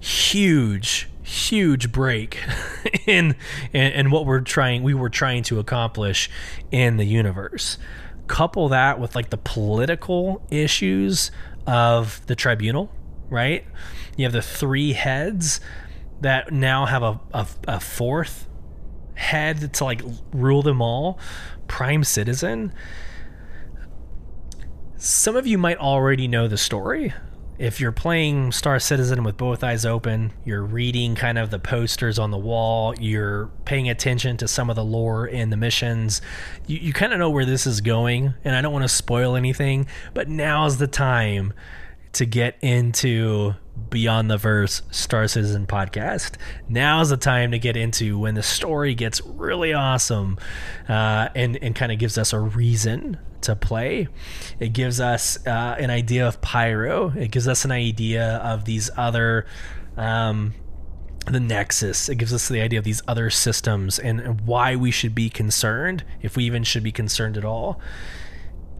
Huge, 0.00 1.08
huge 1.28 1.92
break 1.92 2.38
in, 3.06 3.36
in 3.72 3.92
in 3.92 4.10
what 4.10 4.24
we're 4.24 4.40
trying 4.40 4.82
we 4.82 4.94
were 4.94 5.10
trying 5.10 5.42
to 5.44 5.58
accomplish 5.58 6.30
in 6.70 6.96
the 6.96 7.04
universe. 7.04 7.78
Couple 8.26 8.68
that 8.70 8.98
with 8.98 9.14
like 9.14 9.30
the 9.30 9.38
political 9.38 10.42
issues 10.50 11.30
of 11.66 12.26
the 12.26 12.34
tribunal, 12.34 12.90
right? 13.28 13.64
You 14.16 14.24
have 14.24 14.32
the 14.32 14.42
three 14.42 14.94
heads 14.94 15.60
that 16.20 16.52
now 16.52 16.86
have 16.86 17.02
a, 17.02 17.20
a, 17.32 17.46
a 17.68 17.80
fourth 17.80 18.48
head 19.14 19.74
to 19.74 19.84
like 19.84 20.02
rule 20.32 20.62
them 20.62 20.80
all 20.80 21.18
prime 21.66 22.04
citizen. 22.04 22.72
Some 24.96 25.36
of 25.36 25.46
you 25.46 25.58
might 25.58 25.78
already 25.78 26.26
know 26.26 26.48
the 26.48 26.58
story. 26.58 27.12
If 27.58 27.80
you're 27.80 27.90
playing 27.90 28.52
Star 28.52 28.78
Citizen 28.78 29.24
with 29.24 29.36
both 29.36 29.64
eyes 29.64 29.84
open, 29.84 30.32
you're 30.44 30.62
reading 30.62 31.16
kind 31.16 31.36
of 31.38 31.50
the 31.50 31.58
posters 31.58 32.16
on 32.16 32.30
the 32.30 32.38
wall, 32.38 32.94
you're 33.00 33.50
paying 33.64 33.88
attention 33.88 34.36
to 34.36 34.46
some 34.46 34.70
of 34.70 34.76
the 34.76 34.84
lore 34.84 35.26
in 35.26 35.50
the 35.50 35.56
missions, 35.56 36.22
you, 36.68 36.78
you 36.78 36.92
kind 36.92 37.12
of 37.12 37.18
know 37.18 37.30
where 37.30 37.44
this 37.44 37.66
is 37.66 37.80
going. 37.80 38.34
And 38.44 38.54
I 38.54 38.62
don't 38.62 38.72
want 38.72 38.84
to 38.84 38.88
spoil 38.88 39.34
anything, 39.34 39.88
but 40.14 40.28
now's 40.28 40.76
the 40.76 40.86
time 40.86 41.52
to 42.12 42.24
get 42.24 42.56
into 42.62 43.54
Beyond 43.90 44.30
the 44.30 44.36
Verse 44.36 44.82
Star 44.90 45.26
Citizen 45.28 45.66
podcast. 45.66 46.36
Now's 46.68 47.10
the 47.10 47.16
time 47.16 47.50
to 47.52 47.58
get 47.58 47.76
into 47.76 48.18
when 48.18 48.34
the 48.34 48.42
story 48.42 48.94
gets 48.94 49.20
really 49.22 49.72
awesome 49.72 50.38
uh, 50.88 51.28
and, 51.34 51.56
and 51.56 51.74
kind 51.74 51.92
of 51.92 51.98
gives 51.98 52.18
us 52.18 52.32
a 52.32 52.40
reason 52.40 53.18
to 53.42 53.56
play. 53.56 54.08
It 54.58 54.72
gives 54.72 55.00
us 55.00 55.38
uh, 55.46 55.76
an 55.78 55.90
idea 55.90 56.26
of 56.26 56.40
Pyro, 56.40 57.12
it 57.16 57.30
gives 57.30 57.48
us 57.48 57.64
an 57.64 57.72
idea 57.72 58.36
of 58.36 58.64
these 58.64 58.90
other. 58.96 59.46
Um, 59.96 60.54
the 61.26 61.40
nexus 61.40 62.08
it 62.08 62.14
gives 62.14 62.32
us 62.32 62.48
the 62.48 62.62
idea 62.62 62.78
of 62.78 62.86
these 62.86 63.02
other 63.06 63.28
systems 63.28 63.98
and, 63.98 64.40
why 64.42 64.74
we 64.76 64.90
should 64.90 65.14
be 65.14 65.28
concerned 65.28 66.02
if 66.22 66.36
we 66.36 66.44
even 66.44 66.64
should 66.64 66.82
be 66.82 66.92
concerned 66.92 67.36
at 67.36 67.44
all 67.44 67.78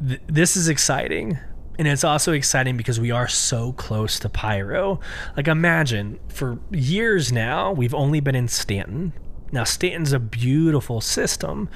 Th- 0.07 0.21
this 0.27 0.57
is 0.57 0.67
exciting 0.67 1.39
and 1.79 1.87
it's 1.87 2.03
also 2.03 2.33
exciting 2.33 2.77
because 2.77 2.99
we 2.99 3.13
are 3.13 3.29
so 3.29 3.73
close 3.73 4.19
to 4.21 4.29
Pyro. 4.29 4.99
Like, 5.37 5.47
imagine 5.47 6.19
for 6.29 6.59
years 6.73 7.33
now, 7.33 7.73
we've 7.73 7.95
only 7.95 8.19
been 8.19 8.35
in 8.35 8.49
Stanton. 8.49 9.13
Now, 9.53 9.65
Stanton's 9.65 10.13
a 10.13 10.19
beautiful 10.19 11.01
system. 11.01 11.71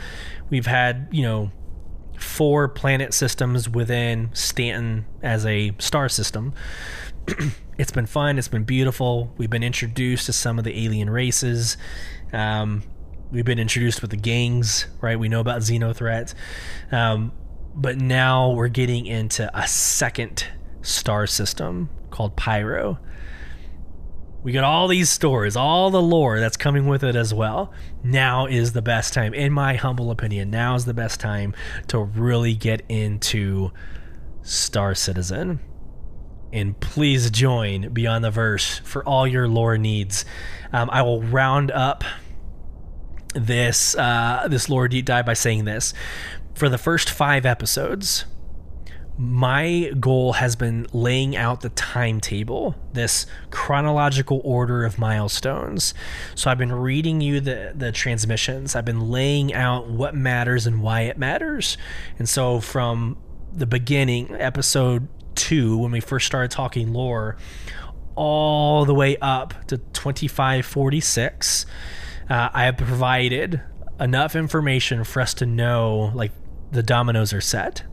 We've 0.50 0.66
had, 0.66 1.08
you 1.12 1.22
know, 1.22 1.52
four 2.18 2.68
planet 2.68 3.14
systems 3.14 3.68
within 3.68 4.30
Stanton 4.32 5.06
as 5.22 5.46
a 5.46 5.72
star 5.78 6.08
system. 6.08 6.52
it's 7.78 7.92
been 7.92 8.06
fun. 8.06 8.38
It's 8.38 8.48
been 8.48 8.64
beautiful. 8.64 9.32
We've 9.36 9.50
been 9.50 9.62
introduced 9.62 10.26
to 10.26 10.32
some 10.32 10.58
of 10.58 10.64
the 10.64 10.84
alien 10.84 11.10
races. 11.10 11.76
Um, 12.32 12.82
we've 13.30 13.44
been 13.44 13.58
introduced 13.60 14.02
with 14.02 14.10
the 14.10 14.16
gangs, 14.16 14.86
right? 15.00 15.18
We 15.18 15.28
know 15.28 15.40
about 15.40 15.60
Xenothreat. 15.60 16.34
Um, 16.90 17.32
but 17.74 17.98
now 17.98 18.50
we're 18.50 18.68
getting 18.68 19.06
into 19.06 19.50
a 19.58 19.66
second 19.66 20.46
star 20.82 21.26
system 21.26 21.90
called 22.10 22.36
Pyro. 22.36 22.98
We 24.42 24.52
got 24.52 24.64
all 24.64 24.88
these 24.88 25.08
stories, 25.08 25.56
all 25.56 25.90
the 25.90 26.02
lore 26.02 26.40
that's 26.40 26.56
coming 26.56 26.86
with 26.86 27.04
it 27.04 27.14
as 27.14 27.32
well. 27.32 27.72
Now 28.02 28.46
is 28.46 28.72
the 28.72 28.82
best 28.82 29.14
time, 29.14 29.34
in 29.34 29.52
my 29.52 29.74
humble 29.74 30.10
opinion, 30.10 30.50
now 30.50 30.74
is 30.74 30.84
the 30.84 30.94
best 30.94 31.20
time 31.20 31.54
to 31.88 31.98
really 31.98 32.54
get 32.54 32.82
into 32.88 33.70
Star 34.42 34.94
Citizen. 34.94 35.60
And 36.52 36.78
please 36.80 37.30
join 37.30 37.92
Beyond 37.92 38.24
the 38.24 38.30
Verse 38.30 38.80
for 38.80 39.04
all 39.04 39.26
your 39.26 39.48
lore 39.48 39.78
needs. 39.78 40.24
Um, 40.72 40.90
I 40.90 41.02
will 41.02 41.22
round 41.22 41.70
up 41.70 42.04
this 43.34 43.96
uh, 43.96 44.46
this 44.50 44.68
lore 44.68 44.88
deep 44.88 45.06
dive 45.06 45.24
by 45.24 45.32
saying 45.32 45.64
this 45.64 45.94
for 46.54 46.68
the 46.68 46.78
first 46.78 47.10
five 47.10 47.46
episodes, 47.46 48.24
my 49.18 49.92
goal 50.00 50.34
has 50.34 50.56
been 50.56 50.86
laying 50.92 51.36
out 51.36 51.60
the 51.60 51.68
timetable, 51.70 52.74
this 52.92 53.26
chronological 53.50 54.40
order 54.42 54.84
of 54.84 54.98
milestones. 54.98 55.92
So 56.34 56.50
I've 56.50 56.58
been 56.58 56.72
reading 56.72 57.20
you 57.20 57.40
the, 57.40 57.72
the 57.74 57.92
transmissions, 57.92 58.74
I've 58.74 58.84
been 58.84 59.10
laying 59.10 59.52
out 59.52 59.88
what 59.88 60.14
matters 60.14 60.66
and 60.66 60.82
why 60.82 61.02
it 61.02 61.18
matters. 61.18 61.76
And 62.18 62.28
so 62.28 62.60
from 62.60 63.18
the 63.52 63.66
beginning, 63.66 64.34
episode 64.34 65.08
two, 65.34 65.76
when 65.76 65.92
we 65.92 66.00
first 66.00 66.26
started 66.26 66.50
talking 66.50 66.92
lore, 66.92 67.36
all 68.14 68.84
the 68.84 68.94
way 68.94 69.16
up 69.18 69.66
to 69.66 69.78
2546, 69.78 71.66
uh, 72.30 72.48
I 72.52 72.64
have 72.64 72.76
provided 72.76 73.60
enough 74.00 74.34
information 74.34 75.04
for 75.04 75.20
us 75.20 75.34
to 75.34 75.46
know 75.46 76.10
like 76.14 76.32
the 76.72 76.82
dominoes 76.82 77.32
are 77.32 77.40
set. 77.40 77.84